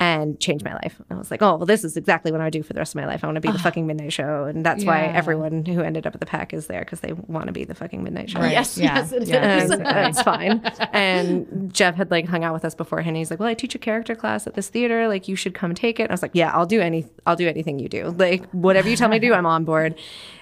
And 0.00 0.40
changed 0.40 0.64
my 0.64 0.74
life. 0.74 1.00
I 1.08 1.14
was 1.14 1.30
like, 1.30 1.40
oh, 1.40 1.56
well, 1.56 1.66
this 1.66 1.84
is 1.84 1.96
exactly 1.96 2.32
what 2.32 2.40
I 2.40 2.50
do 2.50 2.64
for 2.64 2.72
the 2.72 2.80
rest 2.80 2.96
of 2.96 3.00
my 3.00 3.06
life. 3.06 3.22
I 3.22 3.28
want 3.28 3.36
to 3.36 3.40
be 3.40 3.48
the 3.48 3.54
uh-huh. 3.54 3.62
fucking 3.62 3.86
midnight 3.86 4.12
show. 4.12 4.44
And 4.44 4.66
that's 4.66 4.84
why 4.84 5.04
everyone 5.04 5.64
who 5.64 5.82
ended 5.82 6.04
up 6.04 6.14
at 6.14 6.20
the 6.20 6.26
pack 6.26 6.52
is 6.52 6.66
there 6.66 6.80
because 6.80 6.98
they 6.98 7.12
want 7.12 7.46
to 7.46 7.52
be 7.52 7.64
the 7.64 7.76
fucking 7.76 8.02
midnight 8.02 8.28
show. 8.28 8.40
Right. 8.40 8.50
Yes, 8.50 8.76
Yeah. 8.76 8.96
yes, 8.96 9.12
it 9.12 9.22
is. 9.22 9.28
Yeah. 9.28 9.62
And 9.62 9.70
that's 9.70 10.20
fine. 10.32 10.60
And 10.92 11.72
Jeff 11.72 11.94
had 11.94 12.10
like 12.10 12.26
hung 12.26 12.42
out 12.42 12.54
with 12.54 12.64
us 12.64 12.74
beforehand. 12.74 13.10
And 13.14 13.18
he's 13.18 13.30
like, 13.30 13.38
"Well, 13.38 13.48
I 13.48 13.54
teach 13.54 13.76
a 13.76 13.78
character 13.78 14.16
class 14.16 14.48
at 14.48 14.54
this 14.54 14.68
theater. 14.68 15.06
Like, 15.06 15.28
you 15.28 15.36
should 15.36 15.54
come 15.54 15.74
take 15.74 16.00
it." 16.00 16.04
And 16.04 16.10
I 16.10 16.14
was 16.14 16.22
like, 16.22 16.32
"Yeah, 16.34 16.50
I'll 16.52 16.66
do 16.66 16.80
any. 16.80 17.06
I'll 17.24 17.36
do 17.36 17.48
anything 17.48 17.78
you 17.78 17.88
do. 17.88 18.08
Like, 18.08 18.50
whatever 18.50 18.88
you 18.88 18.96
tell 18.96 19.08
me 19.08 19.20
to 19.20 19.26
do, 19.26 19.32
I'm 19.32 19.46
on 19.46 19.64
board." 19.64 19.94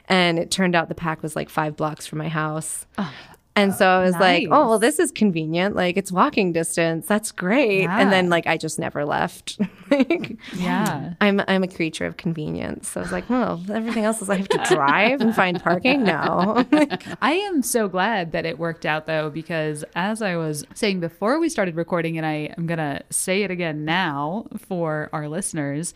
And 0.09 0.39
it 0.39 0.51
turned 0.51 0.75
out 0.75 0.89
the 0.89 0.95
pack 0.95 1.23
was 1.23 1.37
like 1.37 1.49
five 1.51 1.77
blocks 1.77 2.07
from 2.07 2.19
my 2.19 2.29
house. 2.29 2.87
Oh. 2.97 3.13
And 3.55 3.75
so 3.75 3.87
I 3.87 4.03
was 4.03 4.15
like, 4.15 4.49
"Oh, 4.51 4.69
well, 4.69 4.79
this 4.79 4.99
is 4.99 5.11
convenient. 5.11 5.77
Like, 5.77 5.99
it's 5.99 6.11
walking 6.11 6.53
distance. 6.53 7.07
That's 7.07 7.31
great." 7.33 7.83
Yeah. 7.83 8.01
And 8.01 8.11
then 8.11 8.31
like 8.31 8.47
I 8.47 8.57
just 8.57 8.79
never 8.79 9.05
left. 9.05 9.59
like, 9.91 10.39
Yeah. 10.55 11.15
I'm 11.21 11.43
I'm 11.47 11.63
a 11.63 11.69
creature 11.69 12.07
of 12.07 12.17
convenience. 12.17 12.89
So 12.89 13.01
I 13.01 13.03
was 13.03 13.13
like, 13.13 13.29
"Well, 13.29 13.63
everything 13.71 14.05
else 14.05 14.23
is 14.23 14.31
I 14.31 14.37
have 14.37 14.49
to 14.49 14.75
drive 14.75 15.21
and 15.21 15.35
find 15.35 15.63
parking. 15.63 16.03
No." 16.03 16.65
I 17.23 17.33
am 17.33 17.63
so 17.63 17.89
glad 17.89 18.33
that 18.33 18.47
it 18.47 18.59
worked 18.59 18.87
out 18.87 19.07
though, 19.07 19.29
because 19.29 19.85
as 19.95 20.23
I 20.23 20.37
was 20.37 20.65
saying 20.75 21.01
before 21.01 21.39
we 21.39 21.51
started 21.51 21.77
recording, 21.77 22.17
and 22.17 22.27
I 22.27 22.55
am 22.57 22.67
going 22.67 22.79
to 22.79 23.03
say 23.11 23.43
it 23.43 23.51
again 23.51 23.85
now 23.85 24.47
for 24.67 25.11
our 25.13 25.29
listeners. 25.29 25.93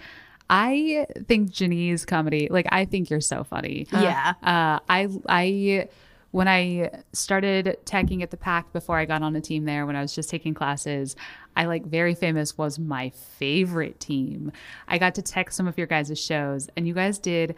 I 0.48 1.06
think 1.26 1.50
Janine's 1.50 2.04
comedy, 2.04 2.46
like, 2.48 2.66
I 2.70 2.84
think 2.84 3.10
you're 3.10 3.20
so 3.20 3.42
funny. 3.42 3.88
Yeah. 3.92 4.34
Uh, 4.44 4.78
I, 4.88 5.08
I, 5.28 5.88
when 6.36 6.48
I 6.48 6.90
started 7.14 7.78
teching 7.86 8.22
at 8.22 8.30
the 8.30 8.36
pack 8.36 8.70
before 8.74 8.98
I 8.98 9.06
got 9.06 9.22
on 9.22 9.34
a 9.36 9.40
team 9.40 9.64
there, 9.64 9.86
when 9.86 9.96
I 9.96 10.02
was 10.02 10.14
just 10.14 10.28
taking 10.28 10.52
classes, 10.52 11.16
I 11.56 11.64
like 11.64 11.86
Very 11.86 12.14
Famous 12.14 12.58
was 12.58 12.78
my 12.78 13.08
favorite 13.08 13.98
team. 14.00 14.52
I 14.86 14.98
got 14.98 15.14
to 15.14 15.22
tech 15.22 15.50
some 15.50 15.66
of 15.66 15.78
your 15.78 15.86
guys' 15.86 16.22
shows, 16.22 16.68
and 16.76 16.86
you 16.86 16.92
guys 16.92 17.18
did. 17.18 17.54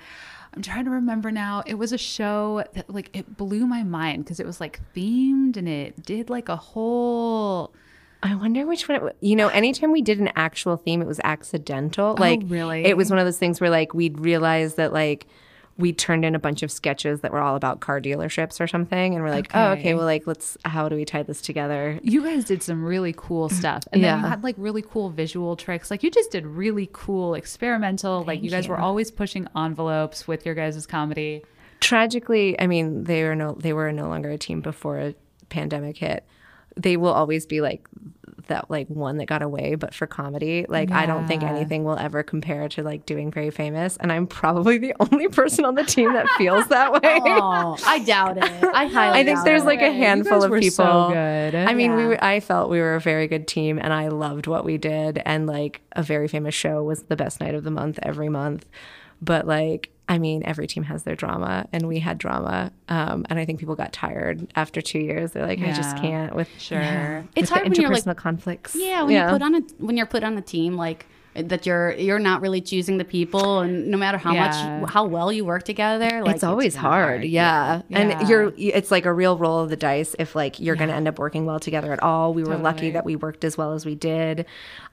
I'm 0.55 0.63
trying 0.63 0.85
to 0.85 0.93
remember 0.93 1.33
now. 1.33 1.65
It 1.67 1.75
was 1.75 1.93
a 1.93 1.99
show 1.99 2.63
that 2.75 2.89
like 2.89 3.11
it 3.17 3.37
blew 3.37 3.67
my 3.67 3.83
mind 3.83 4.23
because 4.23 4.39
it 4.39 4.47
was 4.47 4.61
like 4.61 4.79
themed 4.95 5.57
and 5.57 5.69
it 5.69 6.01
did 6.05 6.31
like 6.31 6.49
a 6.49 6.55
whole. 6.55 7.73
I 8.23 8.37
wonder 8.37 8.65
which 8.65 8.89
one. 8.89 9.09
It, 9.09 9.17
you 9.19 9.35
know, 9.35 9.49
anytime 9.49 9.91
we 9.91 10.03
did 10.03 10.21
an 10.21 10.31
actual 10.37 10.77
theme, 10.77 11.03
it 11.03 11.09
was 11.09 11.21
accidental. 11.25 12.15
Oh, 12.17 12.21
like, 12.21 12.43
Oh, 12.45 12.47
really? 12.47 12.85
It 12.85 12.97
was 12.97 13.11
one 13.11 13.19
of 13.19 13.27
those 13.27 13.39
things 13.39 13.61
where, 13.61 13.71
like, 13.71 13.93
we'd 13.93 14.21
realize 14.21 14.77
that, 14.77 14.93
like, 14.93 15.27
we 15.79 15.93
turned 15.93 16.25
in 16.25 16.35
a 16.35 16.39
bunch 16.41 16.63
of 16.65 16.73
sketches 16.73 17.21
that 17.21 17.33
were 17.33 17.41
all 17.41 17.55
about 17.55 17.79
car 17.81 18.01
dealerships 18.01 18.61
or 18.61 18.67
something, 18.67 19.15
and 19.15 19.23
we're 19.23 19.31
like, 19.31 19.49
oh, 19.55 19.71
Okay. 19.71 19.81
okay, 19.81 19.95
well, 19.95 20.05
like, 20.05 20.27
let's. 20.27 20.59
How 20.65 20.89
do 20.89 20.97
we 20.97 21.05
tie 21.05 21.23
this 21.23 21.41
together? 21.41 22.01
You 22.03 22.23
guys 22.25 22.45
did 22.45 22.63
some 22.65 22.85
really 22.85 23.15
cool 23.17 23.49
stuff, 23.61 23.85
and 23.93 24.03
then 24.03 24.19
you 24.19 24.23
Yeah. 24.25 24.29
had 24.31 24.43
like 24.43 24.57
really 24.59 24.83
cool 24.83 25.09
visual 25.11 25.55
tricks. 25.57 25.91
Like 25.91 26.03
you 26.03 26.11
just 26.11 26.31
did 26.33 26.45
really 26.47 26.91
cool 26.93 27.35
experimental. 27.35 28.25
like 28.25 28.43
you 28.43 28.51
guys 28.51 28.67
were 28.69 28.79
always 28.79 29.11
pushing 29.11 29.47
envelopes 29.57 30.27
with 30.29 30.45
your 30.45 30.55
guys' 30.57 30.85
comedy. 30.87 31.45
tragically, 31.81 32.59
I 32.61 32.67
mean, 32.67 33.05
they 33.05 33.23
were 33.25 33.35
no 33.37 33.53
they 33.55 33.73
were 33.73 33.93
no 33.93 34.09
longer 34.09 34.31
a 34.31 34.39
team 34.39 34.61
before 34.61 34.99
a 34.99 35.15
pandemic 35.49 35.97
hit. 35.99 36.25
They 36.77 36.97
will 36.97 37.13
always 37.13 37.47
be 37.47 37.61
like 37.61 37.87
that 38.49 38.71
like 38.71 38.89
one 38.89 39.17
that 39.19 39.27
got 39.27 39.43
away, 39.43 39.75
but 39.77 39.95
for 39.95 40.07
comedy, 40.07 40.67
like 40.69 40.91
I 40.91 41.07
don't 41.07 41.27
think 41.27 41.43
anything 41.43 41.85
will 41.85 41.97
ever 41.99 42.23
compare 42.23 42.69
to 42.71 42.83
like 42.83 43.07
doing 43.07 43.31
very 43.31 43.51
famous. 43.51 43.97
And 43.97 44.13
I'm 44.13 44.27
probably 44.27 44.79
the 44.79 44.95
only 45.01 45.29
person 45.29 45.65
on 45.65 45.75
the 45.75 45.85
team 45.85 46.13
that 46.13 46.29
feels 46.37 46.67
that 46.69 46.93
way. 46.93 47.01
Oh, 47.05 47.77
I 47.87 48.01
doubt 48.01 48.39
it. 48.39 48.45
I 48.45 48.87
highly 48.93 49.21
I 49.21 49.25
think 49.25 49.45
there's 49.45 49.63
it. 49.63 49.67
like 49.67 49.81
a 49.83 49.93
handful 49.93 50.43
of 50.43 50.53
people. 50.53 50.71
so 50.71 51.11
good. 51.13 51.55
I 51.55 51.75
mean, 51.75 51.95
we 51.95 52.07
were, 52.07 52.23
I 52.25 52.41
felt 52.41 52.71
we 52.71 52.81
were 52.81 52.97
a 52.97 53.01
very 53.01 53.29
good 53.29 53.47
team, 53.47 53.79
and 53.79 53.93
I 53.93 54.09
loved 54.09 54.47
what 54.47 54.65
we 54.65 54.79
did. 54.79 55.23
And 55.25 55.47
like 55.47 55.81
a 55.93 56.03
very 56.03 56.29
famous 56.29 56.55
show 56.55 56.83
was 56.83 57.05
the 57.05 57.17
best 57.17 57.41
night 57.41 57.55
of 57.55 57.65
the 57.65 57.71
month 57.71 57.99
every 58.03 58.29
month. 58.29 58.67
But 59.21 59.47
like, 59.47 59.91
I 60.09 60.19
mean, 60.19 60.43
every 60.45 60.67
team 60.67 60.85
has 60.85 61.03
their 61.03 61.15
drama, 61.17 61.67
and 61.73 61.87
we 61.87 61.99
had 61.99 62.17
drama. 62.19 62.73
Um, 62.89 63.27
and 63.29 63.39
I 63.39 63.45
think 63.45 63.61
people 63.61 63.75
got 63.75 63.93
tired 63.93 64.51
after 64.57 64.81
two 64.81 64.99
years. 64.99 65.33
They're 65.33 65.47
like, 65.47 65.61
I 65.61 65.73
just 65.73 65.97
can't 65.99 66.35
with 66.35 66.49
Sure. 66.59 67.25
It's 67.37 67.43
with 67.43 67.51
hard 67.51 67.67
the 67.67 67.71
when 67.71 67.81
you're 67.83 67.91
like 67.91 68.17
conflicts. 68.17 68.75
Yeah, 68.75 69.03
when 69.03 69.15
you 69.15 69.31
put 69.31 69.43
on 69.43 69.55
a 69.55 69.61
when 69.79 69.97
you're 69.97 70.07
put 70.07 70.25
on 70.25 70.37
a 70.39 70.43
team 70.43 70.77
like 70.77 71.07
that 71.35 71.67
you're 71.67 71.93
you're 71.93 72.19
not 72.19 72.41
really 72.41 72.61
choosing 72.61 72.99
the 72.99 73.05
people 73.05 73.61
and 73.61 73.87
no 73.89 73.97
matter 73.97 74.19
how 74.19 74.33
Yeah. 74.33 74.81
much 74.81 74.91
how 74.91 75.05
well 75.05 75.31
you 75.31 75.45
work 75.45 75.63
together 75.63 76.23
like 76.25 76.35
it's 76.35 76.43
always 76.43 76.75
kinda 76.75 76.89
hard, 76.89 77.25
yeah. 77.25 77.83
Yeah. 77.89 77.99
and 77.99 78.29
you're 78.29 78.53
it's 78.57 78.91
like 78.91 79.05
a 79.05 79.13
real 79.13 79.39
roll 79.39 79.61
of 79.61 79.69
the 79.71 79.77
dice 79.77 80.17
if 80.19 80.35
like 80.35 80.59
you're 80.59 80.75
going 80.75 80.89
to 80.89 80.97
end 80.97 81.07
up 81.07 81.19
working 81.21 81.47
well 81.47 81.61
together 81.61 81.93
at 81.93 82.03
all 82.03 82.35
we 82.35 82.43
were 82.43 82.57
lucky 82.57 82.91
that 82.91 83.05
we 83.05 83.15
worked 83.15 83.45
as 83.45 83.57
well 83.57 83.73
as 83.75 83.87
we 83.87 83.95
did 83.95 84.47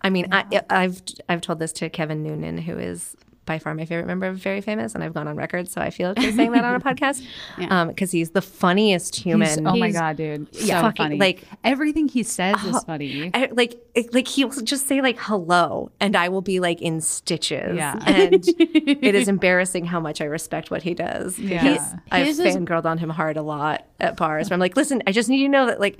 i 0.03 0.09
mean 0.11 0.27
I, 0.31 0.61
i've 0.69 1.01
i've 1.29 1.41
told 1.41 1.57
this 1.57 1.71
to 1.73 1.89
kevin 1.89 2.21
noonan 2.21 2.59
who 2.59 2.77
is 2.77 3.15
by 3.45 3.59
far 3.59 3.73
my 3.75 3.85
favorite 3.85 4.07
member 4.07 4.25
of 4.25 4.37
very 4.37 4.59
famous 4.61 4.95
and 4.95 5.03
i've 5.03 5.13
gone 5.13 5.27
on 5.27 5.35
record 5.35 5.67
so 5.69 5.79
i 5.81 5.89
feel 5.89 6.09
okay 6.09 6.31
saying 6.31 6.51
that 6.51 6.63
on 6.65 6.75
a 6.75 6.79
podcast 6.89 7.23
Yeah. 7.57 7.81
Um, 7.81 7.87
because 7.89 8.11
he's 8.11 8.31
the 8.31 8.41
funniest 8.41 9.15
human 9.15 9.47
He's- 9.47 9.59
oh 9.65 9.75
my 9.75 9.91
god, 9.91 10.17
dude, 10.17 10.53
so 10.55 10.65
Yeah. 10.65 10.81
fucking, 10.81 11.03
funny. 11.05 11.17
like- 11.17 11.43
everything 11.63 12.07
he 12.07 12.23
says 12.23 12.55
is 12.63 12.75
oh, 12.75 12.79
funny. 12.81 13.31
I- 13.33 13.49
like 13.51 13.75
it- 13.93 14.13
like 14.13 14.27
he 14.27 14.45
will 14.45 14.61
just 14.61 14.87
say 14.87 15.01
like 15.01 15.17
hello 15.19 15.91
and 15.99 16.15
i 16.15 16.29
will 16.29 16.41
be 16.41 16.59
like 16.59 16.81
in 16.81 17.01
stitches 17.01 17.75
Yeah. 17.77 17.99
and 18.05 18.43
it 18.47 19.15
is 19.15 19.27
embarrassing 19.35 19.85
how 19.85 19.99
much 19.99 20.21
i 20.21 20.25
respect 20.25 20.71
what 20.71 20.81
he 20.83 20.93
does 20.93 21.37
Yeah. 21.39 21.61
He's- 21.61 21.93
i've 22.11 22.27
fangirled 22.35 22.85
on 22.85 22.97
him 22.97 23.09
hard 23.09 23.37
a 23.37 23.41
lot 23.43 23.85
at 23.99 24.17
bars 24.17 24.49
but 24.49 24.55
i'm 24.55 24.59
like 24.59 24.75
listen 24.75 25.01
i 25.07 25.11
just 25.11 25.29
need 25.29 25.37
you 25.37 25.47
to 25.47 25.51
know 25.51 25.65
that 25.67 25.79
like 25.79 25.99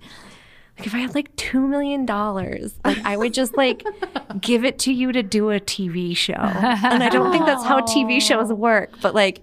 like 0.78 0.88
if 0.88 0.94
I 0.94 1.00
had 1.00 1.16
like 1.16 1.34
two 1.36 1.66
million 1.68 2.06
dollars, 2.06 2.78
like 2.84 2.98
I 3.06 3.16
would 3.18 3.34
just 3.34 3.56
like 3.56 3.84
give 4.42 4.66
it 4.66 4.78
to 4.80 4.94
you 4.94 5.12
to 5.12 5.24
do 5.24 5.50
a 5.52 5.60
TV 5.60 6.16
show. 6.16 6.34
And 6.34 7.04
I 7.04 7.10
don't 7.10 7.32
think 7.32 7.46
that's 7.46 7.64
how 7.64 7.82
TV 7.82 8.22
shows 8.22 8.52
work, 8.52 8.92
but 9.02 9.16
like 9.16 9.42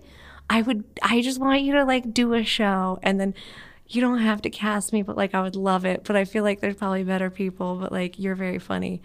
I 0.51 0.63
would 0.63 0.85
I 1.01 1.23
just 1.23 1.41
want 1.41 1.63
you 1.63 1.73
to 1.75 1.85
like 1.85 2.13
do 2.13 2.35
a 2.35 2.45
show 2.45 2.99
and 3.03 3.19
then 3.19 3.35
you 3.89 4.01
don't 4.01 4.19
have 4.19 4.41
to 4.43 4.51
cast 4.51 4.93
me, 4.93 5.03
but 5.03 5.17
like 5.17 5.35
I 5.35 5.43
would 5.43 5.57
love 5.57 5.85
it. 5.85 6.05
But 6.05 6.17
I 6.17 6.25
feel 6.25 6.43
like 6.45 6.61
there's 6.61 6.77
probably 6.77 7.05
better 7.05 7.29
people, 7.31 7.77
but 7.77 7.93
like 7.93 8.19
you're 8.19 8.35
very 8.35 8.59
funny. 8.59 9.03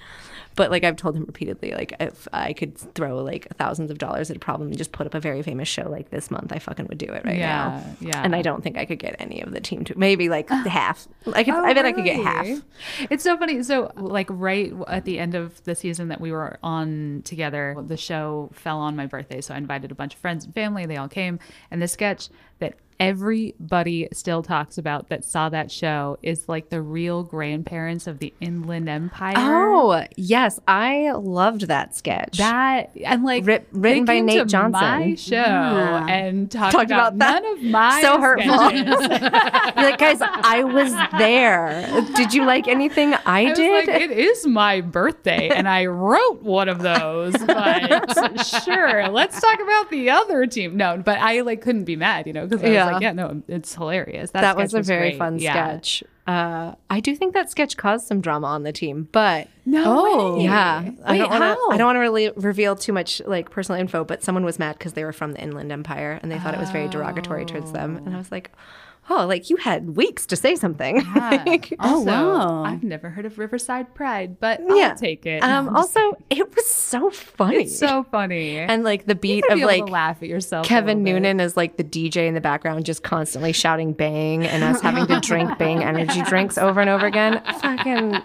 But 0.56 0.72
like 0.72 0.84
I've 0.84 0.96
told 0.96 1.16
him 1.16 1.26
repeatedly, 1.26 1.74
like 1.74 1.94
if 2.00 2.28
I 2.34 2.54
could 2.54 2.78
throw 2.78 3.18
like 3.24 3.48
thousands 3.58 3.92
of 3.92 3.98
dollars 3.98 4.32
at 4.32 4.38
a 4.38 4.40
problem 4.40 4.70
and 4.70 4.78
just 4.78 4.92
put 4.92 5.06
up 5.06 5.14
a 5.14 5.20
very 5.20 5.44
famous 5.44 5.68
show 5.68 5.88
like 5.90 6.10
this 6.10 6.32
month, 6.32 6.52
I 6.54 6.60
fucking 6.60 6.88
would 6.88 6.98
do 6.98 7.06
it 7.12 7.26
right 7.26 7.38
Yeah, 7.38 7.48
now. 7.84 7.96
yeah. 8.00 8.22
And 8.24 8.36
I 8.36 8.42
don't 8.42 8.64
think 8.64 8.78
I 8.78 8.86
could 8.86 8.98
get 8.98 9.16
any 9.20 9.42
of 9.42 9.52
the 9.52 9.60
team 9.60 9.84
to 9.86 9.98
maybe 10.00 10.30
like 10.30 10.50
half. 10.50 11.08
I 11.34 11.44
could 11.44 11.54
I 11.54 11.74
bet 11.74 11.86
I 11.86 11.92
could 11.92 12.06
get 12.06 12.24
half. 12.24 12.48
Oh, 12.48 12.62
It's 13.10 13.24
so 13.24 13.38
funny. 13.38 13.62
So, 13.64 13.92
like, 13.98 14.28
right 14.30 14.74
at 14.88 15.04
the 15.06 15.20
end 15.20 15.36
of 15.36 15.62
the 15.66 15.76
season 15.76 16.08
that 16.08 16.22
we 16.22 16.32
were 16.32 16.58
on 16.64 17.22
together, 17.26 17.76
the 17.86 17.98
show 17.98 18.50
fell 18.54 18.80
on 18.80 18.96
my 18.96 19.06
birthday. 19.06 19.42
So, 19.42 19.54
I 19.54 19.58
invited 19.58 19.92
a 19.92 19.96
bunch 19.96 20.14
of 20.16 20.20
friends 20.22 20.46
and 20.46 20.54
family. 20.56 20.86
They 20.86 20.98
all 20.98 21.10
came. 21.10 21.40
And 21.70 21.82
the 21.82 21.88
sketch 21.88 22.30
everybody 23.00 24.08
still 24.12 24.42
talks 24.42 24.78
about 24.78 25.10
that 25.10 25.24
saw 25.24 25.50
that 25.50 25.72
show 25.72 26.18
is 26.24 26.48
like 26.50 26.70
the 26.70 26.82
real 26.82 27.24
grandparents 27.24 28.08
of 28.08 28.20
the 28.20 28.34
Inland 28.42 28.90
Empire. 28.90 29.34
Oh, 29.38 30.04
yes. 30.16 30.60
I 30.68 31.12
loved 31.12 31.62
that 31.68 31.96
sketch. 31.96 32.38
That 32.38 32.92
and 33.04 33.24
like 33.24 33.46
Writ- 33.46 33.68
written 33.72 34.06
by 34.06 34.20
Nate 34.20 34.48
Johnson. 34.48 34.72
my 34.72 35.16
show 35.16 35.36
and 35.36 36.50
talked, 36.50 36.72
Talked 36.74 36.86
about, 36.92 37.14
about 37.14 37.20
that. 37.20 37.44
none 37.44 37.54
of 37.58 37.64
my 37.64 38.02
so 38.02 38.20
hurtful. 38.20 38.48
Like, 39.78 40.00
guys, 40.00 40.20
I 40.22 40.64
was 40.64 40.92
there. 41.20 41.88
Did 42.16 42.34
you 42.34 42.46
like 42.46 42.68
anything 42.68 43.14
I, 43.14 43.20
I 43.26 43.44
was 43.50 43.58
did? 43.58 43.88
like, 43.88 44.02
it 44.02 44.12
is 44.12 44.46
my 44.48 44.82
birthday, 44.82 45.50
and 45.50 45.68
I 45.68 45.86
wrote 45.86 46.42
one 46.42 46.68
of 46.68 46.80
those. 46.80 47.36
But 47.38 48.44
sure, 48.66 49.08
let's 49.10 49.40
talk 49.40 49.60
about 49.62 49.90
the 49.92 50.10
other 50.10 50.48
team. 50.48 50.76
No, 50.78 50.98
but 50.98 51.20
I 51.20 51.42
like 51.42 51.62
couldn't 51.62 51.84
be 51.86 51.96
mad, 51.96 52.26
you 52.28 52.34
know, 52.34 52.48
because 52.48 52.64
Yeah. 52.68 52.87
Was 52.88 52.94
like, 52.96 53.02
yeah, 53.04 53.14
no, 53.14 53.42
it's 53.48 53.74
hilarious. 53.76 54.32
That, 54.32 54.42
that 54.42 54.58
was 54.58 54.74
a 54.74 54.82
very 54.82 55.10
great. 55.12 55.18
fun 55.20 55.40
Yeah. 55.40 55.52
sketch. 55.54 56.04
Uh, 56.26 56.76
I 56.90 57.00
do 57.00 57.16
think 57.16 57.34
that 57.36 57.50
sketch 57.50 57.78
caused 57.78 58.06
some 58.06 58.20
drama 58.20 58.48
on 58.48 58.64
the 58.64 58.74
team, 58.74 59.08
but 59.14 59.48
No, 59.66 59.84
Oh, 59.86 60.40
yeah, 60.42 60.90
I 61.06 61.18
don't 61.18 61.30
want 61.30 61.42
to. 61.42 61.48
how? 61.48 61.70
I 61.72 61.78
don't 61.78 61.86
want 61.88 61.96
to 61.96 62.02
really 62.02 62.32
reveal 62.36 62.76
too 62.76 62.92
much 62.92 63.22
like 63.26 63.50
personal 63.50 63.80
info. 63.80 64.04
But 64.04 64.24
someone 64.24 64.44
was 64.44 64.60
mad 64.60 64.78
because 64.78 64.94
they 64.94 65.06
were 65.06 65.14
from 65.14 65.32
the 65.34 65.40
Inland 65.42 65.72
Empire 65.72 66.20
and 66.22 66.30
they 66.32 66.38
thought 66.40 66.54
it 66.54 66.60
was 66.60 66.70
very 66.72 66.88
derogatory 66.90 67.46
towards 67.46 67.72
them. 67.72 67.98
And 68.06 68.14
I 68.14 68.18
was 68.18 68.30
like, 68.32 68.52
oh, 69.10 69.26
like 69.26 69.50
you 69.50 69.56
had 69.58 69.96
weeks 69.96 70.26
to 70.28 70.36
say 70.36 70.56
something. 70.56 70.98
Yeah. 70.98 71.44
Like, 71.48 71.74
Also, 71.80 72.06
wow. 72.06 72.64
I've 72.64 72.84
never 72.84 73.10
heard 73.10 73.26
of 73.26 73.38
Riverside 73.40 73.94
Pride, 73.96 74.40
but 74.40 74.60
I'll 74.70 74.96
take 74.96 75.26
it. 75.26 75.42
Um, 75.44 75.70
also, 75.76 76.00
it 76.30 76.54
was 76.56 76.66
so 76.68 77.10
funny. 77.10 77.64
it's 77.64 77.78
so 77.80 78.04
funny. 78.12 78.58
and 78.58 78.84
like 78.84 79.06
the 79.06 79.16
beat 79.16 79.46
of 79.50 79.56
be 79.58 79.66
like 79.66 79.90
laugh 79.90 80.22
at 80.22 80.28
yourself. 80.28 80.66
Kevin. 80.66 81.04
Noonan 81.04 81.40
is 81.40 81.56
like 81.56 81.78
the 81.78 81.84
DJ 81.84 82.28
in 82.28 82.34
the 82.34 82.42
background, 82.42 82.86
just 82.86 83.04
constantly 83.04 83.54
shouting 83.54 83.94
"bang" 83.94 84.46
and 84.46 84.64
us 84.64 84.82
having 84.82 85.08
to 85.08 85.20
drink 85.22 85.58
"bang" 85.58 85.84
energy 85.84 86.22
drinks 86.24 86.58
over 86.58 86.82
and 86.82 86.90
over 86.90 87.06
again. 87.06 87.42
Fucking 87.62 88.22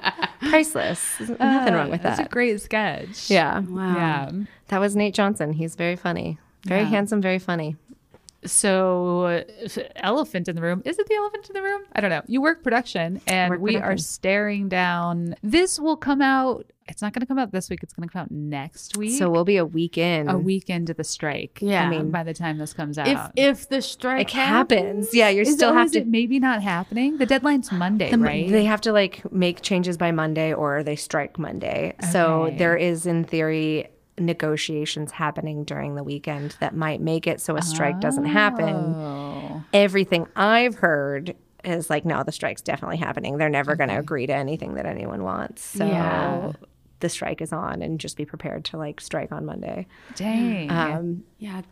priceless. 0.51 1.01
There's 1.19 1.31
Nothing 1.39 1.75
wrong 1.75 1.91
with 1.91 2.03
that. 2.03 2.17
That's 2.17 2.27
a 2.29 2.31
great 2.31 2.61
sketch. 2.61 3.31
Yeah, 3.31 3.61
Wow. 3.61 3.95
Yeah. 3.95 4.31
that 4.69 4.79
was 4.79 4.97
Nate 4.97 5.15
Johnson. 5.15 5.53
He's 5.53 5.75
very 5.77 5.97
funny, 5.97 6.39
very 6.65 6.83
Yeah. 6.83 6.89
handsome, 6.89 7.21
very 7.23 7.39
funny. 7.39 7.77
So, 8.45 9.45
elephant 9.97 10.49
in 10.49 10.57
the 10.57 10.63
room. 10.63 10.83
Is 10.85 10.99
it 10.99 11.07
the 11.09 11.15
elephant 11.15 11.49
in 11.49 11.55
the 11.55 11.63
room? 11.63 11.83
I 11.93 12.01
don't 12.01 12.11
know. 12.11 12.23
You 12.27 12.43
work 12.43 12.63
production, 12.63 13.21
and 13.27 13.51
Work 13.51 13.61
we 13.61 13.77
are 13.77 13.97
staring 13.97 14.69
down. 14.69 15.37
This 15.43 15.79
will 15.79 15.97
come 15.97 16.21
out. 16.21 16.67
It's 16.89 17.01
not 17.01 17.13
going 17.13 17.21
to 17.21 17.27
come 17.27 17.39
out 17.39 17.53
this 17.53 17.71
week. 17.71 17.81
It's 17.85 17.93
going 17.95 18.09
to 18.09 18.13
come 18.13 18.23
out 18.23 18.31
next 18.33 18.97
week. 18.97 19.17
So 19.17 19.31
we'll 19.31 19.45
be 19.45 19.57
a 19.57 19.65
week 19.65 19.97
in. 19.97 20.29
a 20.29 20.37
week 20.37 20.69
into 20.69 20.93
the 20.93 21.05
strike. 21.05 21.59
Yeah. 21.63 21.87
I 21.87 21.89
mean, 21.89 22.11
by 22.11 22.25
the 22.25 22.35
time 22.35 22.59
this 22.59 22.73
comes 22.73 22.99
out, 22.99 23.07
if 23.07 23.21
if 23.37 23.69
the 23.69 23.81
strike 23.81 24.23
It 24.29 24.31
happens. 24.33 25.15
Yeah, 25.15 25.29
you 25.29 25.43
is, 25.43 25.53
still 25.55 25.73
have 25.73 25.93
to. 25.93 26.05
maybe 26.05 26.41
not 26.41 26.63
happening? 26.63 27.19
The 27.19 27.27
deadline's 27.27 27.71
Monday, 27.71 28.11
the- 28.11 28.19
right? 28.19 28.51
They 28.51 28.65
have 28.65 28.81
to 28.83 28.93
like 28.93 29.31
make 29.33 29.63
changes 29.63 29.97
by 29.97 30.11
Monday 30.11 30.53
or 30.53 30.83
they 30.83 30.97
strike 30.97 31.39
Monday. 31.39 31.95
So 32.11 32.53
there 32.59 32.77
is, 32.77 33.07
in 33.07 33.23
theory, 33.25 33.87
negotiations 34.19 35.11
happening 35.13 35.65
during 35.65 35.95
the 35.95 36.03
weekend 36.03 36.57
that 36.61 36.75
might 36.75 37.01
make 37.01 37.27
it 37.27 37.41
so 37.41 37.57
a 37.57 37.63
strike 37.63 38.01
doesn't 38.01 38.27
happen. 38.27 38.95
oh. 38.95 39.63
everything 39.73 40.27
I've 40.37 40.75
heard 40.77 41.35
is 41.65 41.89
like, 41.89 42.05
no, 42.05 42.23
the 42.23 42.33
strike's 42.33 42.63
definitely 42.63 42.97
happening. 42.99 43.39
They're 43.39 43.49
never 43.49 43.77
going 43.77 43.89
to 43.91 43.99
agree 43.99 44.27
to 44.27 44.35
anything 44.35 44.75
that 44.75 44.85
anyone 44.87 45.23
wants. 45.23 45.63
So 45.63 45.87
Yeah. 45.87 46.53
the 47.01 47.09
strike 47.09 47.41
is 47.41 47.53
on, 47.53 47.83
and 47.83 47.99
just 48.01 48.17
be 48.17 48.25
prepared 48.25 48.65
to 48.67 48.77
like 48.77 49.01
strike 49.01 49.33
on 49.33 49.47
Monday. 49.47 49.87
Dang. 50.15 50.71
Um, 50.71 51.25
yeah 51.39 51.63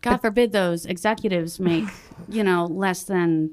god 0.00 0.18
forbid 0.18 0.52
those 0.52 0.86
executives 0.86 1.58
make 1.58 1.84
you 2.28 2.44
know 2.44 2.66
less 2.66 3.02
than 3.02 3.50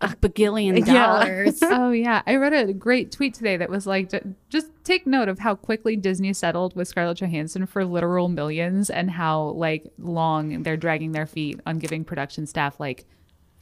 a 0.00 0.14
bagillion 0.20 0.76
Yeah. 0.86 0.92
dollars 0.92 1.58
oh 1.62 1.90
yeah, 1.90 2.22
I 2.26 2.36
read 2.36 2.52
a 2.52 2.72
great 2.72 3.10
tweet 3.12 3.34
today 3.34 3.56
that 3.56 3.68
was 3.70 3.86
like, 3.86 4.12
just 4.48 4.68
take 4.84 5.06
note 5.06 5.28
of 5.28 5.38
how 5.40 5.54
quickly 5.54 5.96
Disney 5.96 6.32
settled 6.32 6.76
with 6.76 6.88
Scarlett 6.88 7.18
Johansson 7.18 7.66
for 7.66 7.84
literal 7.84 8.28
millions, 8.28 8.90
and 8.90 9.10
how 9.10 9.48
like 9.50 9.84
long 9.98 10.62
they're 10.62 10.76
dragging 10.76 11.12
their 11.12 11.26
feet 11.26 11.60
on 11.66 11.78
giving 11.78 12.04
production 12.04 12.46
staff 12.46 12.78
like 12.78 13.04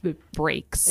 b- 0.03 0.15
breaks, 0.33 0.89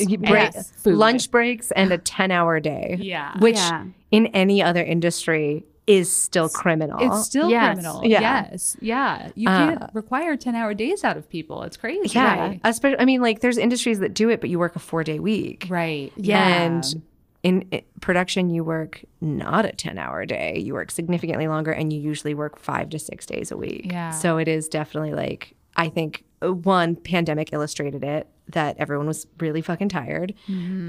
food. 0.82 0.94
lunch 0.96 1.30
breaks 1.30 1.70
and 1.72 1.92
a 1.92 1.98
10 1.98 2.30
hour 2.30 2.58
day. 2.60 2.96
Yeah. 3.00 3.38
Which 3.38 3.56
Yeah. 3.56 3.84
in 4.10 4.26
any 4.28 4.62
other 4.62 4.82
industry 4.82 5.64
is 5.86 6.12
still 6.12 6.48
criminal. 6.48 6.98
It's 7.00 7.26
still 7.26 7.48
Yes. 7.48 7.66
criminal. 7.74 8.04
Yeah. 8.04 8.20
Yes. 8.50 8.76
Yeah. 8.80 9.28
You 9.36 9.48
Uh, 9.48 9.56
can't 9.78 9.90
require 9.94 10.36
10 10.36 10.54
hour 10.56 10.74
days 10.74 11.04
out 11.04 11.16
of 11.16 11.28
people. 11.28 11.62
It's 11.62 11.76
crazy. 11.76 12.08
yeah. 12.14 12.38
Right. 12.48 12.60
Especially, 12.64 12.98
I 12.98 13.04
mean, 13.04 13.20
like 13.22 13.40
there's 13.40 13.56
industries 13.58 14.00
that 14.00 14.12
do 14.14 14.28
it, 14.28 14.40
but 14.40 14.50
you 14.50 14.58
work 14.58 14.74
a 14.74 14.80
four 14.80 15.04
day 15.04 15.20
week. 15.20 15.66
Right. 15.68 16.12
Yeah. 16.16 16.44
And 16.62 17.02
in 17.44 17.68
i- 17.72 17.84
production, 18.00 18.50
you 18.50 18.64
work 18.64 19.04
not 19.20 19.64
a 19.64 19.70
10 19.70 19.96
hour 19.98 20.26
day. 20.26 20.58
You 20.58 20.74
work 20.74 20.90
significantly 20.90 21.46
longer 21.46 21.70
and 21.70 21.92
you 21.92 22.00
usually 22.00 22.34
work 22.34 22.58
five 22.58 22.88
to 22.90 22.98
six 22.98 23.24
days 23.24 23.52
a 23.52 23.56
week. 23.56 23.86
Yeah. 23.92 24.10
So 24.10 24.38
it 24.38 24.48
is 24.48 24.66
definitely 24.68 25.12
like, 25.14 25.54
I 25.76 25.88
think 25.88 26.24
uh, 26.42 26.52
one, 26.52 26.96
pandemic 26.96 27.52
illustrated 27.52 28.02
it 28.02 28.26
that 28.48 28.76
everyone 28.78 29.06
was 29.06 29.26
really 29.38 29.62
fucking 29.62 29.88
tired. 29.90 30.34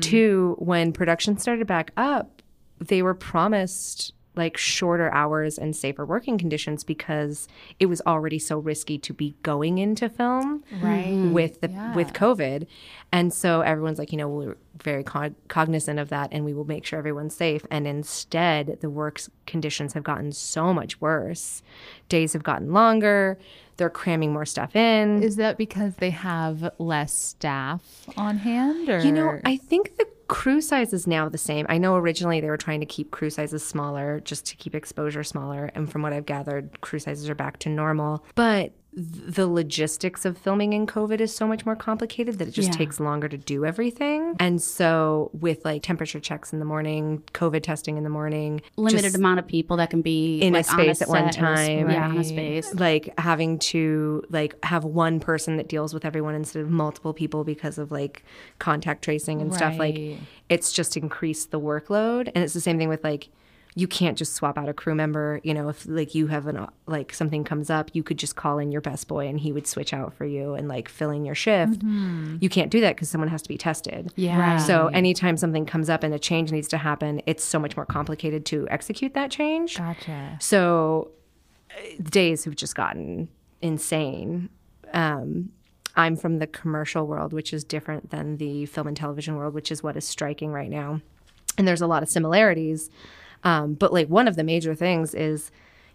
Two, 0.01 0.55
when 0.59 0.91
production 0.91 1.37
started 1.37 1.67
back 1.67 1.91
up, 1.97 2.41
they 2.79 3.01
were 3.03 3.13
promised 3.13 4.13
like 4.37 4.57
shorter 4.57 5.11
hours 5.13 5.57
and 5.57 5.75
safer 5.75 6.05
working 6.05 6.37
conditions 6.37 6.83
because 6.83 7.47
it 7.79 7.87
was 7.87 8.01
already 8.05 8.39
so 8.39 8.57
risky 8.59 8.97
to 8.99 9.13
be 9.13 9.35
going 9.43 9.77
into 9.77 10.07
film 10.09 10.63
Right. 10.81 11.05
Mm-hmm. 11.07 11.33
with 11.33 11.61
the 11.61 11.69
Yeah. 11.69 11.95
with 11.95 12.13
COVID, 12.13 12.67
and 13.11 13.33
so 13.33 13.61
everyone's 13.61 13.99
like, 13.99 14.11
you 14.11 14.17
know, 14.17 14.27
we're 14.29 14.57
very 14.83 15.03
co- 15.03 15.33
cognizant 15.47 15.97
of 15.99 16.09
that, 16.09 16.29
and 16.31 16.45
we 16.45 16.53
will 16.53 16.65
make 16.65 16.85
sure 16.85 16.99
everyone's 16.99 17.35
safe. 17.35 17.65
And 17.71 17.87
instead, 17.87 18.77
the 18.81 18.89
work's 18.89 19.29
conditions 19.45 19.93
have 19.93 20.03
gotten 20.03 20.31
so 20.31 20.73
much 20.73 21.01
worse. 21.01 21.63
Days 22.09 22.33
have 22.33 22.43
gotten 22.43 22.71
longer. 22.73 23.39
They're 23.77 23.89
cramming 23.89 24.33
more 24.33 24.45
stuff 24.45 24.75
in. 24.75 25.21
Is 25.23 25.35
that 25.37 25.57
because 25.57 25.95
they 25.95 26.09
have 26.09 26.71
less 26.79 27.13
staff 27.13 27.81
on 28.17 28.37
hand 28.37 28.89
or 28.89 28.99
You 28.99 29.11
know, 29.11 29.39
I 29.45 29.57
think 29.57 29.97
the 29.97 30.07
crew 30.27 30.61
size 30.61 30.93
is 30.93 31.07
now 31.07 31.29
the 31.29 31.37
same. 31.37 31.65
I 31.69 31.77
know 31.77 31.95
originally 31.95 32.41
they 32.41 32.49
were 32.49 32.57
trying 32.57 32.79
to 32.79 32.85
keep 32.85 33.11
crew 33.11 33.29
sizes 33.29 33.65
smaller 33.65 34.19
just 34.21 34.45
to 34.47 34.55
keep 34.55 34.75
exposure 34.75 35.23
smaller. 35.23 35.71
And 35.75 35.91
from 35.91 36.01
what 36.01 36.13
I've 36.13 36.25
gathered, 36.25 36.81
crew 36.81 36.99
sizes 36.99 37.29
are 37.29 37.35
back 37.35 37.59
to 37.59 37.69
normal. 37.69 38.25
But 38.35 38.73
the 38.99 39.45
logistics 39.47 40.25
of 40.25 40.35
filming 40.39 40.73
in 40.73 40.87
COVID 40.87 41.19
is 41.21 41.33
so 41.35 41.45
much 41.45 41.67
more 41.67 41.75
complicated 41.75 42.39
that 42.39 42.47
it 42.47 42.51
just 42.51 42.69
Yeah. 42.69 42.77
takes 42.77 42.99
longer 42.99 43.27
to 43.29 43.37
do 43.37 43.63
everything. 43.63 44.35
And 44.39 44.59
so, 44.59 45.29
with 45.39 45.63
like 45.63 45.83
temperature 45.83 46.19
checks 46.19 46.51
in 46.51 46.57
the 46.57 46.65
morning, 46.65 47.21
COVID 47.35 47.61
testing 47.61 47.97
in 47.97 48.03
the 48.03 48.09
morning, 48.09 48.59
Limited 48.75 49.13
amount 49.13 49.37
of 49.37 49.45
people 49.45 49.77
that 49.77 49.91
can 49.91 50.01
be 50.01 50.39
In 50.41 50.55
a 50.55 50.57
like, 50.59 50.73
on 50.73 50.79
space 50.79 51.01
at 51.03 51.09
one 51.09 51.29
time. 51.29 51.91
Yeah, 51.91 52.09
on 52.09 52.17
a 52.17 52.23
space. 52.23 52.73
like 52.73 53.13
having 53.19 53.59
to 53.59 54.23
like 54.31 54.55
have 54.65 54.83
one 54.83 55.19
person 55.19 55.57
that 55.57 55.67
deals 55.69 55.93
with 55.93 56.03
everyone 56.03 56.33
instead 56.33 56.63
of 56.63 56.71
multiple 56.71 57.13
people 57.13 57.43
because 57.43 57.77
of 57.77 57.91
like 57.91 58.23
contact 58.57 59.03
tracing 59.03 59.41
and 59.41 59.53
stuff 59.53 59.77
like 59.77 60.17
it's 60.49 60.71
just 60.71 60.97
increased 60.97 61.51
the 61.51 61.59
workload 61.59 62.31
and 62.33 62.43
it's 62.43 62.53
the 62.53 62.61
same 62.61 62.77
thing 62.79 62.89
with 62.89 63.03
like 63.03 63.29
you 63.79 63.87
can't 63.87 64.17
just 64.17 64.33
swap 64.33 64.57
out 64.57 64.67
a 64.67 64.73
crew 64.73 64.95
member 64.95 65.39
you 65.43 65.53
know 65.53 65.69
if 65.69 65.85
like 65.87 66.15
you 66.15 66.25
have 66.27 66.47
an 66.47 66.65
like 66.87 67.13
something 67.13 67.43
comes 67.43 67.69
up 67.69 67.91
you 67.93 68.01
could 68.01 68.17
just 68.17 68.35
call 68.35 68.57
in 68.57 68.71
your 68.71 68.81
best 68.81 69.07
boy 69.07 69.27
and 69.27 69.39
he 69.39 69.51
would 69.51 69.67
switch 69.67 69.93
out 69.93 70.11
for 70.15 70.25
you 70.25 70.55
and 70.55 70.67
like 70.67 70.89
fill 70.89 71.11
in 71.11 71.23
your 71.23 71.35
shift 71.35 71.83
you 72.39 72.49
can't 72.49 72.71
do 72.71 72.81
that 72.81 72.95
because 72.95 73.07
someone 73.07 73.27
has 73.29 73.41
to 73.43 73.49
be 73.49 73.57
tested 73.57 74.11
Yeah. 74.15 74.39
Right. 74.39 74.57
so 74.61 74.87
anytime 74.87 75.37
something 75.37 75.65
comes 75.65 75.89
up 75.89 76.01
and 76.03 76.11
a 76.13 76.19
change 76.19 76.51
needs 76.51 76.67
to 76.69 76.77
happen 76.77 77.21
it's 77.27 77.43
so 77.43 77.59
much 77.59 77.75
more 77.77 77.85
complicated 77.85 78.45
to 78.47 78.67
execute 78.69 79.13
that 79.13 79.29
change 79.29 79.77
Gotcha. 79.77 80.37
so 80.41 81.11
uh, 81.69 82.01
days 82.09 82.45
have 82.45 82.55
just 82.55 82.73
gotten 82.75 83.27
insane. 83.61 84.49
Um, 84.93 85.49
I'm 85.95 86.15
from 86.15 86.39
the 86.39 86.47
commercial 86.47 87.07
world, 87.07 87.33
which 87.33 87.53
is 87.53 87.63
different 87.63 88.09
than 88.11 88.37
the 88.37 88.65
film 88.67 88.87
and 88.87 88.95
television 88.95 89.35
world, 89.35 89.53
which 89.53 89.71
is 89.71 89.81
what 89.83 89.97
is 89.97 90.05
striking 90.05 90.51
right 90.51 90.69
now. 90.69 91.01
And 91.57 91.67
there's 91.67 91.81
a 91.81 91.87
lot 91.87 92.03
of 92.03 92.09
similarities. 92.09 92.89
Um, 93.43 93.73
but 93.75 93.93
like 93.93 94.07
one 94.07 94.27
of 94.27 94.35
the 94.35 94.43
major 94.43 94.75
things 94.75 95.13
is 95.13 95.51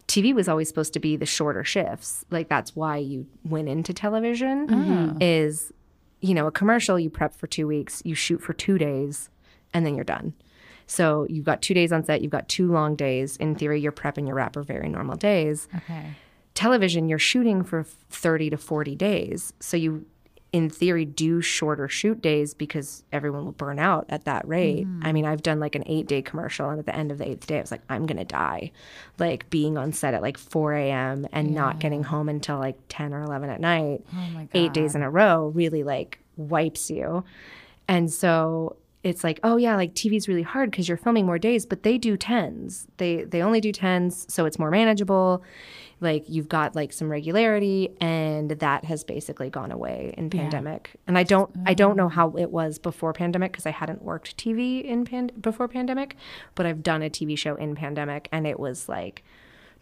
TV 0.08 0.34
was 0.34 0.48
always 0.48 0.68
supposed 0.68 0.92
to 0.94 1.00
be 1.00 1.16
the 1.16 1.26
shorter 1.26 1.64
shifts. 1.64 2.24
Like 2.30 2.48
that's 2.48 2.74
why 2.74 2.96
you 2.98 3.26
went 3.44 3.68
into 3.68 3.92
television 3.94 5.16
is, 5.20 5.72
you 6.20 6.34
know, 6.34 6.46
a 6.46 6.50
commercial 6.52 6.98
you 6.98 7.10
prep 7.10 7.34
for 7.34 7.46
two 7.46 7.66
weeks, 7.66 8.02
you 8.04 8.14
shoot 8.14 8.42
for 8.42 8.52
two 8.52 8.78
days, 8.78 9.30
and 9.72 9.84
then 9.86 9.94
you're 9.94 10.04
done. 10.04 10.34
So 10.86 11.26
you've 11.30 11.44
got 11.44 11.62
two 11.62 11.74
days 11.74 11.92
on 11.92 12.04
set, 12.04 12.20
you've 12.22 12.32
got 12.32 12.48
two 12.48 12.70
long 12.70 12.96
days. 12.96 13.36
In 13.38 13.54
theory, 13.54 13.80
your 13.80 13.92
prep 13.92 14.18
and 14.18 14.26
your 14.26 14.36
wrap 14.36 14.56
are 14.56 14.62
very 14.62 14.88
normal 14.88 15.16
days. 15.16 15.68
Okay. 15.76 16.14
Television, 16.54 17.08
you're 17.08 17.18
shooting 17.18 17.64
for 17.64 17.84
30 18.10 18.50
to 18.50 18.56
40 18.58 18.94
days. 18.96 19.54
So 19.60 19.76
you, 19.76 20.04
in 20.52 20.68
theory, 20.68 21.06
do 21.06 21.40
shorter 21.40 21.88
shoot 21.88 22.20
days 22.20 22.52
because 22.52 23.04
everyone 23.10 23.46
will 23.46 23.52
burn 23.52 23.78
out 23.78 24.04
at 24.10 24.26
that 24.26 24.46
rate. 24.46 24.86
Mm-hmm. 24.86 25.06
I 25.06 25.12
mean, 25.12 25.24
I've 25.24 25.42
done 25.42 25.58
like 25.58 25.74
an 25.74 25.82
eight 25.86 26.06
day 26.06 26.20
commercial, 26.20 26.68
and 26.68 26.78
at 26.78 26.84
the 26.84 26.94
end 26.94 27.10
of 27.10 27.18
the 27.18 27.28
eighth 27.28 27.46
day, 27.46 27.56
I 27.56 27.60
was 27.62 27.70
like, 27.70 27.80
I'm 27.88 28.04
to 28.18 28.24
die. 28.24 28.70
Like 29.18 29.48
being 29.48 29.78
on 29.78 29.92
set 29.92 30.12
at 30.12 30.20
like 30.20 30.36
4 30.36 30.74
a.m. 30.74 31.26
and 31.32 31.54
not 31.54 31.78
getting 31.78 32.02
home 32.04 32.28
until 32.28 32.58
like 32.58 32.76
10 32.90 33.14
or 33.14 33.22
11 33.22 33.48
at 33.48 33.60
night, 33.60 34.04
Oh 34.14 34.48
eight 34.52 34.74
days 34.74 34.94
in 34.94 35.02
a 35.02 35.10
row 35.10 35.48
really 35.48 35.82
like 35.82 36.18
wipes 36.36 36.90
you. 36.90 37.24
And 37.88 38.12
so 38.12 38.76
it's 39.02 39.24
like, 39.24 39.40
oh 39.42 39.56
yeah, 39.56 39.74
like 39.74 39.94
TV's 39.94 40.28
really 40.28 40.42
hard 40.42 40.70
because 40.70 40.88
you're 40.88 40.96
filming 40.96 41.26
more 41.26 41.38
days, 41.38 41.66
but 41.66 41.82
they 41.82 41.98
do 41.98 42.16
tens. 42.16 42.86
They 42.98 43.24
they 43.24 43.42
only 43.42 43.60
do 43.60 43.72
tens, 43.72 44.26
so 44.32 44.44
it's 44.44 44.58
more 44.58 44.70
manageable. 44.70 45.42
Like 46.00 46.24
you've 46.28 46.48
got 46.48 46.76
like 46.76 46.92
some 46.92 47.10
regularity, 47.10 47.90
and 48.00 48.50
that 48.50 48.84
has 48.84 49.02
basically 49.02 49.50
gone 49.50 49.72
away 49.72 50.14
in 50.16 50.30
pandemic. 50.30 50.90
And 51.06 51.18
I 51.18 51.24
don't 51.24 51.50
I 51.66 51.74
don't 51.74 51.96
know 51.96 52.08
mm. 52.08 52.12
how 52.12 52.30
it 52.36 52.50
was 52.50 52.78
before 52.78 53.12
pandemic 53.12 53.52
because 53.52 53.66
I 53.66 53.70
hadn't 53.70 54.02
worked 54.02 54.36
TV 54.36 54.84
in 54.84 55.04
pan- 55.04 55.32
before 55.40 55.66
pandemic, 55.66 56.16
but 56.54 56.64
I've 56.64 56.82
done 56.82 57.02
a 57.02 57.10
TV 57.10 57.36
show 57.36 57.56
in 57.56 57.74
pandemic, 57.74 58.28
and 58.32 58.46
it 58.46 58.58
was 58.58 58.88
like. 58.88 59.24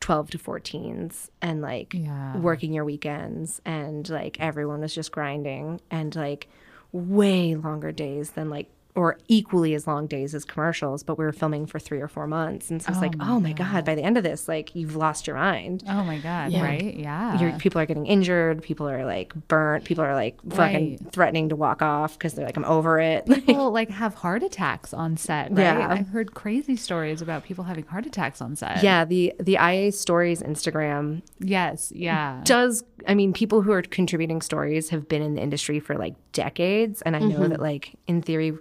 12 0.00 0.30
to 0.30 0.38
14s 0.38 1.28
and 1.42 1.60
like 1.60 1.92
Yeah. 1.92 2.38
working 2.38 2.72
your 2.72 2.86
weekends 2.86 3.60
and 3.66 4.08
like 4.08 4.40
everyone 4.40 4.80
was 4.80 4.94
just 4.94 5.12
grinding 5.12 5.78
and 5.90 6.16
like 6.16 6.48
way 6.90 7.54
longer 7.54 7.92
days 7.92 8.30
than 8.30 8.48
like 8.48 8.70
or 8.94 9.16
equally 9.28 9.74
as 9.74 9.86
long 9.86 10.06
days 10.06 10.34
as 10.34 10.44
commercials 10.44 11.02
but 11.02 11.16
we 11.18 11.24
were 11.24 11.32
filming 11.32 11.66
for 11.66 11.78
three 11.78 12.00
or 12.00 12.08
four 12.08 12.26
months 12.26 12.70
and 12.70 12.82
so 12.82 12.90
it's 12.90 13.00
like 13.00 13.14
oh, 13.20 13.36
oh 13.36 13.40
my 13.40 13.52
god 13.52 13.84
by 13.84 13.94
the 13.94 14.02
end 14.02 14.16
of 14.16 14.24
this 14.24 14.48
like 14.48 14.74
you've 14.74 14.96
lost 14.96 15.26
your 15.26 15.36
mind 15.36 15.82
Oh 15.88 16.04
my 16.04 16.18
god. 16.18 16.52
Yeah. 16.52 16.62
Right. 16.62 16.94
Yeah. 16.94 17.40
Your 17.40 17.52
people 17.58 17.80
are 17.80 17.86
getting 17.86 18.06
injured 18.06 18.62
people 18.62 18.88
are 18.88 19.04
like 19.04 19.32
burnt 19.48 19.84
people 19.84 20.04
are 20.04 20.14
like 20.14 20.36
fucking 20.50 20.90
Right. 21.02 21.12
threatening 21.12 21.48
to 21.50 21.56
walk 21.56 21.82
off 21.82 22.14
because 22.14 22.34
they're 22.34 22.44
like 22.46 22.56
i'm 22.56 22.64
over 22.64 22.98
it 23.00 23.26
people 23.46 23.70
like 23.70 23.90
have 23.90 24.14
heart 24.14 24.42
attacks 24.42 24.92
on 24.94 25.16
set, 25.16 25.50
right? 25.50 25.58
Yeah. 25.62 25.88
I've 25.90 26.08
heard 26.08 26.34
crazy 26.34 26.76
stories 26.76 27.22
about 27.22 27.44
people 27.44 27.64
having 27.64 27.84
heart 27.84 28.06
attacks 28.06 28.40
on 28.40 28.56
set. 28.56 28.82
yeah 28.82 29.04
the 29.04 29.32
the 29.38 29.54
ia 29.54 29.92
stories 29.92 30.42
instagram 30.42 31.22
Yes. 31.38 31.92
Yeah. 31.94 32.40
does 32.44 32.82
i 33.08 33.14
mean 33.14 33.32
people 33.32 33.62
who 33.62 33.72
are 33.72 33.82
contributing 33.82 34.42
stories 34.42 34.88
have 34.90 35.08
been 35.08 35.22
in 35.22 35.34
the 35.34 35.40
industry 35.42 35.80
for 35.80 35.96
like 35.96 36.14
decades 36.32 37.02
and 37.02 37.16
i 37.16 37.18
know 37.18 37.36
mm-hmm. 37.40 37.48
that 37.48 37.60
like 37.60 37.94
in 38.06 38.22
theory 38.22 38.52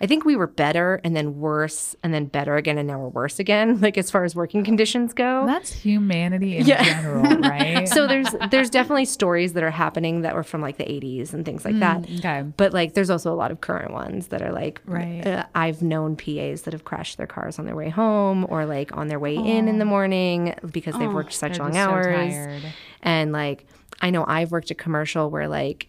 i 0.00 0.06
think 0.06 0.24
we 0.24 0.36
were 0.36 0.46
better 0.46 1.00
and 1.04 1.14
then 1.16 1.38
worse 1.38 1.94
and 2.02 2.12
then 2.12 2.26
better 2.26 2.56
again 2.56 2.78
and 2.78 2.86
now 2.88 2.98
we're 2.98 3.08
worse 3.08 3.38
again 3.38 3.80
like 3.86 3.96
as 3.98 4.10
far 4.10 4.24
as 4.24 4.34
working 4.36 4.64
conditions 4.64 5.12
go 5.12 5.44
That's 5.46 5.72
humanity 5.72 6.56
in 6.58 6.66
Yeah. 6.66 6.82
general, 6.84 7.38
right? 7.40 7.88
so 7.96 8.06
there's 8.06 8.28
there's 8.50 8.70
definitely 8.70 9.04
stories 9.06 9.52
that 9.54 9.62
are 9.62 9.70
happening 9.70 10.22
that 10.22 10.34
were 10.34 10.42
from 10.44 10.60
like 10.60 10.76
the 10.78 10.84
80s 10.84 11.32
and 11.34 11.44
things 11.44 11.64
like 11.64 11.78
that 11.80 12.04
okay. 12.18 12.42
but 12.56 12.72
like 12.72 12.94
there's 12.94 13.10
also 13.10 13.32
a 13.32 13.36
lot 13.36 13.50
of 13.50 13.60
current 13.60 13.92
ones 13.92 14.28
that 14.28 14.42
are 14.42 14.52
like 14.52 14.80
Right. 14.86 15.26
uh, 15.26 15.44
i've 15.54 15.82
known 15.82 16.16
pas 16.16 16.62
that 16.62 16.72
have 16.72 16.84
crashed 16.84 17.16
their 17.16 17.26
cars 17.26 17.58
on 17.58 17.64
their 17.66 17.76
way 17.76 17.88
home 17.90 18.46
or 18.48 18.66
like 18.66 18.96
on 18.96 19.08
their 19.08 19.18
way 19.18 19.34
in 19.36 19.68
in 19.68 19.78
the 19.78 19.84
morning 19.84 20.54
because 20.70 20.94
they've 20.98 21.12
worked 21.12 21.32
such 21.32 21.58
long 21.58 21.72
so 21.72 21.78
hours 21.78 22.34
tired. 22.34 22.62
and 23.02 23.32
like 23.32 23.66
i 24.00 24.10
know 24.10 24.24
i've 24.28 24.50
worked 24.52 24.70
a 24.70 24.74
commercial 24.74 25.30
where 25.30 25.48
like 25.48 25.88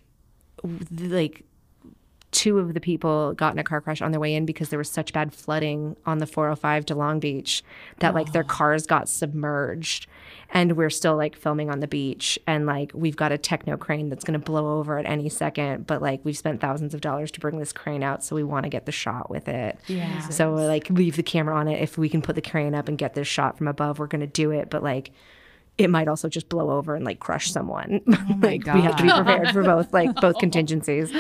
like 0.92 1.44
two 2.32 2.60
of 2.60 2.74
the 2.74 2.82
people 2.82 3.34
got 3.34 3.54
in 3.54 3.60
a 3.60 3.64
car 3.64 3.80
crash 3.80 4.02
on 4.02 4.12
their 4.12 4.20
way 4.20 4.36
in 4.36 4.46
because 4.46 4.70
there 4.70 4.78
was 4.78 4.90
such 4.90 5.14
bad 5.14 5.34
flooding 5.34 5.96
on 6.06 6.18
the 6.18 6.28
405 6.28 6.86
to 6.88 6.96
long 6.96 7.20
beach 7.20 7.64
that 8.00 8.14
like 8.14 8.34
their 8.34 8.44
cars 8.44 8.86
got 8.86 9.08
submerged. 9.08 10.08
And 10.50 10.78
we're 10.78 10.90
still 10.90 11.16
like 11.16 11.36
filming 11.36 11.70
on 11.70 11.80
the 11.80 11.88
beach. 11.88 12.38
And 12.46 12.66
like 12.66 12.92
we've 12.94 13.16
got 13.16 13.32
a 13.32 13.38
techno 13.38 13.78
crane 13.78 14.10
that's 14.10 14.24
going 14.26 14.40
to 14.40 14.44
blow 14.44 14.78
over 14.78 14.98
at 14.98 15.06
any 15.06 15.30
second. 15.30 15.88
But 15.88 16.02
like 16.02 16.20
we've 16.24 16.38
spent 16.38 16.60
thousands 16.60 16.94
of 16.94 17.02
dollars 17.02 17.32
to 17.32 17.40
bring 17.40 17.60
this 17.60 17.72
crane 17.72 18.04
out 18.04 18.24
so 18.24 18.36
we 18.36 18.44
want 18.44 18.64
to 18.64 18.70
get 18.70 18.86
the 18.86 18.92
shot 18.92 19.30
with 19.30 19.48
it. 19.48 19.80
Yeah. 19.88 20.28
so 20.30 20.54
like 20.54 20.90
leave 20.90 21.16
the 21.16 21.24
camera 21.24 21.56
on 21.56 21.68
it. 21.68 21.82
If 21.82 21.98
we 21.98 22.10
can 22.10 22.22
put 22.22 22.36
the 22.36 22.42
crane 22.42 22.76
up 22.76 22.88
and 22.90 22.98
get 22.98 23.14
this 23.14 23.28
shot 23.28 23.58
from 23.58 23.68
above 23.68 24.00
we're 24.00 24.08
going 24.08 24.22
to 24.22 24.28
do 24.28 24.52
it. 24.52 24.70
But 24.70 24.84
like 24.84 25.12
it 25.78 25.90
might 25.90 26.08
also 26.08 26.28
just 26.28 26.50
blow 26.50 26.72
over 26.72 26.96
and 26.96 27.06
like 27.06 27.20
crush 27.20 27.52
someone. 27.52 28.02
Like 28.42 28.66
we 28.66 28.82
have 28.82 28.96
to 28.98 29.04
be 29.04 29.10
prepared 29.10 29.50
for 29.52 29.64
both 29.64 29.94
like 29.94 30.14
both 30.16 30.38
contingencies 30.40 31.12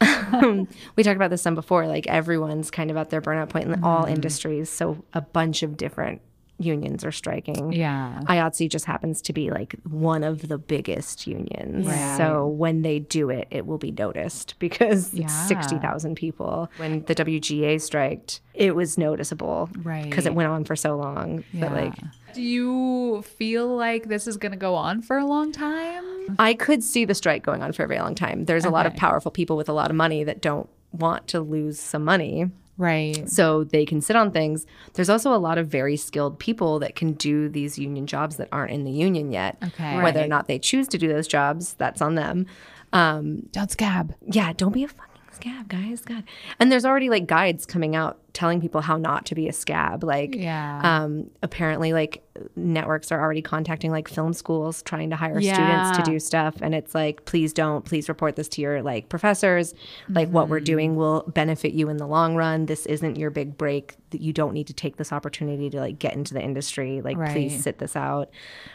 we 0.96 1.02
talked 1.02 1.16
about 1.16 1.30
this 1.30 1.42
some 1.42 1.54
before 1.54 1.86
like 1.86 2.06
everyone's 2.06 2.70
kind 2.70 2.90
of 2.90 2.96
at 2.96 3.10
their 3.10 3.20
burnout 3.22 3.48
point 3.48 3.66
in 3.66 3.82
all 3.84 4.02
Mm-hmm. 4.04 4.14
industries 4.14 4.68
so 4.70 5.04
a 5.12 5.20
bunch 5.20 5.62
of 5.62 5.76
different 5.76 6.20
unions 6.58 7.04
are 7.04 7.10
striking 7.12 7.72
Yeah. 7.72 8.20
IATSE 8.26 8.68
just 8.70 8.84
happens 8.84 9.20
to 9.22 9.32
be 9.32 9.50
like 9.50 9.74
one 9.90 10.22
of 10.22 10.46
the 10.46 10.56
biggest 10.56 11.26
unions. 11.26 11.84
Right. 11.86 12.16
So 12.16 12.46
when 12.46 12.82
they 12.82 13.00
do 13.00 13.28
it, 13.28 13.48
it 13.50 13.66
will 13.66 13.78
be 13.78 13.90
noticed 13.90 14.54
because 14.60 15.12
Yeah. 15.12 15.24
it's 15.24 15.34
60,000 15.48 16.14
people. 16.14 16.70
When 16.76 17.04
the 17.06 17.14
WGA 17.16 17.80
striked, 17.80 18.40
it 18.54 18.76
was 18.76 18.96
noticeable. 18.96 19.68
Right. 19.82 20.04
Because 20.04 20.26
it 20.26 20.34
went 20.34 20.48
on 20.48 20.64
for 20.64 20.76
so 20.76 20.96
long. 20.96 21.42
But 21.54 21.72
like, 21.72 21.94
do 22.34 22.42
you 22.42 23.22
feel 23.22 23.68
like 23.68 24.08
this 24.08 24.26
is 24.26 24.36
going 24.36 24.52
to 24.52 24.58
go 24.58 24.74
on 24.74 25.02
for 25.02 25.16
a 25.18 25.24
long 25.26 25.52
time? 25.52 26.36
I 26.38 26.54
could 26.54 26.82
see 26.82 27.04
the 27.04 27.14
strike 27.14 27.42
going 27.42 27.62
on 27.62 27.72
for 27.72 27.84
a 27.84 27.88
very 27.88 28.00
long 28.00 28.14
time. 28.14 28.44
There's 28.44 28.64
a 28.64 28.70
lot 28.70 28.86
of 28.86 28.94
powerful 28.96 29.30
people 29.30 29.56
with 29.56 29.68
a 29.68 29.72
lot 29.72 29.90
of 29.90 29.96
money 29.96 30.24
that 30.24 30.40
don't 30.40 30.68
want 30.92 31.28
to 31.28 31.40
lose 31.40 31.78
some 31.78 32.04
money. 32.04 32.50
Right. 32.76 33.28
So 33.28 33.62
they 33.62 33.86
can 33.86 34.00
sit 34.00 34.16
on 34.16 34.32
things. 34.32 34.66
There's 34.94 35.08
also 35.08 35.32
a 35.32 35.38
lot 35.38 35.58
of 35.58 35.68
very 35.68 35.96
skilled 35.96 36.38
people 36.40 36.80
that 36.80 36.96
can 36.96 37.12
do 37.12 37.48
these 37.48 37.78
union 37.78 38.06
jobs 38.06 38.36
that 38.36 38.48
aren't 38.50 38.72
in 38.72 38.84
the 38.84 38.90
union 38.90 39.30
yet. 39.30 39.56
Okay. 39.62 40.02
Whether 40.02 40.24
or 40.24 40.26
not 40.26 40.48
they 40.48 40.58
choose 40.58 40.88
to 40.88 40.98
do 40.98 41.06
those 41.06 41.28
jobs, 41.28 41.74
that's 41.74 42.02
on 42.02 42.16
them. 42.16 42.46
Um, 42.92 43.48
Don't 43.52 43.70
scab. 43.70 44.14
yeah, 44.26 44.52
don't 44.52 44.72
be 44.72 44.84
a 44.84 44.88
fucking 44.88 45.22
scab, 45.32 45.68
guys. 45.68 46.00
God. 46.00 46.24
And 46.58 46.70
there's 46.70 46.84
already 46.84 47.10
like 47.10 47.26
guides 47.26 47.66
coming 47.66 47.94
out 47.96 48.18
telling 48.34 48.60
people 48.60 48.80
how 48.82 48.96
not 48.98 49.24
to 49.26 49.34
be 49.34 49.48
a 49.48 49.52
scab. 49.52 50.04
Like, 50.04 50.34
Yeah. 50.34 50.80
um, 50.82 51.30
apparently, 51.42 51.92
like 51.94 52.20
networks 52.56 53.12
are 53.12 53.20
already 53.20 53.40
contacting 53.40 53.92
like 53.92 54.08
film 54.08 54.32
schools 54.32 54.82
trying 54.82 55.08
to 55.10 55.14
hire 55.16 55.40
students 55.54 55.96
to 55.98 56.02
do 56.02 56.18
stuff, 56.18 56.56
and 56.60 56.74
it's 56.74 56.94
like, 56.94 57.24
please 57.26 57.52
don't, 57.52 57.84
please 57.84 58.08
report 58.08 58.34
this 58.34 58.48
to 58.48 58.60
your 58.60 58.82
like 58.82 59.08
professors. 59.08 59.72
Like, 60.08 60.28
what 60.30 60.48
we're 60.48 60.58
doing 60.60 60.96
will 60.96 61.22
benefit 61.32 61.72
you 61.74 61.88
in 61.88 61.96
the 61.96 62.06
long 62.08 62.34
run. 62.34 62.66
This 62.66 62.84
isn't 62.86 63.16
your 63.16 63.30
big 63.30 63.56
break. 63.56 63.94
That 64.10 64.20
you 64.20 64.32
don't 64.32 64.52
need 64.52 64.66
to 64.68 64.72
take 64.74 64.96
this 64.96 65.12
opportunity 65.12 65.70
to 65.70 65.78
like 65.80 65.98
get 65.98 66.14
into 66.14 66.34
the 66.34 66.42
industry. 66.42 67.00
Like, 67.02 67.16
Right. 67.16 67.30
please 67.32 67.62
sit 67.62 67.78
this 67.78 67.96
out. 67.96 68.30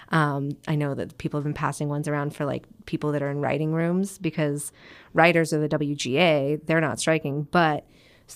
Um, 0.09 0.51
I 0.67 0.75
know 0.75 0.95
that 0.95 1.17
people 1.17 1.37
have 1.37 1.43
been 1.45 1.53
passing 1.53 1.87
ones 1.87 2.07
around 2.07 2.33
for 2.35 2.45
like 2.45 2.65
people 2.85 3.11
that 3.11 3.21
are 3.21 3.29
in 3.29 3.39
writing 3.39 3.71
rooms 3.73 4.17
because 4.17 4.71
writers 5.13 5.53
of 5.53 5.61
the 5.61 5.69
WGA, 5.69 6.59
they're 6.65 6.81
not 6.81 6.99
striking, 6.99 7.47
but 7.51 7.85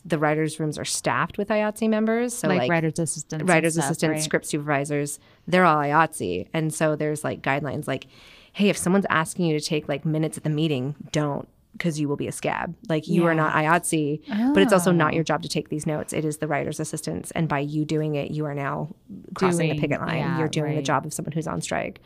the 0.05 0.17
writers' 0.17 0.59
rooms 0.59 0.77
are 0.77 0.85
staffed 0.85 1.37
with 1.37 1.49
IATSE 1.49 1.89
members. 1.89 2.33
So 2.33 2.47
like, 2.47 2.59
like, 2.59 2.69
writer's 2.69 2.99
assistants. 2.99 3.43
writers, 3.47 3.73
stuff, 3.73 3.85
assistants, 3.85 4.11
right? 4.17 4.23
script 4.23 4.45
supervisors, 4.45 5.19
they're 5.47 5.65
all 5.65 5.77
IATSE. 5.77 6.47
And 6.53 6.73
so 6.73 6.95
there's 6.95 7.23
like 7.23 7.41
guidelines 7.41 7.87
like, 7.87 8.07
hey, 8.53 8.69
if 8.69 8.77
someone's 8.77 9.05
asking 9.09 9.45
you 9.45 9.59
to 9.59 9.65
take 9.65 9.87
like 9.87 10.05
minutes 10.05 10.37
at 10.37 10.43
the 10.43 10.49
meeting, 10.49 10.95
don't 11.11 11.47
because 11.75 11.99
you 11.99 12.07
will 12.07 12.15
be 12.15 12.27
a 12.27 12.31
scab. 12.31 12.75
Like 12.87 13.07
you 13.07 13.25
are 13.25 13.33
not 13.33 13.51
IATSE, 13.55 14.53
but 14.53 14.61
it's 14.61 14.71
also 14.71 14.91
Oh. 14.91 14.93
not 14.93 15.15
your 15.15 15.23
job 15.23 15.41
to 15.41 15.49
take 15.49 15.69
these 15.69 15.87
notes. 15.87 16.13
It 16.13 16.23
is 16.23 16.37
the 16.37 16.45
writer's 16.47 16.79
assistants. 16.79 17.31
And 17.31 17.47
by 17.49 17.59
you 17.59 17.83
doing 17.83 18.13
it, 18.13 18.29
you 18.29 18.45
are 18.45 18.53
now 18.53 18.89
crossing 19.33 19.65
Doing- 19.69 19.75
the 19.77 19.81
picket 19.81 19.99
line. 19.99 20.17
yeah, 20.19 20.37
You're 20.37 20.47
doing 20.49 20.75
the 20.75 20.83
job 20.83 21.03
of 21.03 21.13
someone 21.15 21.31
who's 21.31 21.47
on 21.47 21.61
strike. 21.61 21.99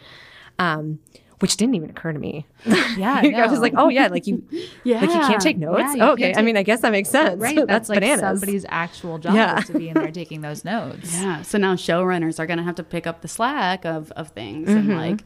Um, 0.58 1.00
which 1.40 1.56
didn't 1.58 1.76
even 1.76 1.90
occur 1.90 2.14
to 2.14 2.20
me. 2.20 2.46
Yeah, 2.98 3.22
I 3.44 3.48
was 3.48 3.60
like, 3.60 3.74
oh 3.78 3.90
yeah, 3.90 4.08
like 4.08 4.26
you, 4.26 4.44
like 4.52 5.02
you 5.02 5.08
can't 5.08 5.40
take 5.42 5.58
notes. 5.58 5.96
Yeah, 5.96 6.10
okay, 6.12 6.34
I 6.36 6.42
mean, 6.42 6.58
I 6.58 6.64
guess 6.64 6.82
that 6.82 6.92
makes 6.92 7.10
sense. 7.10 7.40
Right. 7.40 7.56
that's, 7.56 7.68
That's, 7.68 7.90
like 7.90 8.00
bananas. 8.00 8.22
somebody's 8.40 8.66
actual 8.70 9.20
job 9.20 9.36
Yeah. 9.36 9.60
is 9.60 9.66
to 9.68 9.78
be 9.78 9.90
in 9.90 9.94
there 9.94 10.12
taking 10.12 10.42
those 10.42 10.66
notes. 10.66 11.14
Yeah. 11.22 11.44
So 11.44 11.60
now 11.60 11.76
showrunners 11.76 12.40
are 12.40 12.48
going 12.48 12.58
to 12.58 12.64
have 12.64 12.76
to 12.76 12.84
pick 12.84 13.06
up 13.06 13.22
the 13.22 13.28
slack 13.28 13.86
of, 13.86 14.12
of 14.14 14.30
things 14.30 14.68
Mm-hmm. 14.68 14.90
and 14.92 14.98
like, 14.98 15.20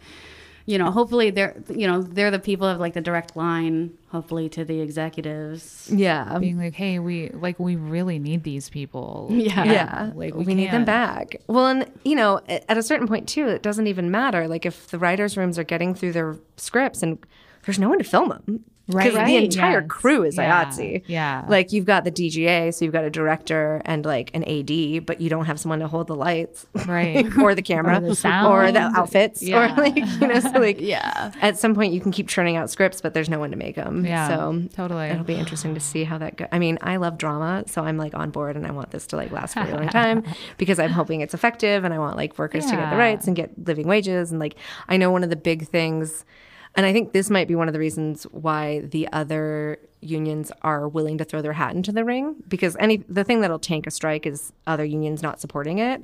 you 0.72 0.78
know, 0.78 0.90
hopefully 0.90 1.30
they're, 1.30 1.56
you 1.70 1.86
know, 1.86 2.02
they're 2.02 2.32
the 2.32 2.40
people 2.40 2.66
of 2.66 2.80
like 2.80 2.94
the 2.94 3.02
direct 3.02 3.36
line, 3.36 3.92
hopefully 4.10 4.48
to 4.50 4.64
the 4.64 4.80
executives. 4.80 5.90
yeah. 5.94 6.38
Being 6.40 6.58
like, 6.58 6.74
hey, 6.74 6.98
we 7.00 7.30
like 7.30 7.60
we 7.60 7.76
really 7.76 8.18
need 8.20 8.44
these 8.44 8.70
people. 8.70 9.28
Yeah. 9.30 9.64
yeah 9.64 10.12
Like 10.16 10.34
we, 10.34 10.56
need 10.56 10.72
them 10.72 10.86
back 10.86 11.36
well 11.48 11.68
and 11.68 11.92
you 12.04 12.16
know 12.16 12.40
at 12.48 12.64
at 12.70 12.78
a 12.78 12.84
certain 12.84 13.08
point 13.08 13.28
too 13.28 13.48
it 13.48 13.62
doesn't 13.64 13.88
even 13.88 14.12
matter 14.12 14.48
like 14.48 14.66
if 14.66 14.88
the 14.88 15.00
writers 15.00 15.36
rooms 15.36 15.58
are 15.58 15.64
getting 15.64 15.96
through 15.96 16.12
their 16.12 16.38
scripts 16.58 17.02
and 17.02 17.18
there's 17.66 17.80
no 17.80 17.90
one 17.90 17.98
to 17.98 18.04
film 18.04 18.30
them 18.30 18.64
Right. 18.92 19.14
the 19.14 19.36
entire 19.38 19.80
Yes. 19.82 19.90
crew 19.90 20.24
is 20.24 20.38
Yeah. 20.38 20.66
IATSE. 20.66 21.04
Yeah. 21.08 21.46
Like 21.48 21.72
you've 21.72 21.86
got 21.86 22.04
the 22.04 22.12
DGA, 22.12 22.72
so 22.74 22.86
you've 22.86 22.94
got 22.94 23.04
a 23.04 23.10
director 23.10 23.82
and 23.86 24.06
like 24.06 24.32
an 24.34 24.44
AD, 24.44 25.06
but 25.06 25.22
you 25.22 25.30
don't 25.30 25.46
have 25.46 25.60
someone 25.60 25.80
to 25.80 25.88
hold 25.88 26.08
the 26.08 26.16
lights. 26.16 26.66
Right. 26.88 27.26
or 27.42 27.56
the 27.56 27.62
camera. 27.62 27.96
Or 28.02 28.14
the 28.14 28.46
Or 28.46 28.72
the 28.72 28.80
outfits. 28.80 29.42
Yeah. 29.44 29.74
Or 29.74 29.76
like, 29.82 29.96
you 29.98 30.28
know, 30.28 30.40
so 30.40 30.60
like 30.60 30.80
Yeah. 30.80 31.32
at 31.42 31.58
some 31.58 31.74
point 31.76 31.94
you 31.94 32.00
can 32.02 32.12
keep 32.12 32.28
churning 32.28 32.56
out 32.58 32.70
scripts, 32.70 33.02
but 33.02 33.14
there's 33.14 33.30
no 33.30 33.40
one 33.40 33.52
to 33.52 33.58
make 33.58 33.76
them. 33.76 34.06
Yeah, 34.06 34.28
So 34.28 34.64
totally. 34.76 35.08
It'll 35.08 35.24
be 35.24 35.36
interesting 35.36 35.74
to 35.74 35.80
see 35.80 36.04
how 36.04 36.18
that 36.18 36.38
goes. 36.38 36.48
I 36.52 36.60
mean, 36.60 36.78
I 36.82 36.98
love 36.98 37.18
drama, 37.18 37.64
so 37.68 37.84
I'm 37.84 37.98
like 37.98 38.14
on 38.16 38.30
board 38.32 38.56
and 38.56 38.66
I 38.68 38.72
want 38.72 38.92
this 38.92 39.08
to 39.08 39.16
like 39.16 39.32
last 39.32 39.54
for 39.54 39.62
a 39.62 39.66
really 39.66 39.78
long 39.80 39.90
time 39.90 40.24
because 40.58 40.80
I'm 40.80 40.92
hoping 40.92 41.22
it's 41.22 41.34
effective 41.34 41.84
and 41.84 41.94
I 41.94 42.00
want 42.00 42.18
like 42.18 42.38
workers 42.38 42.66
to 42.68 42.76
get 42.76 42.90
the 42.90 42.98
rights 42.98 43.28
and 43.28 43.36
get 43.36 43.52
living 43.68 43.88
wages. 43.88 44.32
And 44.32 44.40
like, 44.40 44.56
I 44.90 44.98
know 44.98 45.12
one 45.12 45.24
of 45.24 45.30
the 45.30 45.36
big 45.36 45.68
things, 45.68 46.26
and 46.76 46.86
I 46.86 46.94
think 46.94 47.12
this 47.12 47.30
might 47.30 47.48
be 47.48 47.56
one 47.56 47.68
of 47.68 47.74
the 47.74 47.80
reasons 47.80 48.24
why 48.32 48.80
the 48.80 49.08
other 49.12 49.80
unions 50.02 50.52
are 50.62 50.88
willing 50.88 51.18
to 51.18 51.24
throw 51.24 51.42
their 51.42 51.54
hat 51.54 51.76
into 51.76 51.92
the 51.92 52.04
ring 52.04 52.36
because 52.48 52.76
any 52.80 52.98
the 53.08 53.24
thing 53.24 53.42
that'll 53.42 53.60
tank 53.60 53.88
a 53.88 53.92
strike 53.92 54.26
is 54.26 54.52
other 54.68 54.86
unions 54.86 55.22
not 55.22 55.40
supporting 55.40 55.80
it. 55.80 56.02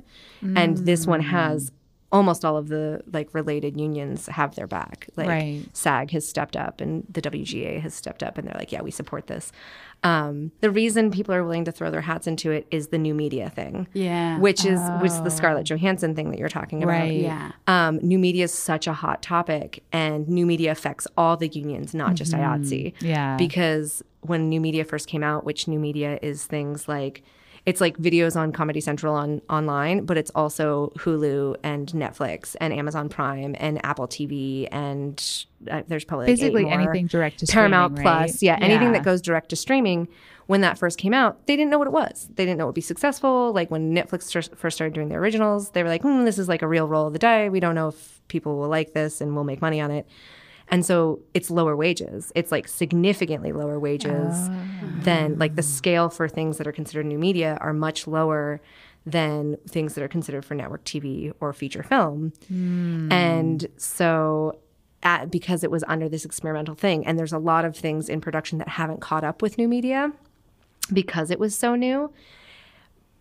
And 0.56 0.78
this 0.78 1.06
one 1.06 1.20
has 1.20 1.70
mm. 1.70 1.74
Almost 2.10 2.42
all 2.44 2.56
of 2.56 2.68
the 2.68 3.02
like 3.12 3.32
related 3.34 3.78
unions 3.78 4.26
have 4.28 4.54
their 4.54 4.66
back 4.66 5.08
like 5.16 5.28
Right. 5.28 5.62
SAG 5.74 6.10
has 6.12 6.26
stepped 6.26 6.56
up 6.56 6.80
and 6.80 7.04
the 7.10 7.20
WGA 7.20 7.80
has 7.80 7.92
stepped 7.94 8.22
up 8.22 8.38
and 8.38 8.48
they're 8.48 8.56
like, 8.58 8.72
yeah, 8.72 8.80
we 8.80 8.90
support 8.90 9.26
this. 9.26 9.52
Um, 10.04 10.52
the 10.60 10.70
reason 10.70 11.10
people 11.10 11.34
are 11.34 11.42
willing 11.44 11.64
to 11.66 11.72
throw 11.72 11.90
their 11.90 12.00
hats 12.00 12.26
into 12.26 12.50
it 12.50 12.66
is 12.70 12.88
the 12.88 12.98
new 12.98 13.14
media 13.14 13.50
thing. 13.50 13.88
Yeah. 13.92 14.38
Which 14.38 14.64
is 14.64 14.80
which 15.02 15.10
is 15.10 15.20
the 15.22 15.30
Scarlett 15.30 15.66
Johansson 15.66 16.14
thing 16.14 16.30
that 16.30 16.38
you're 16.38 16.48
talking 16.48 16.82
about. 16.82 16.92
Right. 16.92 17.20
Yeah. 17.20 17.52
Um, 17.66 17.98
new 17.98 18.18
media 18.18 18.44
is 18.44 18.54
such 18.54 18.86
a 18.86 18.92
hot 18.92 19.22
topic, 19.22 19.82
and 19.92 20.28
new 20.28 20.46
media 20.46 20.70
affects 20.70 21.06
all 21.16 21.36
the 21.36 21.48
unions, 21.48 21.94
not 21.94 22.14
just 22.14 22.32
IATSE. 22.32 22.94
Yeah. 23.00 23.36
Because 23.36 24.02
when 24.20 24.48
new 24.48 24.60
media 24.60 24.84
first 24.84 25.08
came 25.08 25.22
out, 25.24 25.44
which 25.44 25.66
new 25.68 25.78
media 25.80 26.18
is 26.22 26.46
things 26.46 26.86
like 26.88 27.22
it's 27.68 27.80
like 27.80 27.96
videos 27.98 28.34
on 28.36 28.52
Comedy 28.52 28.80
Central 28.80 29.14
on 29.14 29.40
online, 29.50 30.04
but 30.04 30.16
it's 30.16 30.30
also 30.34 30.92
Hulu 30.98 31.56
and 31.62 31.88
Netflix 31.92 32.56
and 32.60 32.72
Amazon 32.72 33.08
Prime 33.08 33.54
and 33.58 33.84
Apple 33.84 34.08
TV 34.08 34.68
and 34.72 35.22
uh, 35.70 35.82
there's 35.88 36.04
probably 36.04 36.26
like 36.26 36.36
Basically 36.38 36.68
anything 36.68 37.06
direct 37.06 37.38
to 37.40 37.46
Paramount 37.46 37.96
Plus, 37.96 38.04
right? 38.04 38.42
yeah, 38.42 38.58
anything 38.60 38.88
Yeah. 38.88 38.92
that 38.92 39.04
goes 39.04 39.20
direct 39.20 39.48
to 39.50 39.56
streaming. 39.56 40.08
When 40.46 40.62
that 40.62 40.78
first 40.78 40.96
came 40.98 41.12
out, 41.12 41.46
they 41.46 41.56
didn't 41.56 41.70
know 41.70 41.78
what 41.78 41.88
it 41.88 41.92
was. 41.92 42.28
They 42.34 42.46
didn't 42.46 42.56
know 42.58 42.64
it 42.64 42.68
would 42.68 42.74
be 42.74 42.80
successful. 42.80 43.52
Like 43.52 43.70
when 43.70 43.94
Netflix 43.94 44.32
first- 44.32 44.54
first 44.56 44.76
started 44.78 44.94
doing 44.94 45.08
their 45.10 45.20
originals, 45.20 45.70
they 45.72 45.82
were 45.82 45.90
like, 45.90 46.00
hmm, 46.02 46.24
"This 46.24 46.38
is 46.38 46.48
like 46.48 46.62
a 46.62 46.66
real 46.68 46.88
roll 46.88 47.06
of 47.08 47.12
the 47.12 47.18
die. 47.18 47.50
We 47.50 47.60
don't 47.60 47.74
know 47.74 47.88
if 47.88 48.20
people 48.28 48.56
will 48.56 48.68
like 48.68 48.94
this 48.94 49.20
and 49.20 49.34
we'll 49.34 49.44
make 49.44 49.60
money 49.60 49.78
on 49.80 49.90
it." 49.90 50.06
And 50.70 50.84
so 50.84 51.20
it's 51.34 51.50
lower 51.50 51.76
wages. 51.76 52.32
It's 52.34 52.52
like 52.52 52.68
significantly 52.68 53.52
lower 53.52 53.78
wages 53.78 54.34
oh. 54.34 54.52
than 55.00 55.38
like 55.38 55.56
the 55.56 55.62
scale 55.62 56.08
for 56.10 56.28
things 56.28 56.58
that 56.58 56.66
are 56.66 56.72
considered 56.72 57.06
new 57.06 57.18
media 57.18 57.56
are 57.60 57.72
much 57.72 58.06
lower 58.06 58.60
than 59.06 59.56
things 59.66 59.94
that 59.94 60.04
are 60.04 60.08
considered 60.08 60.44
for 60.44 60.54
network 60.54 60.84
TV 60.84 61.32
or 61.40 61.52
feature 61.52 61.82
film. 61.82 62.32
Hmm. 62.48 63.10
And 63.10 63.66
so 63.76 64.58
at, 65.02 65.30
because 65.30 65.64
it 65.64 65.70
was 65.70 65.84
under 65.88 66.08
this 66.08 66.24
experimental 66.24 66.74
thing 66.74 67.06
and 67.06 67.18
there's 67.18 67.32
a 67.32 67.38
lot 67.38 67.64
of 67.64 67.76
things 67.76 68.08
in 68.08 68.20
production 68.20 68.58
that 68.58 68.68
haven't 68.68 69.00
caught 69.00 69.24
up 69.24 69.40
with 69.40 69.56
new 69.56 69.68
media 69.68 70.12
because 70.92 71.30
it 71.30 71.38
was 71.38 71.56
so 71.56 71.74
new. 71.74 72.12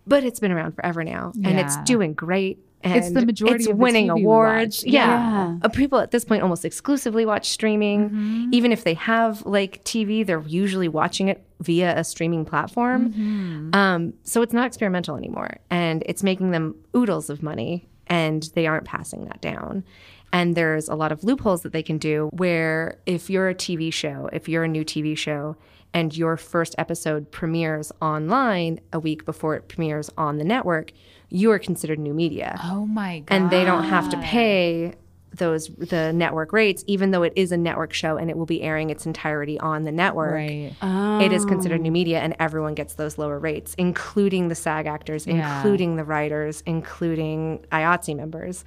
But 0.06 0.24
it's 0.24 0.40
been 0.40 0.52
around 0.52 0.74
forever 0.74 1.04
now 1.04 1.34
and 1.44 1.60
it's 1.60 1.76
doing 1.84 2.14
great. 2.14 2.60
And 2.84 2.96
It's 2.96 3.12
the 3.12 3.26
majority 3.26 3.56
it's 3.64 3.68
of 3.68 3.78
the 3.78 3.82
winning 3.82 4.08
TV 4.08 4.16
we 4.16 4.22
awards. 4.24 4.84
watch. 4.84 4.92
Yeah. 4.92 5.08
Yeah. 5.08 5.58
Uh, 5.64 5.70
People 5.70 6.00
at 6.00 6.12
this 6.12 6.24
point 6.24 6.44
almost 6.44 6.64
exclusively 6.64 7.26
watch 7.26 7.50
streaming. 7.50 8.10
Mm-hmm. 8.10 8.50
Even 8.54 8.72
if 8.72 8.84
they 8.84 8.94
have 8.94 9.46
like 9.46 9.84
TV, 9.84 10.26
they're 10.26 10.42
usually 10.42 10.88
watching 10.88 11.28
it 11.28 11.44
via 11.60 11.98
a 11.98 12.04
streaming 12.04 12.46
platform. 12.46 13.12
Mm-hmm. 13.14 13.76
Um, 13.76 14.14
so 14.24 14.42
it's 14.42 14.54
not 14.54 14.68
experimental 14.68 15.16
anymore. 15.18 15.58
And 15.70 16.04
it's 16.06 16.22
making 16.24 16.52
them 16.52 16.76
oodles 16.96 17.30
of 17.30 17.42
money 17.42 17.88
and 18.08 18.44
they 18.54 18.68
aren't 18.68 18.86
passing 18.86 19.26
that 19.26 19.42
down. 19.42 19.84
And 20.32 20.56
there's 20.56 20.88
a 20.88 20.96
lot 20.96 21.12
of 21.12 21.24
loopholes 21.24 21.64
that 21.64 21.72
they 21.74 21.84
can 21.84 21.98
do 21.98 22.30
where 22.34 23.00
if 23.06 23.30
you're 23.30 23.50
a 23.50 23.56
TV 23.56 23.92
show, 23.92 24.30
if 24.34 24.48
you're 24.48 24.66
a 24.66 24.68
new 24.68 24.86
TV 24.86 25.18
show, 25.18 25.56
and 25.94 26.16
your 26.16 26.36
first 26.38 26.76
episode 26.78 27.32
premieres 27.32 27.92
online 28.02 28.80
a 28.92 29.00
week 29.00 29.26
before 29.26 29.56
it 29.56 29.68
premieres 29.70 30.10
on 30.18 30.38
the 30.38 30.44
network, 30.44 30.92
you 31.30 31.52
are 31.52 31.60
considered 31.60 32.00
new 32.00 32.14
media 32.14 32.60
Oh 32.64 32.86
my 32.86 33.20
god. 33.20 33.36
and 33.36 33.50
they 33.50 33.64
don't 33.66 33.84
have 33.86 34.10
to 34.10 34.18
pay 34.18 34.94
those 35.34 35.68
the 35.68 36.14
network 36.14 36.52
rates 36.54 36.84
even 36.88 37.12
though 37.12 37.22
it 37.22 37.34
is 37.36 37.52
a 37.52 37.58
network 37.58 37.94
show 37.94 38.18
and 38.18 38.30
it 38.32 38.38
will 38.38 38.46
be 38.48 38.62
airing 38.64 38.90
its 38.90 39.06
entirety 39.06 39.60
on 39.60 39.84
the 39.84 39.92
network 39.92 40.34
Right. 40.34 40.74
it 41.22 41.32
is 41.34 41.46
considered 41.46 41.82
new 41.82 41.92
media 41.92 42.20
and 42.22 42.36
everyone 42.40 42.74
gets 42.74 42.94
those 42.96 43.18
lower 43.18 43.38
rates 43.38 43.76
including 43.78 44.48
the 44.48 44.56
sag 44.56 44.88
actors 44.88 45.28
Yeah. 45.28 45.58
including 45.58 45.96
the 45.98 46.04
writers 46.06 46.64
including 46.66 47.66
IATSE 47.72 48.16
members 48.16 48.66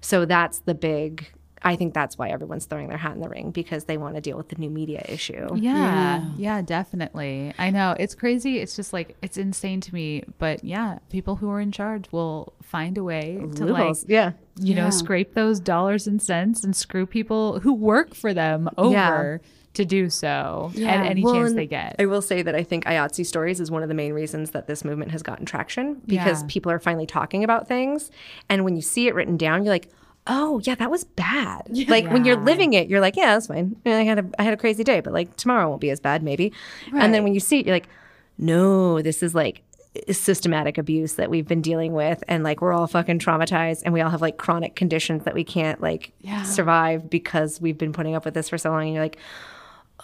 so 0.00 0.24
that's 0.24 0.60
the 0.60 0.74
big 0.74 1.30
i 1.62 1.74
think 1.76 1.94
that's 1.94 2.16
why 2.18 2.28
everyone's 2.30 2.66
throwing 2.66 2.88
their 2.88 2.98
hat 2.98 3.14
in 3.14 3.20
the 3.20 3.28
ring 3.28 3.50
because 3.50 3.84
they 3.84 3.96
want 3.96 4.14
to 4.14 4.20
deal 4.20 4.36
with 4.36 4.48
the 4.48 4.56
new 4.56 4.70
media 4.70 5.04
issue 5.08 5.46
Yeah, 5.56 6.24
yeah, 6.36 6.62
definitely. 6.62 7.52
I 7.58 7.70
know 7.70 7.94
it's 7.98 8.14
crazy. 8.14 8.58
It's 8.58 8.76
just 8.76 8.92
like 8.92 9.16
it's 9.22 9.36
insane 9.36 9.80
to 9.82 9.94
me, 9.94 10.24
but 10.38 10.64
yeah, 10.64 10.98
people 11.10 11.36
who 11.36 11.48
are 11.50 11.60
in 11.60 11.72
charge 11.72 12.10
will 12.12 12.52
find 12.62 12.96
a 12.98 13.04
way 13.04 13.38
to 13.56 13.66
like 13.66 13.96
yeah 14.06 14.32
you 14.60 14.74
know 14.74 14.90
scrape 14.90 15.34
those 15.34 15.60
dollars 15.60 16.06
and 16.06 16.20
cents 16.20 16.64
and 16.64 16.74
screw 16.76 17.06
people 17.06 17.60
who 17.60 17.72
work 17.72 18.14
for 18.14 18.34
them 18.34 18.68
over 18.76 19.40
to 19.74 19.84
do 19.84 20.10
so 20.10 20.72
Yeah. 20.74 20.88
at 20.94 21.06
any 21.06 21.22
Well, 21.22 21.34
chance 21.34 21.52
they 21.54 21.66
get. 21.66 21.96
I 21.98 22.06
will 22.06 22.22
say 22.22 22.42
that 22.42 22.54
I 22.54 22.64
think 22.64 22.84
IATSE 22.84 23.24
stories 23.26 23.60
is 23.60 23.70
one 23.70 23.82
of 23.82 23.88
the 23.88 23.94
main 23.94 24.12
reasons 24.12 24.50
that 24.52 24.66
this 24.66 24.84
movement 24.84 25.12
has 25.12 25.22
gotten 25.22 25.46
traction 25.46 26.00
because 26.06 26.42
Yeah. 26.42 26.46
people 26.48 26.72
are 26.72 26.78
finally 26.80 27.06
talking 27.06 27.44
about 27.44 27.68
things. 27.68 28.10
And 28.48 28.64
when 28.64 28.74
you 28.74 28.82
see 28.82 29.06
it 29.08 29.14
written 29.14 29.36
down, 29.36 29.64
you're 29.64 29.72
like, 29.72 29.90
oh, 30.28 30.60
yeah, 30.64 30.74
that 30.76 30.90
was 30.90 31.04
bad. 31.04 31.62
Like 31.88 32.04
when 32.10 32.24
you're 32.24 32.36
living 32.36 32.74
it, 32.74 32.88
you're 32.88 33.00
like, 33.00 33.16
yeah, 33.16 33.34
that's 33.34 33.46
fine. 33.46 33.76
I 33.86 34.02
had 34.04 34.18
a, 34.18 34.24
I 34.38 34.42
had 34.42 34.54
a 34.54 34.56
crazy 34.56 34.84
day, 34.84 35.00
but 35.00 35.12
like 35.12 35.34
tomorrow 35.36 35.68
won't 35.68 35.80
be 35.80 35.90
as 35.90 36.00
bad, 36.00 36.22
maybe. 36.22 36.52
And 36.94 37.14
then 37.14 37.24
when 37.24 37.34
you 37.34 37.40
see 37.40 37.60
it, 37.60 37.66
you're 37.66 37.74
like, 37.74 37.88
no, 38.38 39.02
this 39.02 39.22
is 39.22 39.34
like 39.34 39.62
systematic 40.12 40.78
abuse 40.78 41.14
that 41.14 41.28
we've 41.30 41.48
been 41.48 41.62
dealing 41.62 41.92
with 41.92 42.22
and 42.28 42.44
like 42.44 42.60
we're 42.60 42.72
all 42.72 42.86
fucking 42.86 43.18
traumatized 43.18 43.82
and 43.84 43.92
we 43.92 44.00
all 44.00 44.10
have 44.10 44.20
like 44.22 44.36
chronic 44.36 44.76
conditions 44.76 45.24
that 45.24 45.34
we 45.34 45.42
can't 45.42 45.80
like 45.80 46.12
survive 46.44 47.10
because 47.10 47.60
we've 47.60 47.78
been 47.78 47.92
putting 47.92 48.14
up 48.14 48.24
with 48.24 48.34
this 48.34 48.48
for 48.48 48.58
so 48.58 48.70
long 48.70 48.82
and 48.82 48.94
you're 48.94 49.02
like 49.02 49.18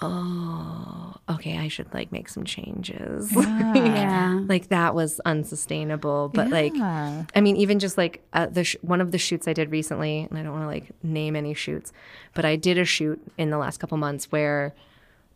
oh 0.02 1.14
okay, 1.28 1.58
I 1.58 1.68
should 1.68 1.92
like 1.94 2.12
make 2.12 2.28
some 2.28 2.44
changes. 2.44 3.32
Yeah. 3.74 4.40
like 4.48 4.68
that 4.68 4.94
was 4.94 5.20
unsustainable. 5.24 6.30
But 6.32 6.48
like, 6.50 6.74
I 6.76 7.40
mean, 7.40 7.56
even 7.56 7.78
just 7.78 7.96
like 7.98 8.22
uh, 8.32 8.46
the 8.46 8.64
sh- 8.64 8.76
one 8.82 9.00
of 9.00 9.10
the 9.10 9.18
shoots 9.18 9.46
I 9.48 9.52
did 9.52 9.70
recently, 9.70 10.26
and 10.28 10.38
I 10.38 10.42
don't 10.42 10.52
want 10.52 10.62
to 10.64 10.66
like 10.68 10.90
name 11.02 11.36
any 11.36 11.54
shoots, 11.54 11.92
but 12.34 12.44
I 12.44 12.56
did 12.56 12.78
a 12.78 12.84
shoot 12.84 13.20
in 13.38 13.50
the 13.50 13.58
last 13.58 13.78
couple 13.78 13.96
months 13.98 14.30
where 14.30 14.74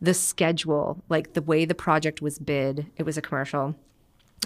the 0.01 0.13
schedule, 0.13 1.01
like 1.09 1.33
the 1.33 1.41
way 1.41 1.65
the 1.65 1.75
project 1.75 2.21
was 2.21 2.39
bid, 2.39 2.85
it 2.97 3.03
was 3.03 3.17
a 3.17 3.21
commercial. 3.21 3.75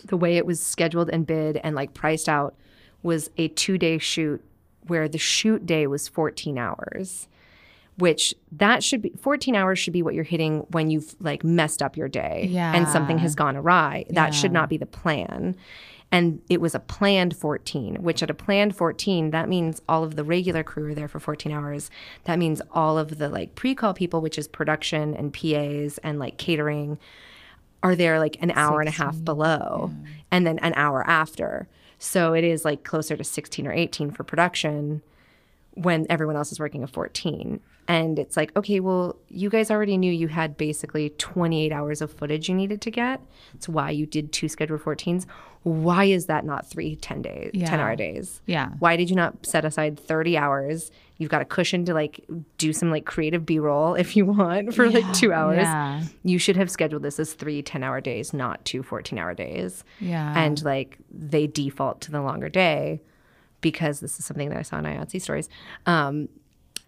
The 0.05 0.17
way 0.17 0.37
it 0.37 0.45
was 0.45 0.61
scheduled 0.61 1.09
and 1.09 1.25
bid 1.25 1.57
and 1.57 1.75
like 1.75 1.93
priced 1.93 2.27
out 2.27 2.55
was 3.03 3.29
a 3.37 3.47
two 3.49 3.77
day 3.77 3.97
shoot 3.97 4.43
where 4.87 5.07
the 5.07 5.17
shoot 5.17 5.65
day 5.65 5.87
was 5.87 6.07
14 6.07 6.57
hours 6.57 7.27
which 7.97 8.33
that 8.51 8.83
should 8.83 9.01
be 9.01 9.13
14 9.21 9.55
hours 9.55 9.77
should 9.77 9.93
be 9.93 10.01
what 10.01 10.13
you're 10.13 10.23
hitting 10.23 10.59
when 10.71 10.89
you've 10.89 11.15
like 11.19 11.43
messed 11.43 11.81
up 11.81 11.95
your 11.95 12.07
day 12.07 12.49
and 12.55 12.87
something 12.87 13.17
has 13.19 13.35
gone 13.35 13.55
awry. 13.55 14.05
That 14.09 14.33
should 14.33 14.51
not 14.51 14.69
be 14.69 14.77
the 14.77 14.85
plan. 14.85 15.55
And 16.11 16.41
it 16.47 16.61
was 16.61 16.75
a 16.75 16.79
planned 16.79 17.35
14 17.35 17.95
which 18.03 18.23
at 18.23 18.29
a 18.29 18.33
planned 18.33 18.75
14 18.75 19.31
that 19.31 19.49
means 19.49 19.81
all 19.87 20.03
of 20.03 20.15
the 20.15 20.23
regular 20.23 20.63
crew 20.63 20.91
are 20.91 20.95
there 20.95 21.07
for 21.07 21.19
14 21.19 21.51
hours. 21.51 21.91
That 22.23 22.39
means 22.39 22.61
all 22.71 22.97
of 22.97 23.17
the 23.17 23.29
like 23.29 23.55
pre-call 23.55 23.93
people 23.93 24.21
which 24.21 24.37
is 24.37 24.47
production 24.47 25.15
and 25.15 25.33
pas 25.33 25.99
and 25.99 26.19
like 26.19 26.37
catering 26.37 26.97
are 27.83 27.95
there 27.95 28.17
like 28.17 28.37
an 28.41 28.51
hour 28.51 28.79
and 28.79 28.87
a 28.87 28.93
half 28.93 29.23
below 29.23 29.91
and 30.31 30.47
then 30.47 30.57
an 30.59 30.73
hour 30.75 31.07
after. 31.07 31.67
So 31.99 32.33
it 32.33 32.43
is 32.43 32.65
like 32.65 32.83
closer 32.83 33.15
to 33.15 33.23
16 33.23 33.67
or 33.67 33.73
18 33.73 34.11
for 34.11 34.23
production 34.23 35.01
when 35.75 36.05
everyone 36.09 36.35
else 36.35 36.51
is 36.51 36.59
working 36.59 36.83
a 36.83 36.87
14 36.87 37.59
and 37.95 38.17
it's 38.23 38.35
like 38.37 38.51
okay 38.59 38.79
well 38.87 39.05
you 39.29 39.49
guys 39.55 39.69
already 39.73 39.97
knew 39.97 40.11
you 40.23 40.27
had 40.39 40.49
basically 40.57 41.05
28 41.11 41.71
hours 41.71 42.01
of 42.01 42.09
footage 42.19 42.49
you 42.49 42.55
needed 42.55 42.79
to 42.81 42.91
get 42.91 43.21
it's 43.53 43.67
why 43.75 43.89
you 43.99 44.05
did 44.05 44.25
two 44.37 44.47
scheduled 44.55 44.81
14s 44.81 45.25
why 45.63 46.03
is 46.17 46.25
that 46.31 46.43
not 46.51 46.61
three 46.73 46.95
10 46.95 47.21
days 47.21 47.51
10 47.53 47.79
hour 47.79 47.95
days 47.95 48.41
Yeah. 48.45 48.69
why 48.79 48.95
did 48.99 49.09
you 49.09 49.15
not 49.15 49.45
set 49.45 49.63
aside 49.65 49.99
30 49.99 50.37
hours 50.37 50.91
you've 51.17 51.29
got 51.35 51.41
a 51.41 51.45
cushion 51.45 51.85
to 51.85 51.93
like 51.93 52.25
do 52.57 52.73
some 52.73 52.89
like 52.95 53.05
creative 53.05 53.45
b-roll 53.45 53.93
if 54.03 54.15
you 54.17 54.25
want 54.25 54.73
for 54.75 54.89
like 54.89 55.09
two 55.13 55.31
hours 55.31 55.57
Yeah. 55.63 56.03
you 56.23 56.37
should 56.39 56.57
have 56.57 56.69
scheduled 56.71 57.03
this 57.03 57.19
as 57.19 57.33
three 57.33 57.61
10 57.61 57.83
hour 57.83 58.01
days 58.01 58.33
not 58.33 58.63
two 58.65 58.81
14 58.83 59.17
hour 59.19 59.33
days 59.33 59.83
Yeah. 59.99 60.33
and 60.43 60.61
like 60.63 60.97
they 61.11 61.47
default 61.47 62.01
to 62.01 62.11
the 62.11 62.21
longer 62.21 62.49
day 62.49 63.01
because 63.61 63.99
this 64.01 64.19
is 64.19 64.25
something 64.25 64.49
that 64.49 64.57
I 64.57 64.63
saw 64.63 64.77
in 64.79 64.83
IATSE 64.85 65.21
stories. 65.21 65.47
Um, 65.85 66.27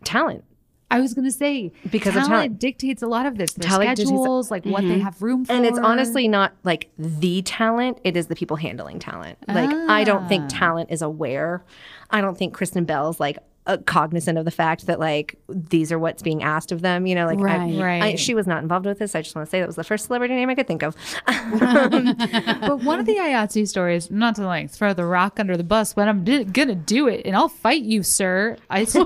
talent. 0.04 0.44
I 0.92 1.00
was 1.00 1.14
gonna 1.14 1.32
say 1.32 1.72
Because 1.90 2.14
talent, 2.14 2.30
talent. 2.30 2.60
dictates 2.60 3.02
a 3.02 3.08
lot 3.08 3.26
of 3.26 3.38
this. 3.38 3.54
Their 3.54 3.70
Talent 3.70 3.98
schedules, 3.98 4.52
like 4.52 4.66
what 4.66 4.82
they 4.82 4.90
mm-hmm. 4.90 5.02
have 5.02 5.22
room 5.22 5.46
for, 5.46 5.54
And 5.54 5.66
it's 5.66 5.80
honestly 5.80 6.28
not 6.28 6.54
like 6.64 6.90
the 6.98 7.42
talent, 7.42 8.00
it 8.04 8.16
is 8.16 8.28
the 8.28 8.36
people 8.36 8.58
handling 8.58 9.00
talent. 9.00 9.38
Like, 9.48 9.72
I 9.72 10.04
don't 10.04 10.28
think 10.28 10.46
ah. 10.46 10.58
talent 10.58 10.92
is 10.92 11.02
aware. 11.02 11.64
I 12.10 12.22
don't 12.22 12.38
think 12.38 12.54
Kristen 12.54 12.86
Bell's 12.86 13.20
like 13.20 13.38
uh, 13.68 13.78
cognizant 13.86 14.38
of 14.38 14.46
the 14.46 14.52
fact 14.52 14.86
that 14.86 15.00
like 15.00 15.36
these 15.50 15.92
are 15.92 15.98
what's 16.00 16.22
being 16.22 16.44
asked 16.44 16.72
of 16.72 16.82
them. 16.82 17.08
You 17.08 17.16
know, 17.16 17.26
like, 17.26 17.40
I- 17.40 17.82
Right. 17.82 18.04
I, 18.04 18.16
she 18.16 18.34
was 18.36 18.46
not 18.48 18.62
involved 18.62 18.86
with 18.86 19.00
this. 19.00 19.16
I 19.16 19.22
just 19.22 19.36
want 19.36 19.48
to 19.48 19.50
say 19.50 19.60
that 19.60 19.68
was 19.68 19.76
the 19.76 19.84
first 19.84 20.06
celebrity 20.06 20.36
name 20.36 20.50
I 20.50 20.56
could 20.56 20.68
think 20.68 20.84
of. 20.84 20.96
But 22.66 22.84
one 22.84 23.00
of 23.00 23.06
the 23.06 23.16
IATSE 23.16 23.68
stories, 23.68 24.10
not 24.12 24.36
to 24.36 24.46
like 24.46 24.70
throw 24.70 24.94
the 24.94 25.06
rock 25.06 25.40
under 25.40 25.58
the 25.58 25.64
bus, 25.64 25.94
but 25.94 26.08
I'm 26.08 26.24
di- 26.24 26.44
gonna 26.44 26.76
do 26.76 27.08
it, 27.08 27.26
and 27.26 27.36
I'll 27.36 27.50
fight 27.50 27.82
you, 27.84 28.04
sir. 28.04 28.58
I, 28.70 28.82
s- 28.84 28.96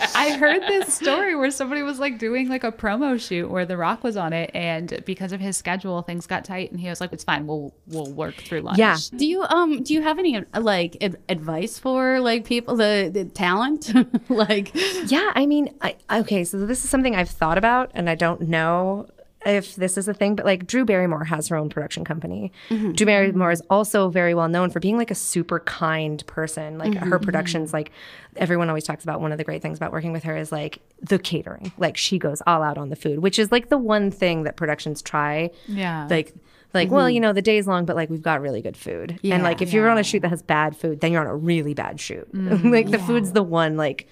I 0.15 0.33
heard 0.37 0.61
this 0.63 0.93
story 0.93 1.35
where 1.35 1.51
somebody 1.51 1.83
was 1.83 1.99
like 1.99 2.17
doing 2.17 2.49
like 2.49 2.63
a 2.63 2.71
promo 2.71 3.19
shoot 3.19 3.49
where 3.49 3.65
The 3.65 3.77
Rock 3.77 4.03
was 4.03 4.17
on 4.17 4.33
it, 4.33 4.51
and 4.53 5.03
because 5.05 5.31
of 5.31 5.39
his 5.39 5.57
schedule, 5.57 6.01
things 6.01 6.27
got 6.27 6.45
tight, 6.45 6.71
and 6.71 6.79
he 6.79 6.89
was 6.89 7.01
like, 7.01 7.13
"It's 7.13 7.23
fine, 7.23 7.47
we'll 7.47 7.73
we'll 7.87 8.11
work 8.11 8.35
through 8.35 8.61
lunch." 8.61 8.77
Yeah. 8.77 8.97
Do 9.15 9.25
you 9.25 9.43
um 9.43 9.83
do 9.83 9.93
you 9.93 10.01
have 10.01 10.19
any 10.19 10.43
like 10.57 10.97
ad- 11.01 11.17
advice 11.29 11.79
for 11.79 12.19
like 12.19 12.45
people 12.45 12.75
the, 12.75 13.09
the 13.13 13.25
talent 13.25 13.91
like 14.29 14.71
Yeah, 15.05 15.31
I 15.35 15.45
mean, 15.45 15.73
I, 15.81 15.95
okay, 16.11 16.43
so 16.43 16.65
this 16.65 16.83
is 16.83 16.89
something 16.89 17.15
I've 17.15 17.29
thought 17.29 17.57
about, 17.57 17.91
and 17.93 18.09
I 18.09 18.15
don't 18.15 18.41
know 18.41 19.07
if 19.45 19.75
this 19.75 19.97
is 19.97 20.07
a 20.07 20.13
thing, 20.13 20.35
but 20.35 20.45
like 20.45 20.67
Drew 20.67 20.85
Barrymore 20.85 21.23
has 21.23 21.47
her 21.47 21.55
own 21.55 21.69
production 21.69 22.05
company. 22.05 22.51
Mm-hmm. 22.69 22.91
Drew 22.91 23.05
Barrymore 23.05 23.51
is 23.51 23.61
also 23.69 24.09
very 24.09 24.33
well 24.33 24.47
known 24.47 24.69
for 24.69 24.79
being 24.79 24.97
like 24.97 25.11
a 25.11 25.15
super 25.15 25.59
kind 25.61 26.25
person. 26.27 26.77
Like 26.77 26.93
her 26.95 27.17
mm-hmm. 27.17 27.25
productions, 27.25 27.73
like 27.73 27.91
everyone 28.35 28.69
always 28.69 28.83
talks 28.83 29.03
about. 29.03 29.21
One 29.21 29.31
of 29.31 29.37
the 29.37 29.43
great 29.43 29.61
things 29.61 29.77
about 29.77 29.91
working 29.91 30.11
with 30.13 30.23
her 30.23 30.37
is 30.37 30.51
like 30.51 30.79
the 31.01 31.17
catering. 31.17 31.71
Like 31.77 31.97
she 31.97 32.19
goes 32.19 32.41
all 32.45 32.61
out 32.61 32.77
on 32.77 32.89
the 32.89 32.95
food, 32.95 33.19
which 33.19 33.39
is 33.39 33.51
like 33.51 33.69
the 33.69 33.77
one 33.77 34.11
thing 34.11 34.43
that 34.43 34.55
productions 34.55 35.01
try. 35.01 35.51
Yeah. 35.67 36.07
Like. 36.09 36.33
Like, 36.73 36.89
well, 36.89 37.07
mm-hmm. 37.07 37.15
you 37.15 37.19
know, 37.19 37.33
the 37.33 37.41
day's 37.41 37.67
long, 37.67 37.83
but 37.83 37.97
like 37.97 38.09
we've 38.09 38.21
got 38.21 38.39
really 38.39 38.61
good 38.61 38.77
food. 38.77 39.19
yeah, 39.21 39.35
and 39.35 39.43
like, 39.43 39.61
if 39.61 39.73
you're 39.73 39.89
on 39.89 39.97
a 39.97 40.03
shoot 40.03 40.21
that 40.21 40.29
has 40.29 40.41
bad 40.41 40.73
food, 40.73 41.01
then 41.01 41.11
you're 41.11 41.19
on 41.19 41.27
a 41.27 41.35
really 41.35 41.73
bad 41.73 41.99
shoot. 41.99 42.31
Mm, 42.33 42.71
like, 42.71 42.89
the 42.89 42.99
food's 42.99 43.33
the 43.33 43.43
one, 43.43 43.75
like, 43.75 44.07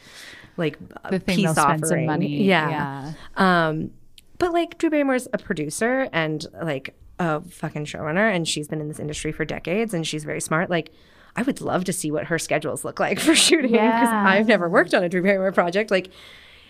like 0.57 0.77
The 1.09 1.19
thing 1.19 1.37
peace 1.37 1.45
they'll 1.45 1.53
spend 1.53 1.87
some 1.87 1.99
offering. 1.99 2.05
money. 2.05 2.43
Yeah. 2.43 3.13
Um, 3.37 3.91
but 4.39 4.51
like 4.51 4.77
Drew 4.79 4.89
Barrymore's 4.89 5.27
a 5.31 5.37
producer 5.37 6.09
and 6.11 6.45
like 6.63 6.95
a 7.19 7.41
fucking 7.41 7.85
showrunner, 7.85 8.33
and 8.33 8.47
she's 8.47 8.67
been 8.67 8.81
in 8.81 8.87
this 8.87 8.99
industry 8.99 9.31
for 9.31 9.45
decades, 9.45 9.93
and 9.93 10.07
she's 10.07 10.23
very 10.23 10.41
smart. 10.41 10.69
Like, 10.69 10.91
I 11.35 11.43
would 11.43 11.61
love 11.61 11.83
to 11.85 11.93
see 11.93 12.09
what 12.11 12.25
her 12.25 12.39
schedules 12.39 12.83
look 12.83 12.99
like 12.99 13.19
for 13.25 13.35
shooting 13.35 13.71
because 13.73 13.83
Yeah. 14.09 14.23
I've 14.27 14.47
never 14.47 14.67
worked 14.69 14.93
on 14.93 15.03
a 15.03 15.09
Drew 15.09 15.21
Barrymore 15.21 15.51
project. 15.51 15.91
Like, 15.91 16.09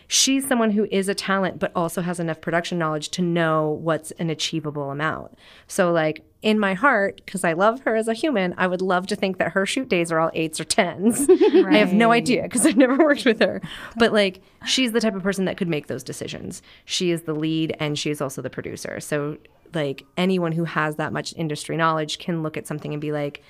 she's 0.08 0.48
someone 0.48 0.72
who 0.72 0.88
is 0.92 1.08
a 1.08 1.14
talent, 1.14 1.60
but 1.60 1.72
also 1.76 2.02
has 2.02 2.20
enough 2.20 2.42
production 2.42 2.80
knowledge 2.80 3.10
to 3.10 3.22
know 3.22 3.70
what's 3.82 4.12
an 4.12 4.30
achievable 4.32 4.90
amount. 4.92 5.38
So, 5.68 5.92
like, 5.92 6.24
in 6.42 6.58
my 6.58 6.74
heart, 6.74 7.22
because 7.26 7.44
I 7.44 7.54
love 7.54 7.82
her 7.82 7.96
as 7.96 8.08
a 8.08 8.14
human, 8.14 8.54
I 8.58 8.68
would 8.68 8.82
love 8.82 9.08
to 9.08 9.16
think 9.16 9.38
that 9.38 9.52
her 9.52 9.66
shoot 9.66 9.90
days 9.90 10.12
are 10.12 10.20
all 10.20 10.32
eights 10.34 10.60
or 10.60 10.64
tens. 10.64 11.28
I 11.30 11.78
have 11.78 11.92
no 11.92 12.12
idea 12.12 12.44
because 12.44 12.66
I've 12.66 12.78
never 12.78 12.98
worked 12.98 13.26
with 13.26 13.40
her. 13.42 13.62
But, 13.98 14.14
like, 14.14 14.42
she's 14.66 14.94
the 14.94 15.02
type 15.02 15.16
of 15.16 15.24
person 15.24 15.46
that 15.46 15.58
could 15.58 15.68
make 15.68 15.88
those 15.88 16.04
decisions. 16.04 16.62
She 16.86 17.12
is 17.12 17.24
the 17.24 17.34
lead 17.34 17.76
and 17.80 18.00
she 18.00 18.10
is 18.10 18.22
also 18.22 18.42
the 18.42 18.50
producer. 18.50 19.02
So, 19.02 19.38
like, 19.74 20.06
anyone 20.16 20.54
who 20.54 20.64
has 20.64 20.96
that 20.96 21.12
much 21.12 21.34
industry 21.36 21.76
knowledge 21.76 22.20
can 22.20 22.42
look 22.42 22.56
at 22.56 22.68
something 22.68 22.94
and 22.94 23.02
be 23.02 23.12
like, 23.12 23.44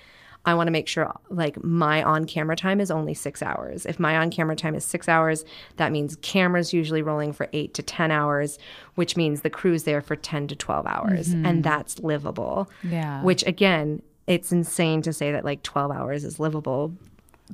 I 0.50 0.56
want 0.56 0.68
to 0.68 0.72
make 0.72 0.88
sure 0.88 1.14
like 1.30 1.64
my 1.64 2.04
on 2.04 2.26
camera 2.26 2.56
time 2.56 2.82
is 2.82 2.92
only 2.92 3.14
six 3.14 3.42
hours. 3.42 3.86
If 3.86 4.00
my 4.00 4.18
on 4.18 4.32
camera 4.32 4.56
time 4.56 4.76
is 4.76 4.84
six 4.84 5.08
hours, 5.08 5.46
that 5.78 5.92
means 5.92 6.18
cameras 6.22 6.74
usually 6.74 7.02
rolling 7.02 7.34
for 7.34 7.48
eight 7.54 7.74
to 7.76 7.84
10 7.84 8.12
hours, 8.12 8.58
which 8.96 9.16
means 9.16 9.42
the 9.42 9.50
crew's 9.50 9.84
there 9.84 10.02
for 10.02 10.16
10 10.16 10.48
to 10.50 10.56
12 10.56 10.86
hours. 10.86 11.30
And 11.30 11.64
that's 11.64 12.00
livable. 12.00 12.70
Yeah. 12.84 13.24
Which 13.24 13.46
again, 13.46 14.02
it's 14.28 14.52
insane 14.52 15.02
to 15.04 15.14
say 15.14 15.32
that 15.32 15.46
like 15.46 15.64
12 15.64 15.92
hours 15.92 16.24
is 16.24 16.40
livable, 16.40 16.94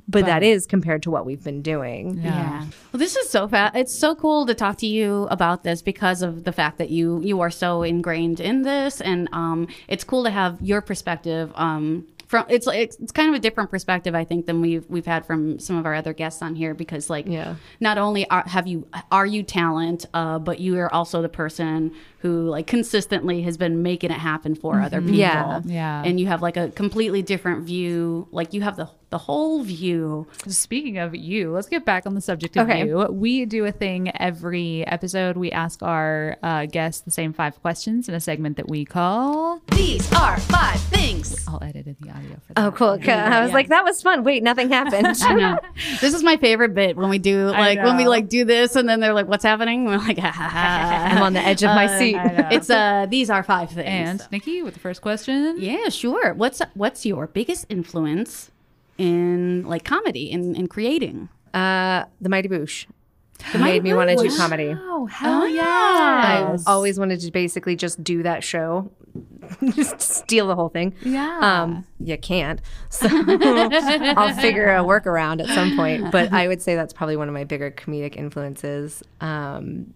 but, 0.08 0.26
that 0.26 0.42
is 0.42 0.66
compared 0.66 1.02
to 1.04 1.10
what 1.10 1.24
we've 1.24 1.42
been 1.42 1.62
doing. 1.62 2.20
Yeah. 2.22 2.66
Well, 2.92 2.98
this 2.98 3.16
is 3.16 3.30
so 3.30 3.48
fast. 3.48 3.74
It's 3.76 3.94
so 3.94 4.14
cool 4.14 4.46
to 4.46 4.54
talk 4.54 4.76
to 4.78 4.86
you 4.86 5.26
about 5.30 5.62
this 5.62 5.82
because 5.82 6.22
of 6.22 6.44
the 6.44 6.52
fact 6.52 6.78
that 6.78 6.90
you 6.90 7.20
you 7.22 7.40
are 7.40 7.50
so 7.50 7.82
ingrained 7.82 8.40
in 8.40 8.62
this, 8.62 9.00
and 9.00 9.28
um, 9.32 9.68
it's 9.88 10.04
cool 10.04 10.24
to 10.24 10.30
have 10.30 10.60
your 10.60 10.80
perspective. 10.80 11.50
Um, 11.54 12.06
from 12.26 12.44
it's 12.48 12.66
like 12.66 12.78
it's 13.00 13.12
kind 13.12 13.28
of 13.28 13.34
a 13.34 13.38
different 13.38 13.70
perspective, 13.70 14.14
I 14.14 14.24
think, 14.24 14.46
than 14.46 14.60
we've 14.60 14.84
we've 14.88 15.06
had 15.06 15.24
from 15.26 15.58
some 15.58 15.76
of 15.76 15.86
our 15.86 15.94
other 15.94 16.12
guests 16.12 16.42
on 16.42 16.54
here 16.54 16.74
because, 16.74 17.08
like, 17.08 17.26
Yeah. 17.26 17.54
not 17.80 17.98
only 17.98 18.28
are, 18.30 18.42
have 18.46 18.66
you 18.66 18.86
are 19.12 19.26
you 19.26 19.42
talent, 19.42 20.06
uh, 20.14 20.38
but 20.38 20.58
you 20.60 20.78
are 20.78 20.92
also 20.92 21.22
the 21.22 21.28
person 21.28 21.92
who 22.26 22.48
like 22.48 22.66
consistently 22.66 23.42
has 23.42 23.56
been 23.56 23.82
making 23.82 24.10
it 24.10 24.18
happen 24.18 24.54
for 24.54 24.80
other 24.80 24.98
mm-hmm. 24.98 25.10
people. 25.10 25.20
Yeah. 25.20 25.60
Yeah. 25.64 26.02
and 26.04 26.18
you 26.18 26.26
have 26.26 26.42
like 26.42 26.56
a 26.56 26.68
completely 26.70 27.22
different 27.22 27.64
view. 27.64 28.26
Like 28.32 28.52
you 28.52 28.62
have 28.62 28.76
the 28.76 28.88
the 29.10 29.18
whole 29.18 29.62
view. 29.62 30.26
Speaking 30.48 30.98
of 30.98 31.14
you, 31.14 31.52
let's 31.52 31.68
get 31.68 31.84
back 31.84 32.06
on 32.06 32.14
the 32.14 32.20
subject 32.20 32.56
of 32.56 32.68
Okay. 32.68 32.86
you. 32.86 33.06
We 33.10 33.46
do 33.46 33.64
a 33.64 33.72
thing 33.72 34.10
every 34.16 34.84
episode. 34.86 35.36
We 35.36 35.52
ask 35.52 35.82
our 35.82 36.36
uh, 36.42 36.66
guests 36.66 37.02
the 37.02 37.12
same 37.12 37.32
five 37.32 37.60
questions 37.62 38.08
in 38.08 38.14
a 38.14 38.20
segment 38.20 38.56
that 38.56 38.68
we 38.68 38.84
call. 38.84 39.60
These 39.72 40.12
are 40.12 40.38
five 40.40 40.80
things. 40.80 41.46
I'll 41.46 41.62
edit 41.62 41.86
in 41.86 41.96
the 42.00 42.10
audio 42.10 42.34
for 42.34 42.52
oh, 42.56 42.62
that. 42.62 42.66
Oh, 42.66 42.72
cool. 42.72 43.10
I 43.10 43.42
was 43.42 43.52
like, 43.52 43.68
that 43.68 43.84
was 43.84 44.02
fun. 44.02 44.24
Wait, 44.24 44.42
nothing 44.42 44.70
happened. 44.70 45.06
I 45.22 45.34
know. 45.34 45.58
This 46.00 46.12
is 46.12 46.24
my 46.24 46.36
favorite 46.36 46.74
bit 46.74 46.96
when 46.96 47.08
we 47.08 47.18
do 47.18 47.46
like 47.46 47.78
when 47.78 47.96
we 47.96 48.06
like 48.06 48.28
do 48.28 48.44
this 48.44 48.74
and 48.74 48.88
then 48.88 49.00
they're 49.00 49.14
like, 49.14 49.28
"What's 49.28 49.44
happening?" 49.44 49.84
We're 49.86 49.98
like, 49.98 50.18
ah, 50.18 50.32
ha, 50.32 50.48
ha, 50.48 50.48
ha. 50.48 51.16
I'm 51.16 51.22
on 51.22 51.32
the 51.32 51.40
edge 51.40 51.62
of 51.62 51.68
my 51.68 51.86
uh, 51.86 51.98
seat. 51.98 52.15
"It's 52.50 52.70
uh, 52.70 53.06
these 53.08 53.30
are 53.30 53.42
five 53.42 53.70
things." 53.70 54.20
And 54.20 54.22
Nikki 54.30 54.62
with 54.62 54.74
the 54.74 54.80
first 54.80 55.02
question. 55.02 55.56
yeah, 55.58 55.88
sure. 55.88 56.34
What's 56.34 56.60
what's 56.74 57.04
your 57.06 57.26
biggest 57.26 57.66
influence 57.68 58.50
in 58.98 59.64
like 59.66 59.84
comedy 59.84 60.30
in 60.30 60.54
in 60.56 60.66
creating? 60.68 61.28
Uh, 61.54 62.04
the 62.20 62.28
Mighty 62.28 62.48
Boosh. 62.48 62.86
made 63.58 63.82
me 63.82 63.92
want 63.94 64.10
to 64.10 64.16
do 64.16 64.36
comedy. 64.36 64.74
Oh, 64.76 65.06
hell 65.06 65.46
yeah. 65.46 65.62
I 65.64 66.56
always 66.66 66.98
wanted 66.98 67.20
to 67.20 67.30
basically 67.30 67.76
just 67.76 68.02
do 68.02 68.22
that 68.22 68.42
show, 68.42 68.90
just 69.74 70.00
steal 70.00 70.46
the 70.46 70.54
whole 70.54 70.68
thing. 70.70 70.94
Yeah. 71.02 71.38
Um, 71.40 71.86
you 72.00 72.16
can't. 72.18 72.60
So 72.90 73.08
I'll 73.10 74.34
figure 74.34 74.70
a 74.70 74.80
workaround 74.80 75.42
at 75.42 75.48
some 75.48 75.76
point. 75.76 76.10
But 76.10 76.32
I 76.32 76.48
would 76.48 76.62
say 76.62 76.74
that's 76.76 76.92
probably 76.94 77.16
one 77.16 77.28
of 77.28 77.34
my 77.34 77.44
bigger 77.44 77.70
comedic 77.70 78.16
influences. 78.16 79.02
Um, 79.20 79.92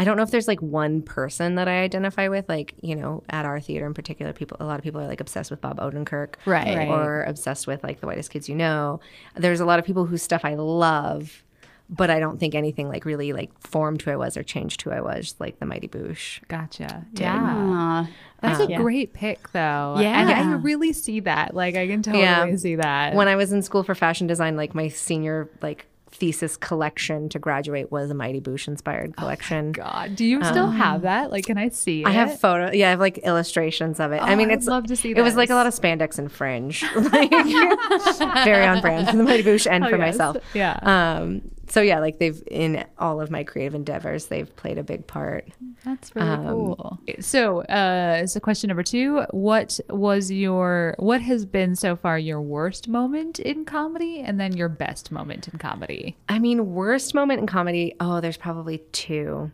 I 0.00 0.04
don't 0.04 0.16
know 0.16 0.22
if 0.22 0.30
there's 0.30 0.46
like 0.46 0.62
one 0.62 1.02
person 1.02 1.56
that 1.56 1.66
I 1.66 1.80
identify 1.82 2.28
with. 2.28 2.48
Like, 2.48 2.74
you 2.80 2.94
know, 2.94 3.24
at 3.30 3.44
our 3.44 3.58
theater 3.60 3.84
in 3.86 3.94
particular, 3.94 4.32
people, 4.32 4.56
a 4.60 4.64
lot 4.64 4.78
of 4.78 4.84
people 4.84 5.00
are 5.00 5.08
like 5.08 5.20
obsessed 5.20 5.50
with 5.50 5.60
Bob 5.60 5.78
Odenkirk. 5.80 6.34
Right. 6.46 6.76
Right. 6.76 6.88
Or 6.88 7.24
obsessed 7.24 7.66
with 7.66 7.82
like 7.82 8.00
the 8.00 8.06
whitest 8.06 8.30
kids 8.30 8.48
you 8.48 8.54
know. 8.54 9.00
There's 9.34 9.58
a 9.60 9.64
lot 9.64 9.78
of 9.80 9.84
people 9.84 10.04
whose 10.06 10.22
stuff 10.22 10.44
I 10.44 10.54
love, 10.54 11.42
but 11.90 12.10
I 12.10 12.20
don't 12.20 12.38
think 12.38 12.54
anything 12.54 12.88
like 12.88 13.04
really 13.04 13.32
like 13.32 13.50
formed 13.66 14.00
who 14.02 14.12
I 14.12 14.16
was 14.16 14.36
or 14.36 14.44
changed 14.44 14.82
who 14.82 14.90
I 14.92 15.00
was, 15.00 15.34
like 15.40 15.58
the 15.58 15.66
Mighty 15.66 15.88
Boosh. 15.88 16.46
Gotcha. 16.46 17.04
Yeah. 17.14 18.04
Uh, 18.04 18.06
That's 18.40 18.60
a 18.60 18.68
great 18.76 19.14
pick, 19.14 19.50
though. 19.50 19.96
Yeah. 19.98 20.20
And 20.20 20.30
I 20.30 20.52
really 20.58 20.92
see 20.92 21.18
that. 21.20 21.54
Like, 21.54 21.74
I 21.74 21.88
can 21.88 22.02
totally 22.04 22.22
Yeah. 22.22 22.54
see 22.54 22.76
that. 22.76 23.14
When 23.16 23.26
I 23.26 23.34
was 23.34 23.52
in 23.52 23.62
school 23.62 23.82
for 23.82 23.96
fashion 23.96 24.28
design, 24.28 24.56
like 24.56 24.76
my 24.76 24.86
senior 24.88 25.48
like 25.60 25.86
thesis 26.10 26.56
collection 26.56 27.28
to 27.28 27.38
graduate 27.38 27.92
was 27.92 28.10
a 28.10 28.14
Mighty 28.14 28.40
Boosh 28.40 28.66
inspired 28.68 29.16
collection. 29.16 29.72
God, 29.72 30.16
do 30.16 30.24
you 30.24 30.42
still 30.44 30.68
have 30.70 31.02
that? 31.02 31.30
Like, 31.30 31.44
can 31.46 31.58
I 31.58 31.68
see 31.68 32.04
I 32.04 32.10
it? 32.10 32.14
have 32.14 32.40
photo. 32.40 32.72
Yeah, 32.72 32.88
I 32.88 32.90
have 32.90 33.00
like 33.00 33.18
illustrations 33.18 34.00
of 34.00 34.12
it. 34.12 34.16
I 34.22 34.32
Oh, 34.32 34.36
mean, 34.36 34.50
I'd 34.50 34.58
it's 34.58 34.66
love 34.66 34.86
to 34.86 34.96
see 34.96 35.10
It 35.12 35.22
was 35.22 35.36
like 35.36 35.50
a 35.50 35.54
lot 35.54 35.66
of 35.66 35.74
spandex 35.74 36.18
and 36.18 36.30
fringe, 36.32 36.82
like 36.96 37.30
very 38.44 38.66
on 38.66 38.80
brand 38.80 39.08
for 39.08 39.16
the 39.16 39.22
Mighty 39.22 39.42
Boosh 39.42 39.70
and 39.70 39.84
Oh, 39.84 39.90
for 39.90 39.96
yes. 39.96 40.14
myself. 40.14 40.36
Yeah. 40.54 40.78
Um. 40.82 41.42
So 41.68 41.80
yeah, 41.82 42.00
like 42.00 42.18
they've 42.18 42.42
in 42.50 42.84
all 42.98 43.20
of 43.20 43.30
my 43.30 43.44
creative 43.44 43.74
endeavors, 43.74 44.26
they've 44.26 44.54
played 44.56 44.78
a 44.78 44.82
big 44.82 45.06
part. 45.06 45.48
That's 45.84 46.14
really 46.16 46.28
Um, 46.28 46.46
cool. 46.46 46.98
So, 47.20 47.60
uh, 47.62 48.26
so 48.26 48.40
question 48.40 48.68
number 48.68 48.82
two: 48.82 49.22
What 49.30 49.78
was 49.90 50.30
your 50.30 50.94
what 50.98 51.20
has 51.20 51.44
been 51.44 51.76
so 51.76 51.94
far 51.94 52.18
your 52.18 52.40
worst 52.40 52.88
moment 52.88 53.38
in 53.38 53.64
comedy, 53.64 54.20
and 54.20 54.40
then 54.40 54.56
your 54.56 54.68
best 54.68 55.12
moment 55.12 55.46
in 55.48 55.58
comedy? 55.58 56.16
I 56.28 56.38
mean, 56.38 56.72
worst 56.74 57.14
moment 57.14 57.40
in 57.40 57.46
comedy. 57.46 57.94
Oh, 58.00 58.20
there's 58.20 58.36
probably 58.38 58.78
two. 58.92 59.50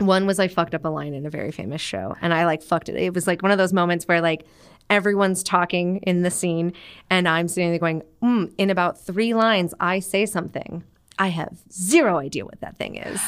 One 0.00 0.26
was 0.26 0.38
I 0.38 0.46
fucked 0.48 0.74
up 0.74 0.84
a 0.84 0.88
line 0.88 1.12
in 1.12 1.26
a 1.26 1.30
very 1.30 1.50
famous 1.50 1.80
show, 1.80 2.14
and 2.20 2.32
I 2.32 2.44
like 2.44 2.62
fucked 2.62 2.88
it. 2.88 2.94
It 2.96 3.14
was 3.14 3.26
like 3.26 3.42
one 3.42 3.50
of 3.50 3.58
those 3.58 3.72
moments 3.72 4.06
where 4.06 4.20
like 4.20 4.44
everyone's 4.90 5.42
talking 5.42 5.96
in 5.98 6.22
the 6.22 6.30
scene, 6.30 6.72
and 7.10 7.26
I'm 7.26 7.48
sitting 7.48 7.70
there 7.70 7.78
going, 7.78 8.02
mm, 8.22 8.52
"In 8.58 8.70
about 8.70 9.00
three 9.00 9.34
lines, 9.34 9.74
I 9.80 9.98
say 9.98 10.24
something." 10.26 10.84
I 11.18 11.28
have 11.28 11.56
zero 11.72 12.18
idea 12.18 12.44
what 12.44 12.60
that 12.60 12.76
thing 12.76 12.96
is. 12.96 13.20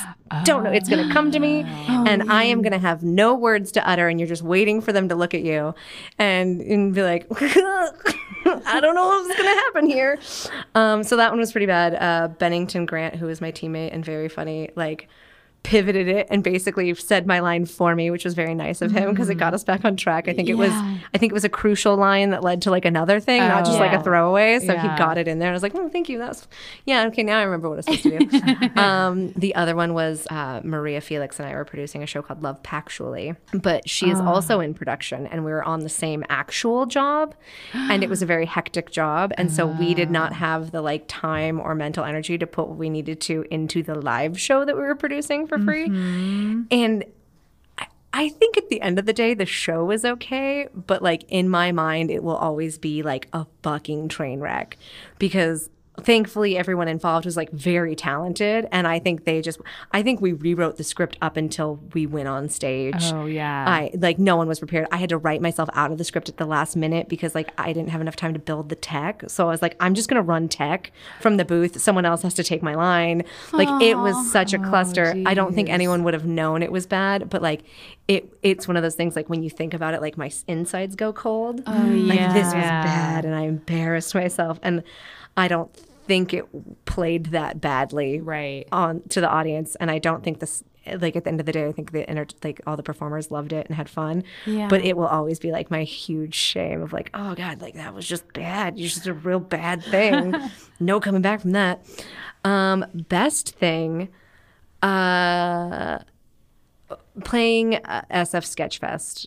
Don't 0.44 0.62
know. 0.64 0.70
It's 0.70 0.88
going 0.88 1.06
to 1.06 1.12
come 1.12 1.30
to 1.32 1.38
me, 1.40 1.64
and 1.64 2.30
I 2.30 2.44
am 2.44 2.62
going 2.62 2.72
to 2.72 2.78
have 2.78 3.02
no 3.02 3.34
words 3.34 3.72
to 3.72 3.88
utter, 3.88 4.08
and 4.08 4.20
you're 4.20 4.28
just 4.28 4.42
waiting 4.42 4.80
for 4.80 4.92
them 4.92 5.08
to 5.08 5.14
look 5.16 5.34
at 5.34 5.42
you 5.42 5.74
and, 6.18 6.60
and 6.60 6.94
be 6.94 7.02
like, 7.02 7.26
I 7.30 8.78
don't 8.80 8.94
know 8.94 9.08
what's 9.08 9.28
going 9.36 9.54
to 9.54 9.60
happen 9.60 9.86
here. 9.86 10.18
Um, 10.74 11.02
so 11.02 11.16
that 11.16 11.30
one 11.30 11.40
was 11.40 11.52
pretty 11.52 11.66
bad. 11.66 11.94
Uh, 11.94 12.28
Bennington 12.28 12.86
Grant, 12.86 13.16
who 13.16 13.26
was 13.26 13.40
my 13.40 13.52
teammate 13.52 13.92
and 13.92 14.04
very 14.04 14.28
funny, 14.28 14.70
like 14.76 15.08
pivoted 15.62 16.08
it 16.08 16.26
and 16.30 16.42
basically 16.42 16.92
said 16.94 17.26
my 17.26 17.40
line 17.40 17.66
for 17.66 17.94
me, 17.94 18.10
which 18.10 18.24
was 18.24 18.34
very 18.34 18.54
nice 18.54 18.80
of 18.80 18.90
him 18.90 19.10
because 19.10 19.28
it 19.28 19.34
got 19.36 19.52
us 19.54 19.62
back 19.62 19.84
on 19.84 19.96
track. 19.96 20.26
I 20.26 20.32
think 20.32 20.48
it 20.48 20.54
was, 20.54 20.72
I 20.72 21.18
think 21.18 21.30
it 21.30 21.34
was 21.34 21.44
a 21.44 21.48
crucial 21.50 21.96
line 21.96 22.30
that 22.30 22.42
led 22.42 22.62
to 22.62 22.70
like 22.70 22.84
another 22.84 23.20
thing, 23.20 23.40
not 23.40 23.64
just 23.64 23.78
like 23.78 23.92
a 23.92 24.02
throwaway. 24.02 24.58
So 24.60 24.72
Yeah. 24.72 24.92
he 24.92 24.98
got 24.98 25.18
it 25.18 25.28
in 25.28 25.38
there. 25.38 25.50
I 25.50 25.52
was 25.52 25.62
like, 25.62 25.74
oh, 25.74 25.88
thank 25.88 26.08
you. 26.08 26.18
That's 26.18 26.48
yeah. 26.86 27.04
Okay, 27.06 27.22
now 27.22 27.38
I 27.38 27.42
remember 27.42 27.68
what 27.68 27.74
I 27.74 27.76
was 27.78 27.84
supposed 27.86 28.02
to 28.02 28.68
do. 28.70 28.80
um, 28.80 29.32
the 29.32 29.54
other 29.54 29.76
one 29.76 29.94
was 29.94 30.26
uh, 30.30 30.60
Maria 30.64 31.00
Felix 31.00 31.38
and 31.38 31.48
I 31.48 31.54
were 31.54 31.64
producing 31.64 32.02
a 32.02 32.06
show 32.06 32.22
called 32.22 32.42
Love 32.42 32.62
Pactually, 32.62 33.36
but 33.52 33.88
she 33.88 34.10
is 34.10 34.18
also 34.18 34.60
in 34.60 34.74
production, 34.74 35.26
and 35.26 35.44
we 35.44 35.50
were 35.52 35.62
on 35.64 35.80
the 35.80 35.88
same 35.88 36.24
actual 36.30 36.86
job, 36.86 37.34
and 37.74 38.02
it 38.02 38.08
was 38.08 38.22
a 38.22 38.26
very 38.26 38.46
hectic 38.46 38.90
job, 38.90 39.32
and 39.36 39.52
so 39.52 39.66
we 39.66 39.94
did 39.94 40.10
not 40.10 40.32
have 40.32 40.70
the 40.70 40.80
like 40.80 41.04
time 41.06 41.60
or 41.60 41.74
mental 41.74 42.04
energy 42.04 42.38
to 42.38 42.46
put 42.46 42.68
what 42.68 42.78
we 42.78 42.88
needed 42.88 43.20
to 43.22 43.44
into 43.50 43.82
the 43.82 43.94
live 43.94 44.40
show 44.40 44.64
that 44.64 44.74
we 44.76 44.82
were 44.82 44.94
producing 44.94 45.46
for 45.50 45.58
free, 45.64 45.88
mm-hmm. 45.88 46.62
and. 46.70 47.04
I- 47.78 47.86
I 48.12 48.28
think 48.28 48.56
at 48.58 48.68
the 48.70 48.80
end 48.80 48.98
of 48.98 49.06
the 49.06 49.12
day, 49.12 49.34
the 49.34 49.46
show 49.46 49.84
was 49.84 50.04
okay, 50.04 50.66
but 50.74 51.00
like 51.00 51.22
in 51.28 51.48
my 51.48 51.70
mind, 51.70 52.10
it 52.10 52.24
will 52.24 52.34
always 52.36 52.76
be 52.76 53.04
like 53.04 53.28
a 53.32 53.46
fucking 53.62 54.08
train 54.08 54.40
wreck 54.40 54.76
because 55.20 55.70
thankfully 55.98 56.56
everyone 56.56 56.88
involved 56.88 57.26
was 57.26 57.36
like 57.36 57.50
very 57.50 57.94
talented. 57.94 58.66
And 58.72 58.86
I 58.86 58.98
think 58.98 59.24
they 59.24 59.40
just, 59.42 59.60
I 59.92 60.02
think 60.02 60.20
we 60.20 60.32
rewrote 60.32 60.76
the 60.76 60.84
script 60.84 61.16
up 61.20 61.36
until 61.36 61.80
we 61.92 62.06
went 62.06 62.28
on 62.28 62.48
stage. 62.48 63.12
Oh, 63.12 63.26
yeah. 63.26 63.64
I 63.68 63.90
like 63.94 64.18
no 64.18 64.36
one 64.36 64.48
was 64.48 64.58
prepared. 64.58 64.86
I 64.90 64.96
had 64.96 65.10
to 65.10 65.18
write 65.18 65.42
myself 65.42 65.68
out 65.74 65.92
of 65.92 65.98
the 65.98 66.04
script 66.04 66.28
at 66.28 66.36
the 66.36 66.46
last 66.46 66.76
minute 66.76 67.08
because 67.08 67.34
like 67.34 67.52
I 67.58 67.72
didn't 67.72 67.90
have 67.90 68.00
enough 68.00 68.16
time 68.16 68.32
to 68.34 68.40
build 68.40 68.68
the 68.68 68.76
tech. 68.76 69.24
So 69.28 69.46
I 69.46 69.50
was 69.50 69.62
like, 69.62 69.76
I'm 69.80 69.94
just 69.94 70.08
gonna 70.08 70.22
run 70.22 70.48
tech 70.48 70.92
from 71.20 71.36
the 71.36 71.44
booth. 71.44 71.80
Someone 71.80 72.04
else 72.04 72.22
has 72.22 72.34
to 72.34 72.44
take 72.44 72.62
my 72.62 72.74
line. 72.74 73.24
Like 73.52 73.82
it 73.82 73.96
was 73.96 74.30
such 74.30 74.52
a 74.52 74.58
cluster. 74.58 75.12
Oh, 75.16 75.22
I 75.26 75.34
don't 75.34 75.54
think 75.54 75.68
anyone 75.68 76.04
would 76.04 76.14
have 76.14 76.26
known 76.26 76.62
it 76.62 76.72
was 76.72 76.86
bad, 76.86 77.28
but 77.28 77.42
like 77.42 77.62
it 78.14 78.22
it's 78.42 78.66
one 78.68 78.76
of 78.76 78.82
those 78.82 78.96
things 78.96 79.14
like 79.16 79.28
when 79.30 79.42
you 79.42 79.50
think 79.50 79.72
about 79.74 79.94
it, 79.94 80.00
like 80.00 80.16
my 80.18 80.30
insides 80.48 80.94
go 80.96 81.12
cold. 81.12 81.62
Oh 81.66 81.70
Like 81.72 82.32
this 82.38 82.46
was 82.46 82.54
Yeah. 82.54 82.82
bad 82.82 83.24
and 83.24 83.34
I 83.34 83.42
embarrassed 83.42 84.14
myself. 84.14 84.58
And 84.62 84.82
I 85.36 85.46
don't 85.48 85.70
think 86.06 86.34
it 86.34 86.44
played 86.86 87.26
that 87.26 87.60
badly 87.60 88.20
Right. 88.20 88.66
on 88.72 89.02
to 89.10 89.20
the 89.20 89.28
audience 89.28 89.76
and 89.76 89.88
i 89.92 89.98
don't 90.00 90.24
think 90.24 90.40
this 90.40 90.64
like 90.98 91.14
at 91.14 91.22
the 91.22 91.30
end 91.30 91.38
of 91.38 91.46
the 91.46 91.52
day 91.52 91.66
i 91.68 91.72
think 91.76 91.92
the 91.92 92.02
inter- 92.10 92.26
like 92.42 92.60
all 92.66 92.76
the 92.76 92.82
performers 92.82 93.30
loved 93.30 93.52
it 93.52 93.64
and 93.68 93.76
had 93.76 93.88
fun 93.88 94.24
Yeah. 94.44 94.66
but 94.66 94.82
it 94.84 94.96
will 94.96 95.06
always 95.06 95.38
be 95.38 95.52
like 95.52 95.70
my 95.70 95.84
huge 95.84 96.34
shame 96.34 96.82
of 96.82 96.92
like 96.92 97.10
oh 97.14 97.36
god 97.36 97.60
like 97.62 97.74
that 97.74 97.94
was 97.94 98.08
just 98.08 98.24
bad 98.32 98.76
you're 98.76 98.88
just 98.88 99.06
a 99.06 99.14
real 99.14 99.38
bad 99.38 99.84
thing 99.84 100.34
no 100.80 100.98
coming 100.98 101.22
back 101.22 101.42
from 101.42 101.52
that 101.52 101.76
um 102.44 102.84
best 102.92 103.50
thing 103.54 104.08
uh 104.82 105.98
playing 107.24 107.76
uh, 107.76 108.02
sf 108.10 108.44
sketchfest 108.44 109.26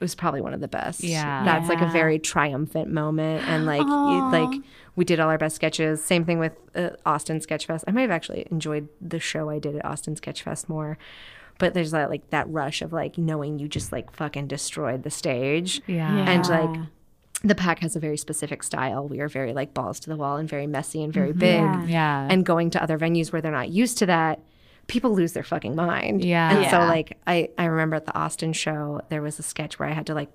was 0.00 0.14
probably 0.14 0.40
one 0.40 0.54
of 0.54 0.60
the 0.60 0.68
best. 0.68 1.02
Yeah. 1.02 1.44
that's 1.44 1.68
like 1.68 1.80
a 1.80 1.88
very 1.88 2.20
triumphant 2.20 2.88
moment. 2.88 3.48
And 3.48 3.66
like 3.66 3.80
it, 3.80 3.84
like 3.84 4.60
we 4.94 5.04
did 5.04 5.18
all 5.18 5.28
our 5.28 5.38
best 5.38 5.56
sketches. 5.56 6.04
Same 6.04 6.24
thing 6.24 6.38
with 6.38 6.52
uh, 6.76 6.90
austin 7.04 7.40
sketchfest. 7.40 7.82
I 7.88 7.90
might 7.90 8.02
have 8.02 8.12
actually 8.12 8.46
enjoyed 8.50 8.88
the 9.00 9.18
show 9.18 9.48
i 9.50 9.58
did 9.58 9.74
at 9.74 9.84
austin 9.84 10.14
sketchfest 10.14 10.68
more 10.68 10.98
but 11.58 11.74
there's 11.74 11.90
that 11.90 12.08
like 12.08 12.30
that 12.30 12.48
rush 12.48 12.82
of 12.82 12.92
like 12.92 13.18
knowing 13.18 13.58
you 13.58 13.68
just 13.68 13.92
like 13.92 14.12
fucking 14.12 14.46
destroyed 14.46 15.02
the 15.02 15.10
stage. 15.10 15.82
Yeah. 15.86 16.16
and 16.16 16.48
like 16.48 16.86
the 17.44 17.54
pack 17.54 17.80
has 17.80 17.94
a 17.94 18.00
very 18.00 18.16
specific 18.16 18.62
style. 18.62 19.06
We 19.06 19.20
are 19.20 19.28
very 19.28 19.52
like 19.52 19.74
balls 19.74 20.00
to 20.00 20.10
the 20.10 20.16
wall 20.16 20.36
and 20.36 20.48
very 20.48 20.66
messy 20.66 21.02
and 21.02 21.12
very 21.12 21.32
big. 21.32 21.62
Yeah. 21.88 22.26
and 22.30 22.46
going 22.46 22.70
to 22.70 22.82
other 22.82 22.98
venues 22.98 23.32
where 23.32 23.42
they're 23.42 23.52
not 23.52 23.70
used 23.70 23.98
to 23.98 24.06
that 24.06 24.40
people 24.88 25.12
lose 25.12 25.32
their 25.32 25.44
fucking 25.44 25.76
mind. 25.76 26.24
Yeah. 26.24 26.56
and 26.56 26.70
so 26.70 26.78
like 26.78 27.16
i 27.26 27.48
i 27.56 27.66
remember 27.66 27.94
at 27.96 28.06
the 28.06 28.16
austin 28.16 28.52
show 28.52 29.00
there 29.10 29.22
was 29.22 29.38
a 29.38 29.42
sketch 29.42 29.78
where 29.78 29.88
i 29.88 29.92
had 29.92 30.06
to 30.06 30.14
like 30.14 30.30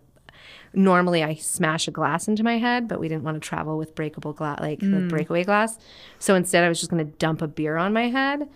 normally 0.74 1.24
i 1.24 1.36
smash 1.36 1.88
a 1.88 1.92
glass 1.92 2.28
into 2.28 2.44
my 2.44 2.58
head 2.58 2.88
but 2.88 3.00
we 3.00 3.08
didn't 3.08 3.24
want 3.24 3.36
to 3.36 3.48
travel 3.48 3.78
with 3.78 3.94
breakable 3.94 4.34
glass 4.34 4.60
like 4.62 4.80
the 4.80 4.86
mm. 4.86 5.10
breakaway 5.10 5.44
glass. 5.44 5.78
So 6.20 6.36
instead 6.36 6.64
i 6.64 6.70
was 6.70 6.80
just 6.80 6.90
going 6.90 7.06
to 7.06 7.12
dump 7.18 7.42
a 7.42 7.48
beer 7.48 7.78
on 7.78 7.94
my 7.94 8.10
head 8.10 8.48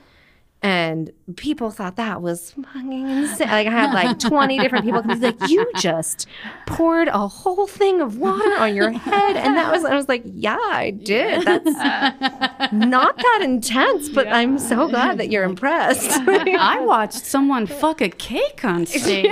and 0.63 1.11
people 1.35 1.69
thought 1.69 1.97
that 1.97 2.21
was 2.21 2.51
fucking 2.51 3.09
insane. 3.09 3.47
Like 3.47 3.67
I 3.67 3.71
had 3.71 3.93
like 3.93 4.17
20 4.17 4.57
different 4.59 4.85
people 4.85 5.03
come 5.03 5.19
like, 5.21 5.47
you 5.47 5.69
just 5.77 6.25
poured 6.65 7.07
a 7.09 7.27
whole 7.27 7.67
thing 7.67 8.01
of 8.01 8.17
water 8.17 8.55
on 8.57 8.75
your 8.75 8.89
head. 8.89 9.37
And 9.37 9.55
that 9.55 9.71
was, 9.71 9.85
I 9.85 9.93
was 9.95 10.09
like, 10.09 10.23
yeah, 10.25 10.57
I 10.57 10.91
did. 10.91 11.45
That's 11.45 11.65
not 12.73 13.17
that 13.17 13.41
intense, 13.43 14.09
but 14.09 14.27
I'm 14.27 14.57
so 14.57 14.87
glad 14.87 15.19
that 15.19 15.29
you're 15.29 15.43
impressed. 15.43 16.09
I 16.27 16.79
watched 16.85 17.25
someone 17.25 17.67
fuck 17.67 18.01
a 18.01 18.09
cake 18.09 18.65
on 18.65 18.87
stage. 18.87 19.25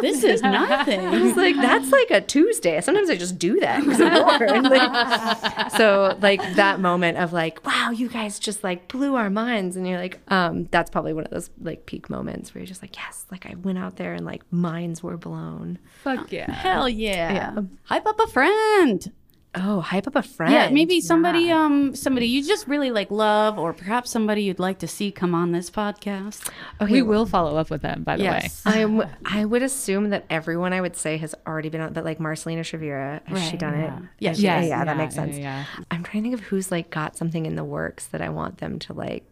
This 0.00 0.24
is 0.24 0.42
nothing. 0.42 1.00
It's 1.02 1.36
like 1.36 1.56
that's 1.56 1.92
like 1.92 2.10
a 2.10 2.20
Tuesday. 2.22 2.80
Sometimes 2.80 3.10
I 3.10 3.16
just 3.16 3.38
do 3.38 3.60
that 3.60 3.80
because 3.84 4.00
I'm 4.00 4.38
bored. 4.38 4.64
Like, 4.64 5.70
so 5.72 6.16
like 6.20 6.54
that 6.54 6.80
moment 6.80 7.18
of 7.18 7.32
like, 7.32 7.64
wow, 7.66 7.90
you 7.90 8.08
guys 8.08 8.38
just 8.38 8.64
like 8.64 8.88
blew 8.88 9.16
our 9.16 9.28
minds, 9.28 9.76
and 9.76 9.86
you're 9.86 9.98
like, 9.98 10.18
um, 10.28 10.61
that's 10.70 10.90
probably 10.90 11.12
one 11.12 11.24
of 11.24 11.30
those 11.30 11.50
like 11.60 11.86
peak 11.86 12.08
moments 12.10 12.54
where 12.54 12.60
you're 12.60 12.66
just 12.66 12.82
like, 12.82 12.96
yes, 12.96 13.26
like 13.30 13.46
I 13.46 13.54
went 13.56 13.78
out 13.78 13.96
there 13.96 14.14
and 14.14 14.24
like 14.24 14.42
minds 14.52 15.02
were 15.02 15.16
blown. 15.16 15.78
Fuck 16.02 16.30
yeah. 16.32 16.50
Hell 16.50 16.88
yeah. 16.88 17.32
Yeah. 17.32 17.60
Hype 17.84 18.06
up 18.06 18.20
a 18.20 18.26
friend. 18.28 19.12
Oh, 19.54 19.82
hype 19.82 20.06
up 20.06 20.16
a 20.16 20.22
friend. 20.22 20.50
Yeah, 20.50 20.70
maybe 20.70 21.02
somebody 21.02 21.50
um 21.50 21.94
somebody 21.94 22.26
you 22.26 22.42
just 22.42 22.66
really 22.68 22.90
like 22.90 23.10
love 23.10 23.58
or 23.58 23.74
perhaps 23.74 24.10
somebody 24.10 24.44
you'd 24.44 24.58
like 24.58 24.78
to 24.78 24.88
see 24.88 25.12
come 25.12 25.34
on 25.34 25.52
this 25.52 25.68
podcast. 25.68 26.48
Okay, 26.80 26.90
We 26.90 27.02
will 27.02 27.26
follow 27.26 27.58
up 27.58 27.68
with 27.68 27.82
them, 27.82 28.02
by 28.02 28.16
the 28.16 28.22
way. 28.24 28.40
Yes. 28.44 28.62
I 28.64 28.80
w- 28.82 29.06
I 29.26 29.44
would 29.44 29.62
assume 29.62 30.08
that 30.08 30.24
everyone 30.30 30.72
I 30.72 30.80
would 30.80 30.96
say 30.96 31.18
has 31.18 31.34
already 31.46 31.68
been 31.68 31.82
on, 31.82 31.92
but 31.92 32.02
like 32.02 32.18
Marcelina 32.18 32.62
Shavira, 32.62 33.20
has 33.26 33.42
she 33.44 33.50
Right, 33.50 33.58
done 33.58 33.74
it? 33.74 33.92
Yes, 34.20 34.38
yeah, 34.40 34.60
yes, 34.60 34.68
yeah, 34.70 34.84
that 34.86 34.96
yeah, 34.96 35.02
makes 35.02 35.16
yeah, 35.16 35.22
sense. 35.22 35.36
yeah. 35.36 35.64
I'm 35.90 36.02
trying 36.02 36.22
to 36.22 36.30
think 36.30 36.40
of 36.40 36.46
who's 36.46 36.70
like 36.70 36.88
got 36.88 37.18
something 37.18 37.44
in 37.44 37.54
the 37.54 37.64
works 37.64 38.06
that 38.06 38.22
I 38.22 38.30
want 38.30 38.56
them 38.56 38.78
to 38.78 38.94
like 38.94 39.26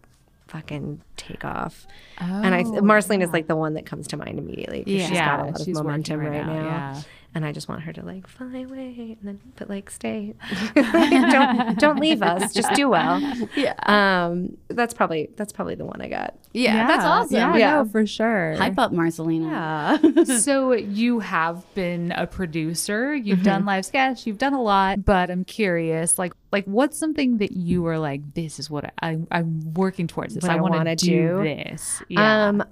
fucking 0.50 1.00
take 1.16 1.44
off. 1.44 1.86
and 2.18 2.54
I—Marceline 2.54 3.22
oh, 3.22 3.26
is 3.26 3.32
like 3.32 3.46
the 3.46 3.56
one 3.56 3.74
that 3.74 3.86
comes 3.86 4.08
to 4.08 4.16
mind 4.16 4.38
immediately. 4.38 4.84
Yeah. 4.86 5.06
she's 5.06 5.18
got 5.18 5.40
a 5.40 5.44
lot 5.44 5.60
of 5.60 5.68
momentum 5.68 6.22
working 6.22 6.32
right, 6.32 6.46
now. 6.46 6.64
Yeah. 6.64 7.02
And 7.34 7.44
I 7.44 7.52
just 7.52 7.68
want 7.68 7.82
her 7.82 7.92
to 7.92 8.04
like 8.04 8.26
fly 8.26 8.60
away 8.60 9.16
and 9.20 9.28
then 9.28 9.40
but 9.56 9.68
like 9.70 9.90
stay. 9.90 10.34
don't 10.74 11.78
don't 11.78 12.00
leave 12.00 12.22
us. 12.22 12.52
Just 12.52 12.72
do 12.74 12.88
well. 12.88 13.20
Yeah. 13.56 13.74
Um, 13.86 14.56
that's 14.68 14.94
probably 14.94 15.30
that's 15.36 15.52
probably 15.52 15.74
the 15.74 15.84
one 15.84 16.00
I 16.00 16.08
got. 16.08 16.34
Yeah, 16.52 16.86
that's 16.86 17.04
awesome. 17.04 17.36
Yeah, 17.36 17.56
Yeah. 17.56 17.70
no, 17.76 17.84
for 17.84 18.06
sure. 18.06 18.54
Hype 18.56 18.78
up 18.78 18.92
Marcelina. 18.92 20.00
Yeah. 20.02 20.24
so 20.38 20.72
you 20.72 21.20
have 21.20 21.64
been 21.74 22.12
a 22.12 22.26
producer 22.26 23.14
you've 23.14 23.38
Mm-hmm. 23.40 23.44
done 23.44 23.64
live 23.64 23.84
sketch 23.86 24.26
you've 24.26 24.38
done 24.38 24.52
a 24.54 24.60
lot 24.62 25.04
but 25.04 25.30
i'm 25.30 25.44
curious 25.44 26.18
like 26.18 26.32
like 26.52 26.64
what's 26.64 26.98
something 26.98 27.38
that 27.38 27.52
you 27.52 27.82
were 27.82 27.98
like 27.98 28.34
this 28.34 28.58
is 28.58 28.68
what 28.68 28.92
I, 29.00 29.18
i'm 29.30 29.72
working 29.74 30.06
towards 30.08 30.34
this 30.34 30.42
What 30.42 30.50
i 30.52 30.56
I 30.56 30.60
want 30.60 30.74
wanna 30.74 30.96
to 30.96 31.04
do, 31.04 31.38
do? 31.38 31.42
this 31.44 32.02
yeah 32.08 32.48
Um, 32.48 32.64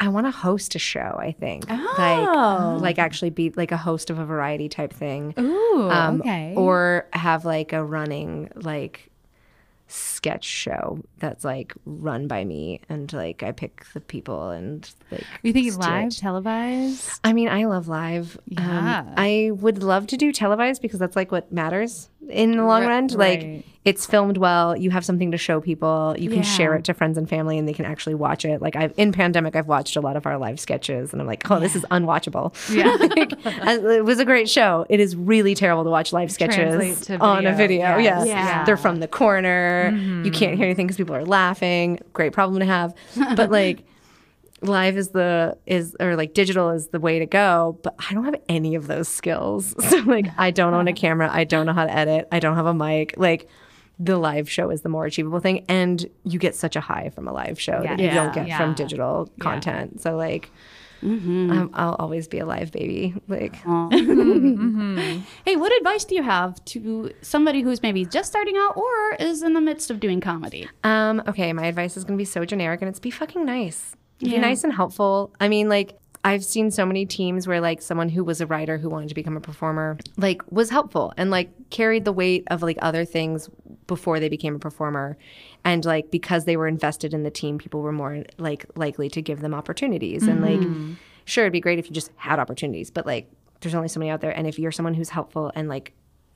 I 0.00 0.08
want 0.08 0.26
to 0.26 0.30
host 0.30 0.74
a 0.74 0.78
show. 0.78 1.16
I 1.18 1.32
think 1.32 1.64
Oh. 1.68 1.94
like 1.98 2.82
like 2.82 2.98
actually 2.98 3.30
be 3.30 3.50
like 3.50 3.72
a 3.72 3.76
host 3.76 4.10
of 4.10 4.18
a 4.18 4.24
variety 4.24 4.68
type 4.68 4.92
thing. 4.92 5.34
Ooh, 5.38 5.88
um, 5.90 6.20
okay 6.20 6.54
Or 6.56 7.06
have 7.12 7.44
like 7.44 7.72
a 7.72 7.84
running 7.84 8.50
like 8.54 9.10
sketch 9.90 10.44
show 10.44 10.98
that's 11.18 11.44
like 11.44 11.72
run 11.86 12.28
by 12.28 12.44
me 12.44 12.78
and 12.90 13.10
like 13.14 13.42
I 13.42 13.52
pick 13.52 13.86
the 13.94 14.00
people 14.00 14.50
and 14.50 14.88
like 15.10 15.22
Are 15.22 15.26
you 15.42 15.52
thinking 15.54 15.72
steer 15.72 15.82
live 15.82 16.14
televised 16.16 17.20
I 17.24 17.32
mean, 17.32 17.48
I 17.48 17.64
love 17.64 17.88
live. 17.88 18.38
Yeah. 18.46 19.00
Um, 19.00 19.14
I 19.16 19.50
would 19.54 19.82
love 19.82 20.06
to 20.08 20.16
do 20.18 20.30
televised 20.30 20.82
because 20.82 20.98
that's 20.98 21.16
like 21.16 21.32
what 21.32 21.50
matters 21.52 22.10
in 22.28 22.56
the 22.56 22.64
long 22.64 22.82
Ri- 22.82 22.88
run. 22.88 23.06
right. 23.08 23.42
Like 23.42 23.64
it's 23.84 24.04
filmed 24.04 24.36
well. 24.36 24.76
You 24.76 24.90
have 24.90 25.02
something 25.02 25.30
to 25.30 25.38
show 25.38 25.62
people. 25.62 26.14
You 26.18 26.28
can 26.28 26.42
share 26.42 26.74
it 26.74 26.84
to 26.84 26.94
friends 26.94 27.16
and 27.16 27.26
family, 27.26 27.56
and 27.56 27.66
they 27.66 27.72
can 27.72 27.86
actually 27.86 28.16
watch 28.16 28.44
it. 28.44 28.60
Like 28.60 28.76
I've 28.76 28.92
in 28.98 29.12
pandemic, 29.12 29.56
I've 29.56 29.66
watched 29.66 29.96
a 29.96 30.02
lot 30.02 30.14
of 30.14 30.26
our 30.26 30.36
live 30.36 30.60
sketches, 30.60 31.12
and 31.12 31.22
I'm 31.22 31.26
like, 31.26 31.50
oh, 31.50 31.58
this 31.58 31.74
is 31.74 31.84
unwatchable. 31.90 32.52
Yeah. 32.74 32.96
Like, 33.08 33.32
it 33.96 34.04
was 34.04 34.18
a 34.18 34.24
great 34.24 34.48
show. 34.48 34.84
It 34.88 35.00
is 35.00 35.16
really 35.16 35.54
terrible 35.54 35.84
to 35.84 35.90
watch 35.90 36.12
live 36.12 36.30
sketches 36.30 37.08
on 37.10 37.46
a 37.46 37.54
video. 37.54 37.96
Yes. 37.96 38.26
Yeah. 38.26 38.64
they're 38.64 38.76
from 38.76 39.00
the 39.00 39.08
corner. 39.08 39.90
You 39.90 40.30
can't 40.30 40.52
mm-hmm. 40.52 40.56
hear 40.56 40.64
anything 40.66 40.86
because 40.86 40.96
people 40.98 41.16
are 41.16 41.24
laughing. 41.24 42.00
Great 42.12 42.32
problem 42.32 42.60
to 42.60 42.66
have, 42.66 42.94
but 43.36 43.50
like 43.50 43.84
live 44.62 44.96
is 44.96 45.10
the 45.10 45.56
is 45.66 45.94
or 46.00 46.16
like 46.16 46.34
digital 46.34 46.70
is 46.70 46.88
the 46.88 46.98
way 46.98 47.18
to 47.20 47.26
go 47.26 47.78
but 47.84 47.94
i 48.10 48.12
don't 48.12 48.24
have 48.24 48.34
any 48.48 48.74
of 48.74 48.86
those 48.88 49.08
skills. 49.08 49.74
So 49.90 49.98
like 49.98 50.26
i 50.36 50.50
don't 50.50 50.74
own 50.74 50.88
a 50.88 50.92
camera. 50.92 51.28
I 51.32 51.44
don't 51.44 51.66
know 51.66 51.72
how 51.72 51.86
to 51.86 51.94
edit. 51.94 52.26
I 52.32 52.40
don't 52.40 52.56
have 52.56 52.66
a 52.66 52.74
mic. 52.74 53.14
Like 53.16 53.48
the 54.00 54.16
live 54.18 54.48
show 54.50 54.70
is 54.70 54.82
the 54.82 54.88
more 54.88 55.06
achievable 55.06 55.40
thing 55.40 55.64
and 55.68 56.06
you 56.24 56.38
get 56.38 56.54
such 56.54 56.76
a 56.76 56.80
high 56.80 57.10
from 57.10 57.26
a 57.28 57.32
live 57.32 57.60
show 57.60 57.82
that 57.82 57.98
you 57.98 58.06
Yeah. 58.06 58.14
don't 58.14 58.34
get 58.34 58.46
Yeah. 58.48 58.58
from 58.58 58.74
digital 58.74 59.28
content. 59.40 60.00
So 60.00 60.16
like 60.16 60.50
um, 61.00 61.70
i'll 61.74 61.94
always 62.00 62.26
be 62.26 62.38
a 62.40 62.46
live 62.46 62.72
baby 62.72 63.14
like. 63.28 63.54
Hey, 65.44 65.56
what 65.56 65.72
advice 65.78 66.04
do 66.04 66.14
you 66.14 66.22
have 66.22 66.62
to 66.66 67.10
somebody 67.22 67.62
who's 67.62 67.82
maybe 67.82 68.04
just 68.04 68.28
starting 68.30 68.56
out 68.56 68.76
or 68.76 69.14
is 69.20 69.42
in 69.42 69.52
the 69.54 69.60
midst 69.60 69.90
of 69.90 70.00
doing 70.00 70.20
comedy? 70.20 70.68
Um, 70.84 71.22
okay, 71.26 71.52
my 71.52 71.66
advice 71.66 71.96
is 71.96 72.04
gonna 72.04 72.16
be 72.18 72.24
so 72.24 72.44
generic 72.44 72.82
and 72.82 72.88
it's 72.88 72.98
be 73.00 73.10
fucking 73.10 73.44
nice. 73.44 73.94
Be 74.20 74.38
nice 74.38 74.64
and 74.64 74.72
helpful. 74.72 75.32
I 75.40 75.48
mean, 75.48 75.68
like 75.68 75.96
I've 76.24 76.44
seen 76.44 76.70
so 76.70 76.84
many 76.84 77.06
teams 77.06 77.46
where 77.46 77.60
like 77.60 77.80
someone 77.80 78.08
who 78.08 78.24
was 78.24 78.40
a 78.40 78.46
writer 78.46 78.76
who 78.78 78.90
wanted 78.90 79.08
to 79.08 79.14
become 79.14 79.36
a 79.36 79.40
performer, 79.40 79.96
like 80.16 80.42
was 80.50 80.70
helpful 80.70 81.14
and 81.16 81.30
like 81.30 81.50
carried 81.70 82.04
the 82.04 82.12
weight 82.12 82.44
of 82.50 82.62
like 82.62 82.76
other 82.82 83.04
things 83.04 83.48
before 83.86 84.18
they 84.20 84.28
became 84.28 84.56
a 84.56 84.58
performer. 84.58 85.16
And 85.64 85.84
like 85.84 86.10
because 86.10 86.44
they 86.44 86.56
were 86.56 86.68
invested 86.68 87.14
in 87.14 87.22
the 87.22 87.30
team, 87.30 87.58
people 87.58 87.80
were 87.82 87.92
more 87.92 88.24
like 88.36 88.66
likely 88.76 89.08
to 89.10 89.22
give 89.22 89.40
them 89.40 89.54
opportunities. 89.54 90.26
And 90.26 90.42
like 90.42 90.60
mm-hmm. 90.60 90.94
sure 91.24 91.44
it'd 91.44 91.52
be 91.52 91.60
great 91.60 91.78
if 91.78 91.86
you 91.86 91.92
just 91.92 92.10
had 92.16 92.38
opportunities, 92.38 92.90
but 92.90 93.06
like 93.06 93.30
there's 93.60 93.74
only 93.74 93.88
so 93.88 94.00
many 94.00 94.10
out 94.10 94.20
there. 94.20 94.36
And 94.36 94.46
if 94.46 94.58
you're 94.58 94.72
someone 94.72 94.94
who's 94.94 95.10
helpful 95.10 95.52
and 95.54 95.68
like 95.68 95.92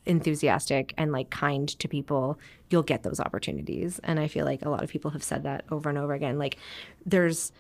enthusiastic 0.07 0.95
and 0.97 1.13
like 1.13 1.31
kind 1.31 1.69
to 1.69 1.89
people, 1.89 2.39
you'll 2.71 2.83
get 2.83 3.03
those 3.03 3.21
opportunities. 3.21 4.01
And 4.05 4.19
I 4.19 4.29
feel 4.29 4.45
like 4.45 4.65
a 4.65 4.69
lot 4.69 4.83
of 4.83 4.91
people 4.91 5.11
have 5.11 5.23
said 5.23 5.43
that 5.43 5.65
over 5.71 5.89
and 5.89 5.99
over 5.99 6.13
again. 6.15 6.39
Like 6.39 6.57
there's 7.05 7.53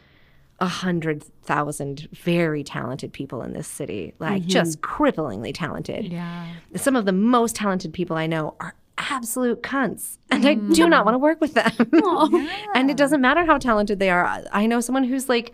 a 0.61 0.67
hundred 0.67 1.25
thousand 1.43 2.09
very 2.13 2.63
talented 2.63 3.13
people 3.13 3.43
in 3.43 3.53
this 3.53 3.67
city, 3.67 4.15
like 4.19 4.43
mm-hmm. 4.43 4.51
just 4.51 4.81
cripplingly 4.81 5.53
talented. 5.55 6.13
yeah 6.13 6.53
Some 6.77 6.97
of 6.97 7.05
the 7.05 7.13
most 7.13 7.57
talented 7.57 7.93
people 7.93 8.17
I 8.17 8.27
know 8.27 8.55
are 8.61 8.75
absolute 8.99 9.63
cunts, 9.63 10.19
and 10.31 10.47
I 10.47 10.55
do 10.55 10.87
mm. 10.87 10.91
not 10.91 11.05
want 11.05 11.15
to 11.15 11.19
work 11.19 11.41
with 11.41 11.55
them. 11.55 11.73
and 12.75 12.91
it 12.91 12.97
doesn't 12.97 13.21
matter 13.21 13.45
how 13.45 13.59
talented 13.59 13.99
they 13.99 14.11
are. 14.11 14.45
I- 14.53 14.67
know 14.67 14.81
someone 14.81 15.05
who's 15.05 15.29
like 15.29 15.53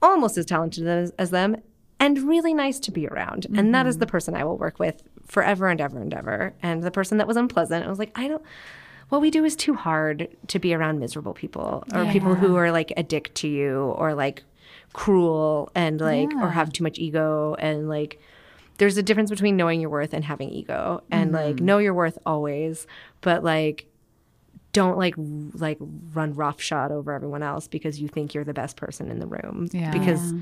almost 0.00 0.38
as 0.38 0.46
talented 0.46 0.86
as, 0.86 1.10
as 1.18 1.30
them 1.30 1.56
and 2.00 2.18
really 2.18 2.52
nice 2.52 2.78
to 2.80 2.90
be 2.90 3.06
around. 3.06 3.46
And 3.56 3.74
that 3.74 3.86
is 3.86 3.94
mm-hmm. 3.94 4.00
the 4.00 4.06
person 4.06 4.34
I 4.34 4.44
will 4.44 4.58
work 4.58 4.78
with 4.78 5.02
forever 5.26 5.68
and 5.68 5.80
ever 5.80 6.00
and 6.00 6.12
ever. 6.12 6.54
And 6.62 6.82
the 6.82 6.90
person 6.90 7.18
that 7.18 7.26
was 7.26 7.36
unpleasant, 7.36 7.84
I 7.84 7.88
was 7.88 7.98
like, 7.98 8.10
I 8.14 8.28
don't. 8.28 8.42
What 9.08 9.20
we 9.20 9.30
do 9.30 9.44
is 9.44 9.54
too 9.56 9.74
hard 9.74 10.28
to 10.48 10.58
be 10.58 10.74
around 10.74 10.98
miserable 10.98 11.34
people 11.34 11.84
or 11.92 12.06
people 12.06 12.34
who 12.34 12.56
are 12.56 12.72
like 12.72 12.92
a 12.96 13.02
dick 13.02 13.32
to 13.34 13.48
you 13.48 13.94
or 13.96 14.14
like 14.14 14.42
cruel 14.92 15.70
and 15.74 16.00
like 16.00 16.32
or 16.34 16.50
have 16.50 16.72
too 16.72 16.82
much 16.84 16.98
ego 16.98 17.54
and 17.58 17.88
like 17.88 18.20
there's 18.78 18.96
a 18.96 19.02
difference 19.02 19.30
between 19.30 19.56
knowing 19.56 19.80
your 19.80 19.90
worth 19.90 20.12
and 20.12 20.24
having 20.24 20.50
ego 20.50 21.02
and 21.10 21.32
like 21.32 21.56
mm-hmm. 21.56 21.64
know 21.64 21.78
your 21.78 21.94
worth 21.94 22.18
always 22.24 22.86
but 23.20 23.42
like 23.44 23.86
don't 24.72 24.96
like 24.96 25.14
like 25.16 25.78
run 26.12 26.34
roughshod 26.34 26.90
over 26.90 27.12
everyone 27.12 27.42
else 27.42 27.68
because 27.68 28.00
you 28.00 28.08
think 28.08 28.34
you're 28.34 28.44
the 28.44 28.54
best 28.54 28.76
person 28.76 29.10
in 29.10 29.18
the 29.18 29.26
room 29.26 29.68
Yeah. 29.72 29.90
because 29.90 30.32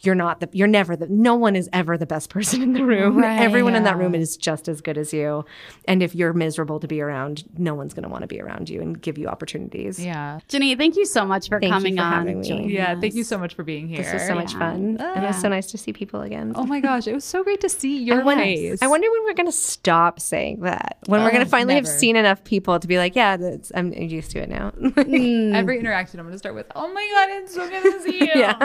you're 0.00 0.14
not 0.14 0.40
the 0.40 0.48
you're 0.52 0.68
never 0.68 0.96
the 0.96 1.06
no 1.08 1.34
one 1.34 1.56
is 1.56 1.68
ever 1.72 1.96
the 1.96 2.06
best 2.06 2.30
person 2.34 2.62
in 2.62 2.72
the 2.72 2.84
room. 2.84 3.18
Right, 3.18 3.40
everyone 3.40 3.74
in 3.74 3.84
that 3.84 3.96
room 3.98 4.14
is 4.14 4.36
just 4.36 4.68
as 4.68 4.80
good 4.80 4.98
as 4.98 5.12
you. 5.12 5.44
And 5.86 6.02
if 6.02 6.14
you're 6.14 6.32
miserable 6.32 6.80
to 6.80 6.88
be 6.88 7.00
around 7.00 7.44
no 7.58 7.74
one's 7.74 7.94
going 7.94 8.02
to 8.02 8.08
want 8.08 8.22
to 8.22 8.28
be 8.28 8.40
around 8.40 8.68
you 8.68 8.80
and 8.80 9.00
give 9.00 9.18
you 9.18 9.28
opportunities. 9.28 10.04
Yeah. 10.04 10.40
Jenny, 10.48 10.74
thank 10.74 10.96
you 10.96 11.06
so 11.06 11.24
much 11.24 11.48
for 11.48 11.60
Thank 11.60 11.70
you 11.70 11.74
coming 11.74 11.96
for 11.96 12.02
on. 12.02 12.12
having 12.12 12.40
me. 12.40 12.74
yeah 12.74 12.98
thank 12.98 13.14
you 13.14 13.24
so 13.24 13.38
much 13.38 13.54
for 13.54 13.62
being 13.62 13.88
here 13.88 14.02
this 14.02 14.12
was 14.12 14.26
so 14.26 14.34
much 14.34 14.52
fun. 14.54 14.96
And 15.00 15.24
it 15.24 15.26
was 15.26 15.40
so 15.40 15.48
nice 15.48 15.70
to 15.72 15.78
see 15.78 15.92
people 15.92 16.22
again. 16.22 16.52
Oh 16.54 16.64
my 16.64 16.80
gosh 16.80 17.06
it 17.06 17.14
was 17.14 17.24
so 17.24 17.42
great 17.44 17.60
to 17.62 17.68
see 17.68 18.02
your 18.02 18.20
I 18.20 18.24
wonder, 18.24 18.44
face. 18.44 18.82
I 18.82 18.86
wonder 18.86 19.10
when 19.10 19.24
we're 19.24 19.34
going 19.34 19.46
to 19.46 19.52
stop 19.52 20.20
saying 20.20 20.60
that. 20.60 20.98
When 21.06 21.22
we're 21.22 21.30
going 21.30 21.42
to 21.42 21.48
oh, 21.48 21.50
finally 21.50 21.74
have 21.74 21.86
seen 21.88 22.16
enough 22.16 22.42
people 22.44 22.78
to 22.78 22.86
be 22.88 22.98
like, 22.98 23.14
yeah, 23.14 23.36
that's, 23.36 23.70
I'm 23.74 23.92
used 23.92 24.30
to 24.32 24.40
it 24.40 24.48
now. 24.48 24.70
Mm. 24.70 25.54
every 25.64 25.78
interaction 25.78 26.20
i'm 26.20 26.26
gonna 26.26 26.38
start 26.38 26.54
with 26.54 26.66
oh 26.74 26.92
my 26.92 27.08
god 27.14 27.28
it's 27.30 27.54
so 27.54 27.68
good 27.68 27.82
to 27.82 28.00
see 28.02 28.18
you. 28.20 28.30
Yeah. 28.34 28.56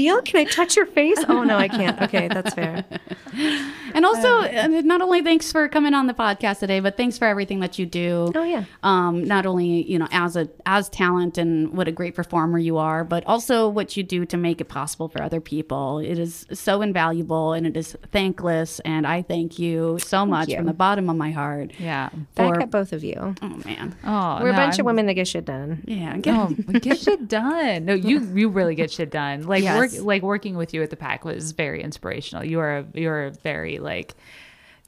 Real? 0.00 0.22
Can 0.22 0.40
I 0.40 0.44
touch 0.44 0.76
your 0.76 0.86
face? 0.86 1.18
Oh, 1.28 1.44
no, 1.44 1.58
I 1.58 1.68
can't. 1.68 2.00
Okay, 2.00 2.28
that's 2.28 2.54
fair. 2.54 2.84
And 4.14 4.74
also, 4.74 4.80
not 4.82 5.00
only 5.02 5.22
thanks 5.22 5.50
for 5.52 5.68
coming 5.68 5.94
on 5.94 6.06
the 6.06 6.14
podcast 6.14 6.58
today, 6.60 6.80
but 6.80 6.96
thanks 6.96 7.18
for 7.18 7.26
everything 7.26 7.60
that 7.60 7.78
you 7.78 7.86
do. 7.86 8.32
Oh, 8.34 8.42
yeah. 8.44 8.64
Um, 8.82 9.24
not 9.24 9.46
only 9.46 9.82
you 9.90 9.98
know 9.98 10.08
as 10.10 10.36
a 10.36 10.48
as 10.66 10.88
talent 10.88 11.38
and 11.38 11.72
what 11.76 11.88
a 11.88 11.92
great 11.92 12.14
performer 12.14 12.58
you 12.58 12.76
are, 12.78 13.04
but 13.04 13.24
also 13.26 13.68
what 13.68 13.96
you 13.96 14.02
do 14.02 14.24
to 14.26 14.36
make 14.36 14.60
it 14.60 14.64
possible 14.68 15.08
for 15.08 15.22
other 15.22 15.40
people. 15.40 15.98
It 15.98 16.18
is 16.18 16.46
so 16.52 16.82
invaluable 16.82 17.52
and 17.52 17.66
it 17.66 17.76
is 17.76 17.96
thankless. 18.12 18.80
And 18.80 19.06
I 19.06 19.22
thank 19.22 19.58
you 19.58 19.98
so 20.00 20.24
much 20.26 20.48
you. 20.48 20.56
from 20.56 20.66
the 20.66 20.72
bottom 20.72 21.08
of 21.10 21.16
my 21.16 21.30
heart. 21.30 21.72
yeah 21.78 22.10
Back 22.34 22.60
at 22.62 22.70
both 22.70 22.92
of 22.92 23.04
you. 23.04 23.34
Oh 23.42 23.48
man, 23.64 23.96
oh 24.04 24.38
We're 24.42 24.50
a 24.50 24.52
bunch 24.54 24.74
I'm- 24.74 24.80
of 24.80 24.86
women 24.86 25.06
that 25.06 25.14
get 25.14 25.28
shit 25.28 25.44
done. 25.44 25.82
yeah. 25.86 26.16
Get, 26.16 26.30
Oh, 26.34 26.46
get 26.80 26.98
shit 26.98 27.28
done. 27.28 27.84
No, 27.84 27.94
you 27.94 28.20
you 28.34 28.48
really 28.48 28.74
get 28.74 28.90
shit 28.90 29.10
done. 29.10 29.42
Like 29.46 29.62
Yes. 29.62 29.76
work 29.96 30.04
like 30.06 30.22
working 30.22 30.56
with 30.56 30.72
you 30.72 30.82
at 30.82 30.90
the 30.90 30.96
pack 30.96 31.24
was 31.24 31.52
very 31.52 31.82
inspirational. 31.82 32.44
You 32.44 32.60
are 32.60 32.84
you're 32.94 33.30
very 33.42 33.78
like 33.78 33.99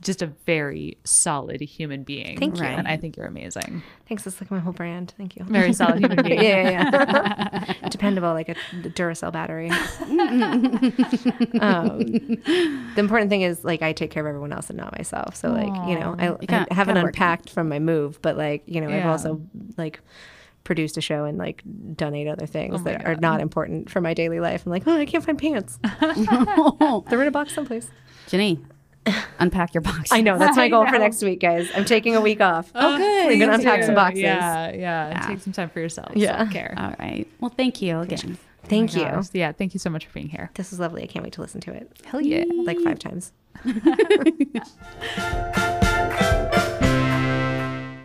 just 0.01 0.21
a 0.21 0.27
very 0.47 0.99
solid 1.05 1.61
human 1.61 2.03
being. 2.03 2.37
Thank 2.37 2.59
you. 2.59 2.65
And 2.65 2.89
I 2.89 2.97
think 2.97 3.17
you're 3.17 3.27
amazing. 3.27 3.83
Thanks. 4.09 4.25
That's 4.25 4.41
like 4.41 4.51
my 4.51 4.59
whole 4.59 4.73
brand. 4.73 5.15
Thank 5.17 5.37
you. 5.37 5.45
Very 5.45 5.73
solid 5.73 6.01
human 6.01 6.23
being. 6.25 6.43
yeah, 6.43 6.71
yeah, 6.91 7.75
yeah. 7.81 7.89
Dependable, 7.89 8.33
like 8.33 8.49
a 8.49 8.57
Duracell 8.83 9.33
battery. 9.33 9.71
um, 11.61 11.99
the 12.01 12.95
important 12.99 13.31
thing 13.31 13.43
is, 13.43 13.65
like, 13.65 13.83
I 13.83 13.93
take 13.93 14.11
care 14.11 14.23
of 14.23 14.27
everyone 14.29 14.53
else 14.53 14.69
and 14.71 14.77
not 14.77 14.97
myself. 14.97 15.37
So, 15.37 15.51
like, 15.51 15.67
you 15.89 15.99
know, 15.99 16.15
I, 16.19 16.45
gotta- 16.47 16.67
I 16.71 16.75
haven't 16.75 16.97
unpacked 16.97 17.51
from 17.51 17.69
my 17.69 17.79
move, 17.79 18.21
but 18.23 18.37
like, 18.37 18.63
you 18.67 18.81
know, 18.81 18.89
I've 18.89 19.07
also 19.07 19.41
like 19.77 20.01
produced 20.65 20.97
a 20.97 21.01
show 21.01 21.25
and 21.25 21.39
like 21.39 21.63
done 21.97 22.15
eight 22.15 22.29
other 22.29 22.47
things 22.47 22.75
Oh 22.77 22.79
my 22.79 22.93
that 22.93 23.05
are 23.07 23.17
not 23.17 23.41
important 23.41 23.91
for 23.91 24.01
my 24.01 24.15
daily 24.15 24.39
life. 24.41 24.65
I'm 24.65 24.71
like, 24.71 24.85
oh, 24.87 24.97
I 24.97 25.07
can't 25.07 25.25
find 25.25 25.39
pants. 25.39 25.79
They're 26.01 27.23
in 27.23 27.29
a 27.29 27.31
box 27.33 27.55
someplace. 27.55 27.89
Jenny, 28.29 28.61
unpack 29.39 29.75
your 29.75 29.81
box. 29.81 30.13
I 30.13 30.21
know 30.21 30.39
that's 30.39 30.57
my 30.57 30.69
goal 30.71 30.87
for 30.87 30.99
next 30.99 31.23
week, 31.23 31.41
guys. 31.41 31.69
I'm 31.75 31.85
taking 31.85 32.15
a 32.17 32.21
week 32.21 32.41
off. 32.41 32.71
Oh, 32.75 32.97
good. 32.97 33.27
We're 33.29 33.39
gonna 33.39 33.59
unpack 33.59 33.81
too. 33.81 33.87
some 33.87 33.95
boxes. 33.95 34.23
Yeah, 34.23 34.71
yeah, 34.71 34.77
Yeah. 35.11 35.27
Take 35.27 35.41
some 35.41 35.53
time 35.53 35.71
for 35.71 35.81
yourself. 35.81 36.13
Yeah. 36.15 36.39
Self-care. 36.39 36.75
All 36.77 36.95
right. 36.99 37.27
Well, 37.41 37.51
thank 37.57 37.83
you 37.83 38.01
again. 38.01 38.39
Thank 38.65 38.95
Oh 38.95 38.99
you. 39.01 39.05
gosh. 39.05 39.27
Yeah, 39.33 39.51
thank 39.53 39.75
you 39.75 39.81
so 39.81 39.91
much 39.91 40.07
for 40.07 40.13
being 40.13 40.29
here. 40.29 40.51
This 40.55 40.73
is 40.73 40.79
lovely. 40.79 41.03
I 41.03 41.07
can't 41.07 41.25
wait 41.25 41.33
to 41.35 41.41
listen 41.41 41.61
to 41.63 41.73
it. 41.73 41.91
Hell 42.05 42.21
yeah. 42.21 42.45
Like 42.65 42.79
five 42.81 42.99
times. 43.01 43.33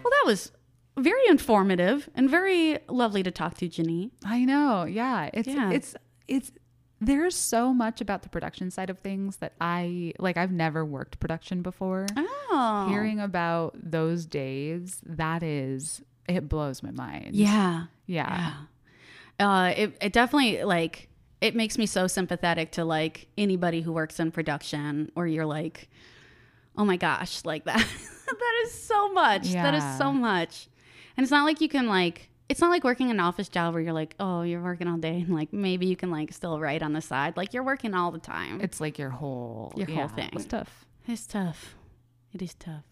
Well, 0.04 0.12
that 0.12 0.24
was 0.26 0.52
very 0.98 1.28
informative 1.28 2.10
and 2.16 2.30
very 2.30 2.80
lovely 2.88 3.24
to 3.24 3.32
talk 3.32 3.56
to, 3.58 3.68
Jenny. 3.68 4.12
I 4.26 4.45
know. 4.45 4.86
Yeah. 4.86 5.30
It's 5.34 5.48
Yeah. 5.48 5.72
it's 5.72 5.95
it's 6.28 6.52
there's 7.00 7.36
so 7.36 7.74
much 7.74 8.02
about 8.02 8.24
the 8.24 8.30
production 8.30 8.72
side 8.72 8.89
of 8.89 9.00
things 9.00 9.38
that 9.38 9.54
I 9.62 10.14
like. 10.20 10.38
I've 10.38 10.52
never 10.52 10.84
worked 10.84 11.20
production 11.20 11.62
before. 11.62 12.08
Oh. 12.16 12.88
Hearing 12.89 13.20
about 13.20 13.76
those 13.76 14.26
days, 14.26 15.00
that 15.06 15.43
is, 15.43 16.02
it 16.28 16.50
blows 16.50 16.82
my 16.82 16.91
mind. 16.91 17.36
Yeah. 17.36 17.86
Yeah. 18.08 18.54
Uh, 19.39 19.74
it, 19.76 19.98
it 20.02 20.14
definitely 20.14 20.64
like 20.64 21.10
it 21.39 21.56
makes 21.56 21.78
me 21.78 21.86
so 21.86 22.08
sympathetic 22.08 22.72
to 22.72 22.86
like 22.86 23.28
anybody 23.38 23.82
who 23.82 23.91
works 23.91 24.20
in 24.20 24.32
production 24.32 25.12
or 25.16 25.28
you're 25.28 25.45
like, 25.45 25.89
oh 26.76 26.86
my 26.86 26.98
gosh, 26.98 27.45
like 27.45 27.64
that. 27.66 27.78
that 27.78 28.62
is 28.64 28.74
so 28.74 29.12
much. 29.14 29.52
That 29.54 29.76
is 29.76 29.98
so 29.98 30.12
much. 30.12 30.68
And 31.16 31.24
it's 31.24 31.32
not 31.32 31.45
like 31.45 31.62
you 31.62 31.70
can 31.70 31.88
like 31.88 32.30
it's 32.50 32.62
not 32.62 32.70
like 32.70 32.84
working 32.84 33.12
an 33.12 33.20
office 33.20 33.50
job 33.50 33.74
where 33.74 33.84
you're 33.84 33.93
like, 33.93 34.16
oh, 34.20 34.41
you're 34.41 34.62
working 34.62 34.88
all 34.88 34.98
day 34.98 35.22
and 35.22 35.34
like 35.34 35.52
maybe 35.52 35.86
you 35.86 35.95
can 35.95 36.12
like 36.12 36.32
still 36.34 36.60
write 36.60 36.82
on 36.82 36.93
the 36.93 37.02
side. 37.02 37.36
Like 37.36 37.54
you're 37.54 37.64
working 37.64 37.93
all 37.93 38.12
the 38.12 38.20
time. 38.20 38.62
It's 38.62 38.80
like 38.80 38.98
your 38.98 39.10
whole 39.10 39.74
Your 39.76 39.88
whole 39.88 40.08
thing. 40.08 40.30
It's 40.34 40.45
tough. 40.45 40.86
It's 41.08 41.28
tough. 41.28 41.76
It 42.34 42.41
is 42.41 42.54
tough. 42.54 42.84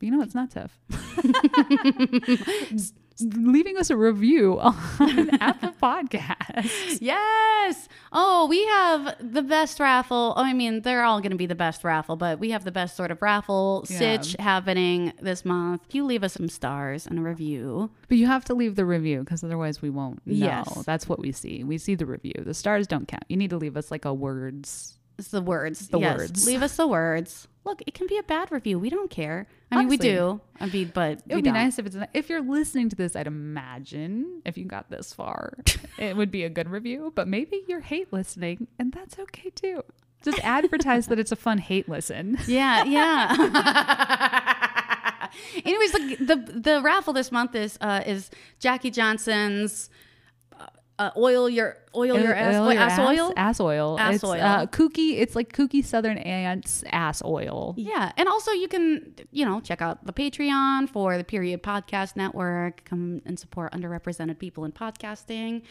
You 0.00 0.12
know, 0.12 0.22
it's 0.22 0.34
not 0.34 0.50
tough. 0.50 0.78
Leaving 3.20 3.76
us 3.76 3.90
a 3.90 3.96
review 3.96 4.58
on 4.60 5.30
Apple 5.40 5.72
Podcasts. 5.82 6.98
Yes. 7.00 7.88
Oh, 8.12 8.46
we 8.48 8.64
have 8.66 9.16
the 9.20 9.42
best 9.42 9.80
raffle. 9.80 10.34
Oh, 10.36 10.42
I 10.42 10.52
mean, 10.52 10.82
they're 10.82 11.02
all 11.04 11.20
going 11.20 11.32
to 11.32 11.36
be 11.36 11.46
the 11.46 11.54
best 11.54 11.84
raffle, 11.84 12.16
but 12.16 12.38
we 12.38 12.50
have 12.50 12.64
the 12.64 12.72
best 12.72 12.96
sort 12.96 13.10
of 13.10 13.20
raffle 13.20 13.84
Yeah. 13.88 13.98
sitch 13.98 14.36
happening 14.38 15.12
this 15.20 15.44
month. 15.44 15.82
You 15.94 16.04
leave 16.04 16.22
us 16.24 16.32
some 16.34 16.48
stars 16.48 17.06
and 17.06 17.18
a 17.18 17.22
review, 17.22 17.90
But 18.08 18.18
you 18.18 18.26
have 18.26 18.44
to 18.46 18.54
leave 18.54 18.76
the 18.76 18.84
review 18.86 19.20
because 19.20 19.42
otherwise 19.44 19.82
we 19.82 19.90
won't 19.90 20.26
know. 20.26 20.34
Yes. 20.46 20.84
That's 20.84 21.08
what 21.08 21.18
we 21.18 21.32
see. 21.32 21.64
We 21.64 21.78
see 21.78 21.94
the 21.94 22.06
review. 22.06 22.34
The 22.44 22.54
stars 22.54 22.86
don't 22.86 23.06
count. 23.08 23.24
You 23.28 23.36
need 23.36 23.50
to 23.50 23.56
leave 23.58 23.76
us 23.76 23.90
like 23.90 24.04
a 24.04 24.14
words. 24.14 24.94
it's 25.18 25.28
the 25.28 25.42
words. 25.42 25.88
The 25.88 25.98
Yes. 25.98 26.18
words. 26.18 26.46
Leave 26.46 26.62
us 26.62 26.76
the 26.76 26.86
words. 26.86 27.48
Look, 27.68 27.82
it 27.86 27.92
can 27.92 28.06
be 28.06 28.16
a 28.16 28.22
bad 28.22 28.50
review. 28.50 28.78
We 28.78 28.88
don't 28.88 29.10
care. 29.10 29.46
I 29.70 29.76
mean, 29.76 29.88
we 29.88 29.98
do. 29.98 30.40
I 30.58 30.66
mean, 30.66 30.90
but 30.94 31.20
It 31.28 31.34
would 31.34 31.44
be 31.44 31.50
don't. 31.50 31.54
nice 31.54 31.78
if 31.78 31.84
it's 31.84 31.96
if 32.14 32.30
you're 32.30 32.40
listening 32.40 32.88
to 32.88 32.96
this. 32.96 33.14
I'd 33.14 33.26
imagine 33.26 34.40
if 34.46 34.56
you 34.56 34.64
got 34.64 34.88
this 34.88 35.12
far, 35.12 35.52
it 35.98 36.16
would 36.16 36.30
be 36.30 36.44
a 36.44 36.48
good 36.48 36.70
review. 36.70 37.12
But 37.14 37.28
maybe 37.28 37.62
you're 37.68 37.80
hate 37.80 38.10
listening, 38.10 38.68
and 38.78 38.90
that's 38.90 39.18
okay 39.18 39.50
too. 39.50 39.82
Just 40.24 40.38
advertise 40.42 41.08
that 41.08 41.18
it's 41.18 41.30
a 41.30 41.36
fun 41.36 41.58
hate 41.58 41.88
listen. 41.90 42.38
Yeah, 42.46 42.84
yeah. 42.84 43.36
Anyways, 45.64 45.92
the, 45.92 46.16
the 46.20 46.60
the 46.60 46.80
raffle 46.82 47.12
this 47.12 47.30
month 47.30 47.54
is 47.54 47.76
uh, 47.82 48.02
is 48.06 48.30
Jackie 48.60 48.90
Johnson's 48.90 49.90
uh, 50.98 51.02
uh, 51.02 51.10
oil 51.16 51.48
your 51.48 51.76
oil 51.94 52.18
your 52.18 52.34
ass, 52.34 52.54
Oil 52.56 52.72
your 52.72 52.82
ass 52.82 52.98
oil. 52.98 53.32
ass 53.36 53.60
oil, 53.60 53.96
Ass 53.98 54.14
it's, 54.16 54.24
oil. 54.24 54.40
Uh, 54.40 54.66
kooky. 54.66 55.18
It's 55.18 55.34
like 55.36 55.52
kooky 55.52 55.84
Southern 55.84 56.18
ants 56.18 56.84
ass 56.90 57.22
oil. 57.24 57.74
Yeah, 57.76 58.12
and 58.16 58.28
also 58.28 58.50
you 58.52 58.68
can 58.68 59.14
you 59.30 59.44
know 59.44 59.60
check 59.60 59.80
out 59.80 60.04
the 60.06 60.12
Patreon 60.12 60.88
for 60.88 61.16
the 61.16 61.24
Period 61.24 61.62
Podcast 61.62 62.16
Network. 62.16 62.84
Come 62.84 63.22
and 63.24 63.38
support 63.38 63.72
underrepresented 63.72 64.38
people 64.38 64.64
in 64.64 64.72
podcasting, 64.72 65.62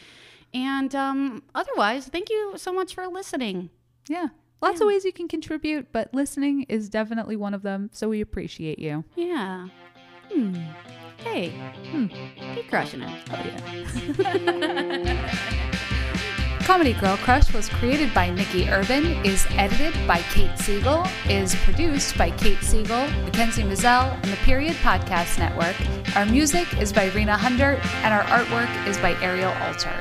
and 0.54 0.94
um, 0.94 1.42
otherwise, 1.54 2.06
thank 2.08 2.30
you 2.30 2.54
so 2.56 2.72
much 2.72 2.94
for 2.94 3.06
listening. 3.06 3.70
Yeah. 4.08 4.28
Lots 4.60 4.80
of 4.80 4.88
ways 4.88 5.04
you 5.04 5.12
can 5.12 5.28
contribute, 5.28 5.92
but 5.92 6.12
listening 6.12 6.64
is 6.68 6.88
definitely 6.88 7.36
one 7.36 7.54
of 7.54 7.62
them. 7.62 7.90
So 7.92 8.08
we 8.08 8.20
appreciate 8.20 8.80
you. 8.80 9.04
Yeah. 9.14 9.68
Hmm. 10.32 10.56
Hey. 11.18 11.50
Hmm. 11.90 12.06
Keep 12.54 12.68
crushing 12.68 13.02
it. 13.02 13.10
Oh 13.30 13.42
yeah. 14.18 15.34
Comedy 16.68 16.92
Girl 16.92 17.16
Crush 17.16 17.52
was 17.54 17.66
created 17.70 18.12
by 18.12 18.28
Nikki 18.28 18.68
Irvin, 18.68 19.06
is 19.24 19.46
edited 19.52 19.94
by 20.06 20.18
Kate 20.34 20.56
Siegel, 20.58 21.02
is 21.26 21.54
produced 21.54 22.18
by 22.18 22.30
Kate 22.32 22.62
Siegel, 22.62 23.08
Mackenzie 23.24 23.64
Mazel, 23.64 23.88
and 24.22 24.24
the 24.30 24.36
Period 24.44 24.74
Podcast 24.76 25.38
Network. 25.38 25.74
Our 26.14 26.26
music 26.26 26.66
is 26.78 26.92
by 26.92 27.06
Rena 27.12 27.38
Hundert, 27.38 27.82
and 28.04 28.12
our 28.12 28.22
artwork 28.24 28.86
is 28.86 28.98
by 28.98 29.14
Ariel 29.22 29.54
Alter. 29.62 29.94